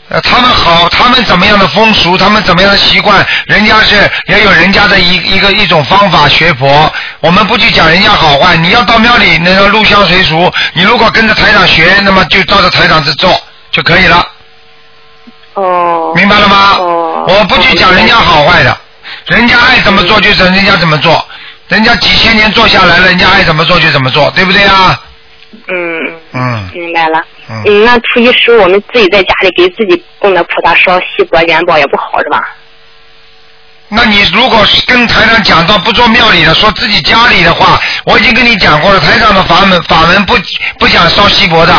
[0.09, 6.89] 呃，他们好，他们怎么样的风俗，他们怎么样的习惯，人家是也有人家的一一个一种方法学佛。
[7.19, 13.37] 我们不去讲人家好坏，你要到庙里那个入乡随俗，你如果跟着台长学，那么就照着台长这做
[13.69, 14.25] 就可以了。
[15.55, 16.13] 哦。
[16.15, 16.75] 明白了吗？
[16.79, 17.25] 哦。
[17.27, 18.77] 我不去讲人家好坏的，
[19.27, 21.27] 人家爱怎么做就怎人家怎么做，
[21.67, 25.01] 人家几千年做下来了，人家爱怎么做就怎么做，对不对啊？
[25.67, 25.99] 嗯
[26.33, 26.69] 嗯。
[26.73, 27.21] 明白了。
[27.49, 27.63] 嗯。
[27.65, 32.41] 嗯，那初一十五我们自己在家里给自己供的菩萨烧锡箔元宝也不好是吧？
[33.89, 40.37] 那你如果是跟台上讲到不做庙里的，说自己家里的话，我已经跟你讲过了，台上的法门法门不
[40.79, 41.73] 不讲烧锡箔的。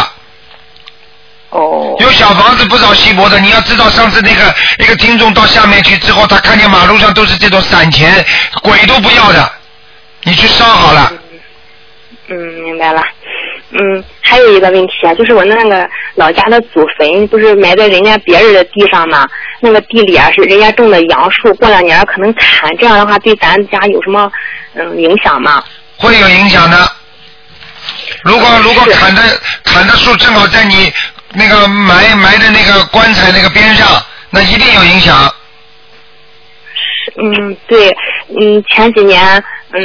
[1.51, 1.97] 哦。
[2.01, 8.25] 有小房子不烧锡箔的，你要知道上次那个一个听众到下面去之后，他看见马路上都是这种散钱，
[8.63, 9.53] 鬼都不要的，
[10.25, 11.13] 你去烧好了。
[12.29, 13.03] 嗯，明白了。
[13.71, 19.29] 嗯，还有一个问题啊，就是我那个老家的祖坟不是埋在人家别人的地上吗？
[19.61, 24.31] 那个地里啊是人家种的杨树，过两年可能砍，这样的话对咱家有什么
[24.75, 25.63] 嗯影响吗？
[25.97, 26.93] 会有影响的。
[28.23, 29.23] 如果如果砍的
[29.65, 30.93] 砍的树正好在你
[31.33, 33.87] 那个埋埋在那个棺材那个边上，
[34.31, 35.33] 那一定有影响。
[37.21, 37.91] 嗯，对，
[38.39, 39.43] 嗯，前几年，
[39.73, 39.81] 嗯，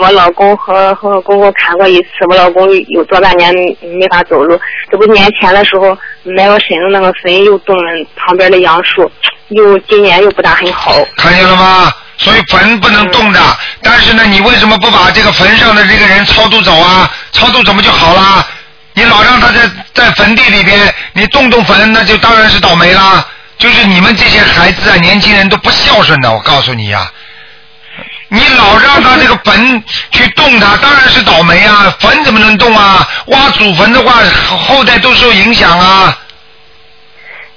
[0.00, 4.58] 我老公和和我公公砍过一次，我老公有多半年没法走路。
[4.90, 9.10] 这不年前的时候埋我婶子那个坟又动了旁边的杨树，
[9.48, 10.94] 又今年又不大很好。
[11.16, 11.92] 看见了吗？
[12.18, 13.40] 所以坟不能动的，
[13.82, 17.10] 但是呢，你为什么不把这个坟上的这个人超度走啊？
[17.32, 18.46] 超度怎么就好啦？
[18.98, 23.26] 你老让他在在坟地里边，你动动坟，那就当然是倒霉啦。
[23.58, 27.06] 就是你们这些孩子啊，年轻人都不孝顺的，我告诉你呀、
[28.28, 31.94] 你老让他这个坟去动他，当然是倒霉啊！
[32.00, 33.06] 坟怎么能动啊？
[33.26, 34.14] 挖祖坟的话，
[34.66, 36.18] 后代都受影响啊！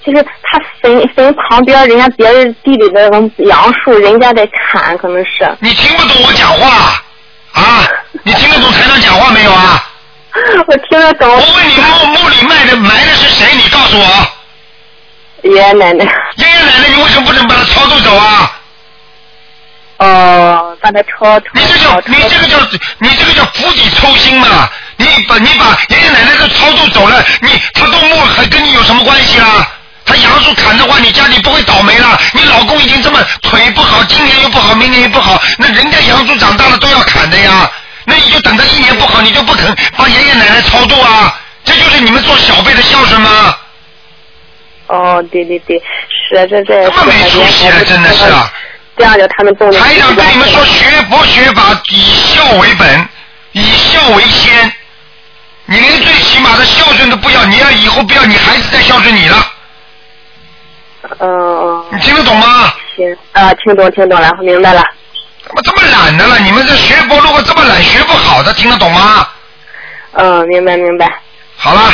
[0.05, 3.09] 就是他坟坟旁边人家别人地里的
[3.45, 5.49] 杨树，人家在砍，可能是。
[5.59, 7.01] 你听不懂我讲话
[7.53, 7.87] 啊？
[8.23, 9.85] 你听得懂台上讲话没有啊？
[10.67, 11.29] 我听得懂。
[11.29, 13.47] 我问你，墓墓里埋的埋的是谁？
[13.55, 14.27] 你告诉我。
[15.43, 16.05] 爷爷奶奶。
[16.35, 18.55] 爷爷奶奶，你为什么不能把他超度走啊？
[19.97, 22.57] 哦，把他超你这叫你这个叫
[22.99, 24.69] 你这个叫釜底抽薪嘛？
[24.97, 29.67] 你把你把爷爷奶奶都超度走了，你他动墓还跟你有什么关系啦？
[30.05, 32.19] 他杨树砍的话，你家里不会倒霉了。
[32.33, 37.69] 你老公已经这么腿不好，今年又不好，明年又不好，那人家杨树长大了都要砍的呀。
[38.09, 41.39] 那你就等他一年不好，你就不肯帮爷爷奶奶超度啊？
[41.63, 43.55] 这就是你们做小辈的孝顺吗？
[44.87, 45.79] 哦，对对对，
[46.09, 46.83] 是啊这这。
[46.89, 48.51] 这么没出息了，真的是啊！
[48.97, 49.71] 这样就他们动。
[49.71, 53.07] 台长跟你们说，学佛学法以孝为本，
[53.51, 54.73] 以孝为先。
[55.65, 59.51] 你连最起码的孝顺都不要，你要以后不要你孩子再孝顺你了。
[61.19, 61.85] 嗯。
[61.91, 62.73] 你听得懂吗？
[62.95, 64.83] 行啊，听懂听懂了，明白了。
[65.49, 66.37] 怎么这么懒的了？
[66.39, 69.27] 你们这学佛如果这么懒，学不好的，听得懂吗？
[70.11, 71.11] 嗯，明白明白。
[71.57, 71.91] 好了。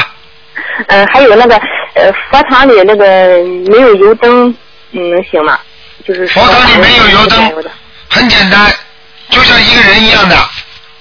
[0.87, 1.55] 嗯，还有那个
[1.93, 3.05] 呃，佛堂里那个
[3.71, 4.53] 没有油灯，
[4.91, 5.57] 嗯，能行吗？
[6.05, 7.63] 就是佛堂里没有油灯，
[8.09, 8.69] 很简单，
[9.29, 10.37] 就像一个人一样的。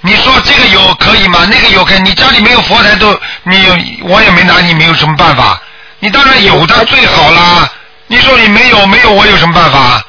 [0.03, 1.41] 你说这个有可以吗？
[1.51, 1.99] 那个有可以。
[2.03, 3.75] 你家里没有佛台都，你有
[4.05, 5.61] 我也没拿你没有什么办法。
[5.99, 7.69] 你当然有的最好啦。
[8.07, 10.01] 你说你没有没有，我有什么办法？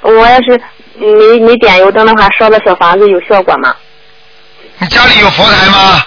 [0.00, 0.58] 我要是
[0.98, 3.74] 没没点油灯的话，烧的小房子有效果吗？
[4.78, 6.06] 你家里有佛台吗？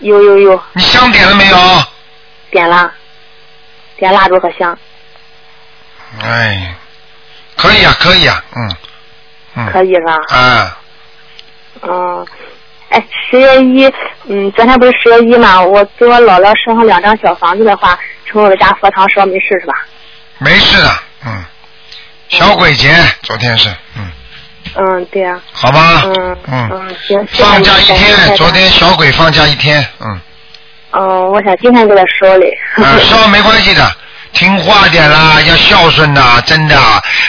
[0.00, 0.62] 有有有。
[0.72, 1.56] 你香点了没有？
[2.50, 2.92] 点了，
[3.96, 4.76] 点蜡烛和香。
[6.22, 6.74] 哎，
[7.56, 8.76] 可以啊，可以啊，嗯
[9.56, 9.70] 嗯。
[9.72, 10.14] 可以是吧？
[10.36, 10.78] 啊，
[11.82, 12.26] 嗯，
[12.90, 13.92] 哎，十月一，
[14.28, 15.60] 嗯，昨天不是十月一嘛？
[15.60, 19.74] 我给我姥姥烧上两张小房子的话，从我的家佛堂烧没事是吧？
[20.38, 20.90] 没事的，
[21.26, 21.44] 嗯。
[22.28, 24.10] 小鬼节，昨天是，嗯，
[24.76, 27.26] 嗯，对呀、好吧，嗯嗯，嗯，行。
[27.32, 30.20] 放假一天，昨天小鬼放假一天，嗯，
[30.92, 32.50] 哦，我想今天给他说嘞。
[32.76, 33.90] 嗯， 说没关系的，
[34.32, 36.76] 听话点啦，要孝顺呐，真的。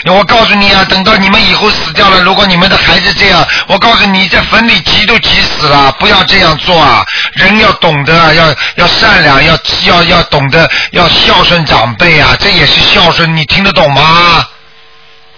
[0.06, 7.04] 我告诉你啊，等到你们以后死掉了，如果你们的孩子这样，我告诉你，在坟里急都急死了，不要这样做啊！
[7.34, 14.46] 人要懂得啊，要要善良，要要要懂得要孝顺长辈啊，这也是孝顺，你听得懂吗？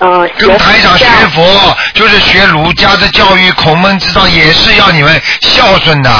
[0.04, 6.10] 嗯，跟台长学佛就是学儒家的教育，孔孟之道也是要你们孝顺的。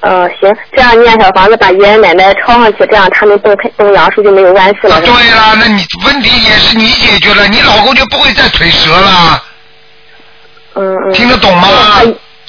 [0.00, 5.00] 嗯，行，这样念小房子把爷爷奶奶抄上去，这样他们动动杨树就没有关系了。
[5.00, 9.42] 对了，那你问题也是你解决了，你老公就不会再腿折了。
[10.74, 11.12] 嗯嗯。
[11.14, 11.68] 听得懂吗？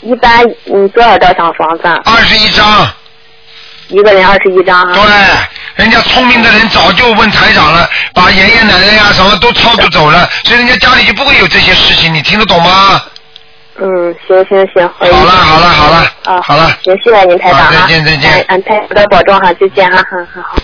[0.01, 1.83] 一般你多少张小房子？
[2.03, 2.91] 二十一张。
[3.89, 4.93] 一个人二十一张啊。
[4.95, 7.87] 对，人家聪明的人早就问台长了，
[8.23, 13.01] 把爷爷奶奶呀、什么都超度走了，所以人家家里就不会有这些事情，你听得懂吗？
[13.75, 14.87] 嗯，行行行。
[14.97, 17.69] 好了好了好了，啊，好了，行，谢谢您台长。
[17.73, 20.55] 再见再见哎，嗯，台长多保重哈，再见哈，好好好。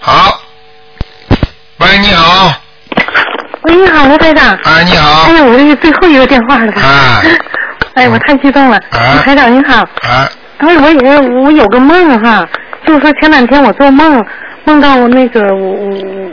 [0.00, 0.40] 好。
[1.78, 2.52] 喂，你好。
[3.62, 4.58] 喂，你好，卢台长。
[4.64, 5.22] 哎，你好。
[5.22, 6.72] 哎呀，我这是最后一个电话了。
[6.82, 7.22] 啊。
[7.94, 8.76] 哎，我太激动了。
[8.90, 9.22] 啊。
[9.24, 9.76] 台长您好。
[10.02, 10.28] 啊。
[10.58, 12.44] 哎，我有我有个梦哈，
[12.88, 14.24] 就是说前两天我做梦，
[14.64, 15.86] 梦到那个我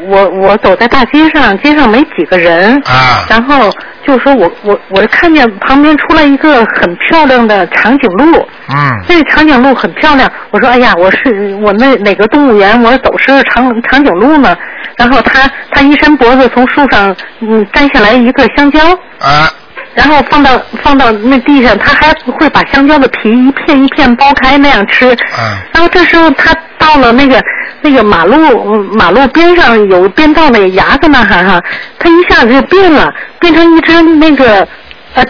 [0.07, 2.73] 我我走在大街上，街上没几个人。
[2.85, 3.25] 啊。
[3.29, 3.69] 然后
[4.07, 8.37] 就说我我我看见旁边出来一个很漂亮的长颈鹿。
[8.69, 9.03] 嗯。
[9.09, 14.55] 那个长颈鹿很漂亮，我说哎呀，我是我那哪个动物园我走失长长颈鹿呢？
[14.95, 18.79] 然后他他一伸脖子从树上嗯摘下来一个香蕉，
[19.19, 19.51] 啊，
[19.95, 25.07] 然后放到放到那地上，他还会把香蕉的皮一片一片剥开那样吃。
[25.07, 27.41] 嗯，然后这时候他到了那个
[27.81, 31.61] 那个马路嗯马路边上有边道那个牙子那哈哈，
[31.97, 34.67] 他一下子就变了，变成一只那个
[35.15, 35.23] 呃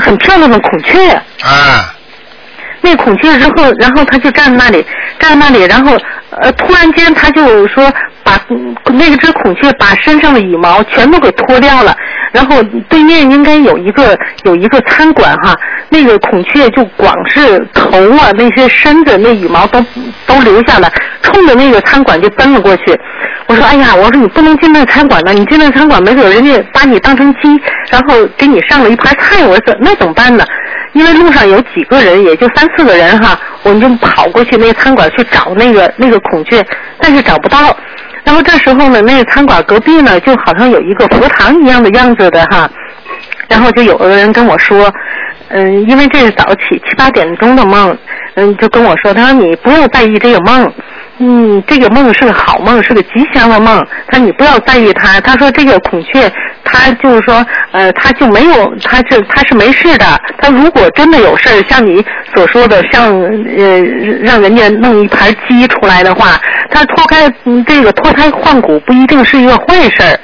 [0.00, 1.10] 很漂亮的孔雀。
[1.42, 1.92] 啊。
[2.82, 4.84] 那孔雀之后，然后他就站在那里，
[5.18, 5.98] 站在那里，然后
[6.30, 7.92] 呃，突然间他就说
[8.22, 11.96] 把嗯那个只孔雀把身上的羽毛全都给脱掉了，
[12.36, 15.56] 然后对面应该有一个有一个餐馆哈，
[15.88, 17.88] 那个孔雀就光是头
[18.18, 19.82] 啊那些身子那羽毛都
[20.26, 20.92] 都留下了，
[21.22, 22.82] 冲着那个餐馆就奔了过去。
[23.46, 27.58] 我说哎呀，我说你不能进那餐馆呢，你进那餐馆没准人家把你当成鸡，
[27.90, 30.44] 然后给你上了一盘菜，我说那怎么办呢？
[30.92, 36.62] 因为路上有几个人，也就三四个人哈，我们就跑过去那个餐馆去找那个那个孔雀，
[37.00, 37.74] 但是找不到。
[38.26, 42.68] 然后这时候呢，那个餐馆隔壁呢，就好像有一个佛堂一样的样子的哈，
[43.48, 44.92] 然后就有的人跟我说，
[45.48, 47.96] 嗯，因为这是早起七八点钟的梦，
[48.34, 50.70] 嗯，就跟我说，他说你不要在意这个梦，
[51.18, 55.18] 嗯，这个梦是个好梦，是个吉祥的梦，他说你不要在意他。
[55.20, 56.30] 他说这个孔雀，
[56.62, 60.04] 他就是说，呃，他就没有，他是他是没事的。
[60.38, 63.80] 他如果真的有事儿，像你所说的，像呃
[64.22, 66.38] 让人家弄一盘鸡出来的话，
[66.70, 70.20] 他脱开嗯这个脱胎换骨不一定是一个坏事儿。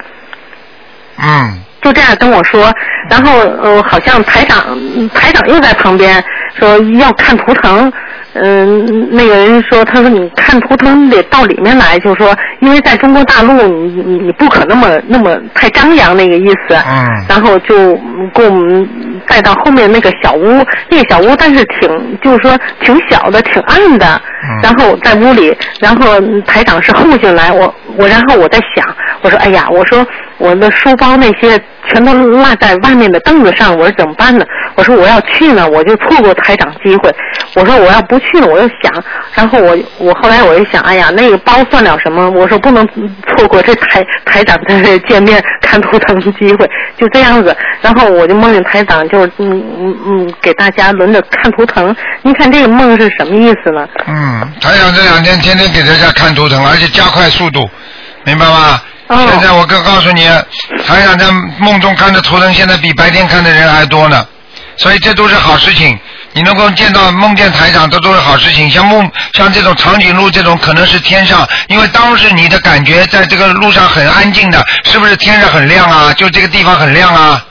[1.22, 1.58] 嗯。
[1.82, 2.72] 就这样跟我说，
[3.10, 6.22] 然后呃，好像台长嗯台长又在旁边
[6.56, 7.92] 说要看图腾，
[8.34, 18.88] 嗯、那个人说，他说你看图腾得到里面来，就说因为在中国大陆你你你不可那么那么太张扬那个意思，嗯，然后就嗯给我们
[19.26, 24.60] 带到后面那个小屋，那个小屋但是挺就是说挺小的，挺暗的，嗯。
[24.62, 28.86] 然后在屋里，然后嗯台长是后进来，我我然后我在想，
[29.22, 30.06] 我说哎呀，我说
[30.38, 31.58] 我的书包那些
[31.88, 34.44] 全都落在外面的凳子上，我说怎么办呢？
[34.74, 37.14] 我说我要去呢，我就错过台长机会。
[37.54, 39.04] 我说我要不去呢，我又想，
[39.34, 42.28] 然后我我后来我就想，哎呀，那个包算了什么？
[42.30, 42.86] 我说不能
[43.28, 47.54] 错过这台台长的见面看图腾的机会，就这样子。
[47.80, 51.94] 然后我就梦见台长就是嗯嗯嗯给大家轮着看图腾。
[52.22, 53.86] 您看这个梦是什么意思呢？
[54.06, 57.68] 嗯，台长这两天天天给大家看图腾，而且加快速度，
[58.24, 58.80] 明白吗？
[59.08, 60.26] 现在我告告诉你，
[60.86, 64.26] 台长在梦中看的图腾，现在比白天看的人还多呢。
[64.78, 65.98] 所以这都是好事情。
[66.34, 68.70] 你能够见到梦见台长，这都是好事情。
[68.70, 76.10] 像梦像这种长颈鹿这种，可能是天上，因为当时你的感觉在这个路上很安静的，是不是天上很亮啊？
[76.14, 77.44] 就这个地方很亮啊？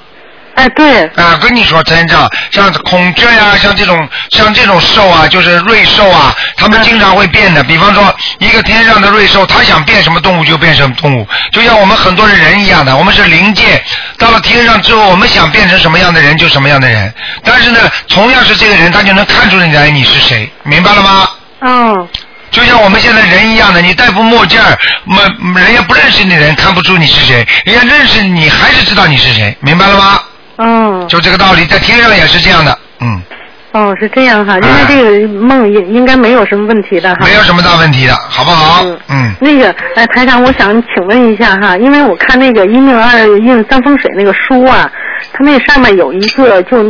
[0.56, 1.06] 哎，对。
[1.16, 7.64] 啊，跟你说，真的，像孔雀呀、像这种像这种兽啊，就是瑞兽啊，它们经常会变的。
[7.64, 13.82] 比方说，一个天上的瑞兽，它想变什么动物就变什么动物，就像我们很多人人一样的，我们是灵界，
[14.18, 17.14] 到了天上之后，我们想变成什么样的人就什么样的人。
[17.44, 21.30] 但是呢，同样是这个人，他就能看出来你是谁，明白了吗？
[21.62, 22.08] 嗯。
[22.52, 30.20] 就像我们现在人一样的，你戴副墨镜儿，没人家不认识你的人看不出你是谁，人家认识你还是知道你是谁，明白了吗？
[30.62, 31.08] 嗯。
[31.08, 33.22] 就这个道理，在天上也是这样的，嗯，
[33.74, 37.26] 哦，是这样哈，因为这个梦应应该没有什么问题的哈。
[37.26, 38.84] 没有什么大问题的，好不好？
[38.84, 39.00] 嗯。
[39.10, 44.92] 嗯那个，哎，台长，我想请问一下哈，因为我看那个一命二运三风水那个书啊，
[45.34, 46.84] 它那上面有一个就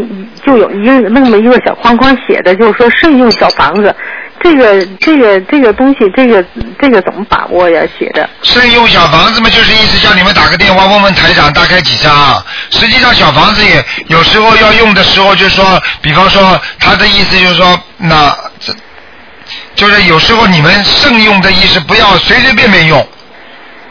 [0.46, 3.96] 就有一个那么一个小框框写的，就是说慎用小房子。
[4.44, 6.44] 这个这个这个东西，这个
[6.80, 7.82] 这个怎么把握呀？
[7.98, 8.28] 写的。
[8.42, 12.44] 慎用小房子嘛，就是意思叫你们打个电话问问台长大概几张。
[12.72, 18.74] 实际上小房子也有时候要用的时候，就是说，比方说他的意思就是说，那这
[19.76, 23.08] 就是有时候你们慎用的意思，不要随随便便用，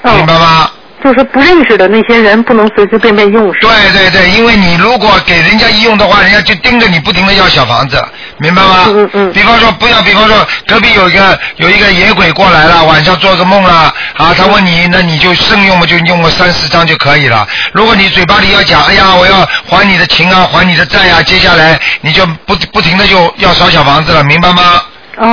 [0.03, 0.71] 明白吗？
[1.03, 3.51] 就是不认识的那些人不能随随便便用。
[3.61, 8.03] 对对对，因为你如果给人家一用的话，人家就盯着你不停的要小房子，
[8.39, 8.85] 明白吗？
[8.89, 9.33] 嗯嗯。
[9.33, 17.47] 比方说不要，比方说隔壁有一个有一个野鬼过来了，晚上做个梦了，啊，他问你，那你就慎用嘛，就用个三四张就可以了。
[17.73, 24.83] 如果你嘴巴里要讲，哎呀，我要还你的情啊，还你的债啊，接下来你就不不停的就要烧小房子了，明白吗？
[25.17, 25.27] 哦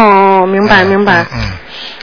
[0.44, 1.26] 哦，明白明白。
[1.34, 1.40] 嗯，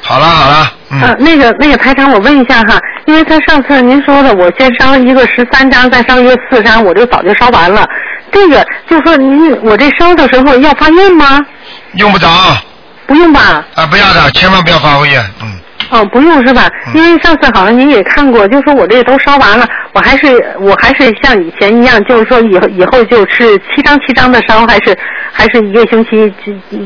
[0.07, 1.01] 好了好了，嗯。
[1.01, 7.87] 啊，那个那个台长，我问一下哈，因为他上次您说的，我先烧一个十三张，再烧一个四张，我就早就烧完了。
[8.31, 11.41] 这个就说您我这烧的时候要发愿吗？
[11.95, 12.29] 用不着。
[13.07, 13.65] 不用吧？
[13.75, 15.59] 啊，不要的，千万不要发愿，嗯。
[15.91, 16.69] 哦，不用是吧？
[16.95, 24.97] 因为上次好像您也看过，就说我这都烧完了，我还是我还是像以前一样，就是说以后以后就是七张七张的烧，还是
[25.33, 26.33] 还是一个星期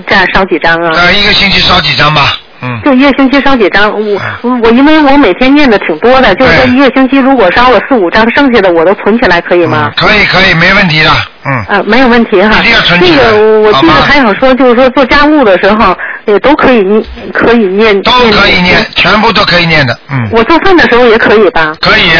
[0.06, 0.90] 这样烧几张啊？
[0.94, 2.80] 呃，一个星期烧几张吧，嗯。
[2.84, 4.20] 就一个星期烧几张，我
[4.62, 9.90] 我因为我每天念的挺多的，就是说一个星期如果烧了四五张，剩下的我都存起来，可以吗？
[9.96, 11.10] 可以可以，没问题的，
[11.44, 11.76] 嗯。
[11.78, 12.58] 啊，没有问题哈。
[12.60, 17.02] 一定要存这起来个我记得还想说，就是说做家务的时候也都可以念，
[17.32, 18.00] 可以念。
[18.02, 20.28] 都可以念，全部都可以念的，嗯。
[20.32, 21.74] 我做饭的时候也可以吧？
[21.80, 22.10] 可以，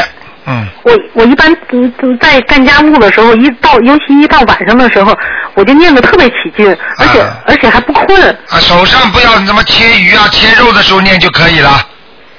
[0.49, 0.67] 嗯。
[0.83, 5.15] 我我一般嗯嗯在干家务的时候，一到尤其一到晚上的时候，
[5.55, 6.67] 我就念得特别起劲，
[6.99, 8.31] 而且、而且还不困。
[8.49, 11.71] 啊，手上不要什么切鱼啊、切肉的时候念就可以了。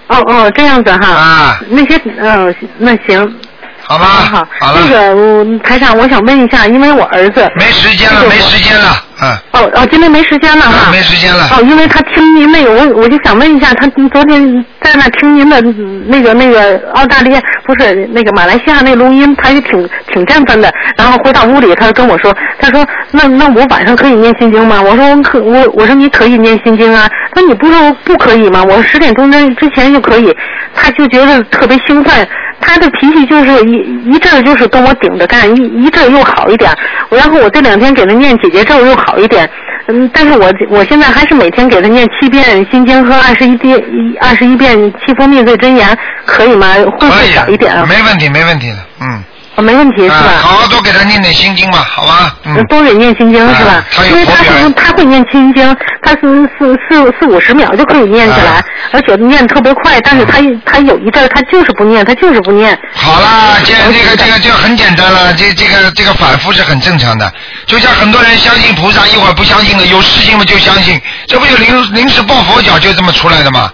[0.08, 1.08] 哦哦，这样子哈。
[1.08, 1.60] 啊。
[1.70, 3.40] 那些嗯、那行。
[3.84, 4.06] 好吧。
[4.06, 4.48] 好。
[4.60, 7.48] 好了那个嗯台长，我想问一下，因为我儿子。
[7.56, 9.32] 没时间了，没时间了，嗯。
[9.52, 10.92] 哦哦，今天没时间了哈。
[10.92, 11.48] 没时间了。
[11.52, 20.72] 哦，因为他听您那个，我我就想问一下，他昨天在那听您的嗯那个那个澳大利亚不是那个马来西亚那录音，他也挺挺振奋的。
[20.98, 24.82] 然后回到屋里，他就跟我说，他说那那我晚上可以念心经吗？
[24.82, 27.08] 我说我可我我说你可以念心经啊。
[27.34, 28.64] 他说你不是说不可以吗？
[28.64, 30.36] 我说十点钟之之前就可以。
[30.74, 32.28] 他就觉得特别兴奋。
[32.70, 36.78] 他的脾气就是一一阵儿就是跟我顶着干，一一阵儿又好一点儿。
[37.10, 39.50] 然后我这两天给他念姐姐咒又好一点，
[39.88, 43.84] 嗯，但是我我现在还是每天给他念七遍心经和二十一遍
[44.22, 45.98] 二十一遍七佛灭罪真言，
[46.28, 46.68] 可以吗？
[46.76, 47.84] 会不会少一点啊？
[47.90, 49.24] 没问题，没问题的，嗯。
[49.60, 50.32] 哦没问题是啊吧？
[50.42, 52.34] 好好多给他念点心经嘛，好吧？
[52.46, 52.66] 嗯。
[52.68, 53.84] 多给念心经是吧？
[53.94, 60.00] 他有因为他是他会念心经，他是四四四五十秒就可以念起来，而且念特别快。
[60.02, 62.78] 但是他他有一阵儿他就是不念，他就是不念。
[62.94, 67.30] 好啦，这这个这个就很简单了，这这个这个反复是很正常的。
[67.66, 73.70] 就像很多人相信菩萨，一会儿不相信了，有事情嘛就相信，这不就临临时抱佛脚就这么出来的吗？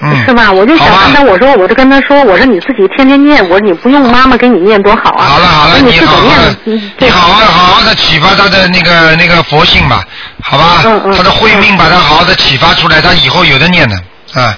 [0.00, 0.52] 嗯，是吧？
[0.52, 5.24] 我就想跟他，我说，我就跟他说，我说你自己天天念，我说你不用妈妈给你念多好啊。
[5.24, 10.04] 好了好了，你自己好好念的，你好好好好的启发他的那个那个佛性吧，
[10.42, 10.82] 好吧？
[10.84, 13.96] 嗯他的慧命把他好好的启发出来，他以后有的念的
[14.34, 14.56] 啊。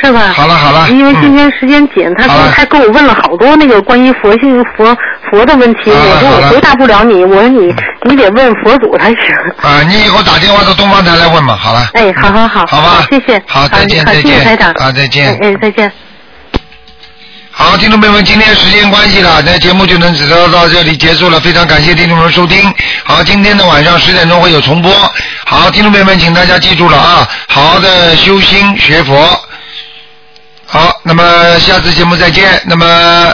[0.00, 0.32] 是吧？
[0.34, 4.96] 好了好了因为今天时间紧，他说他跟我问了好多那个关于佛性佛
[5.30, 9.18] 佛的问题，我说我回答不了你，我说你你得问佛祖才行。
[9.60, 11.88] 啊，你以后打电话到东方台来问吧，好了。
[11.94, 15.90] 哎，好好好，好吧谢谢，好再见再见啊再见哎哎，再见。
[17.50, 21.40] 好，听众朋友们，今天时间关系了，那节目就能只能到这里结束了。
[21.40, 22.72] 非常感谢听众们收听。
[23.04, 24.92] 好，今天的晚上十点钟会有重播。
[25.44, 29.44] 好，听众朋友们，请大家记住了啊，好好的修心学佛。
[30.70, 32.60] 好，那么下次节目再见。
[32.66, 33.26] 那么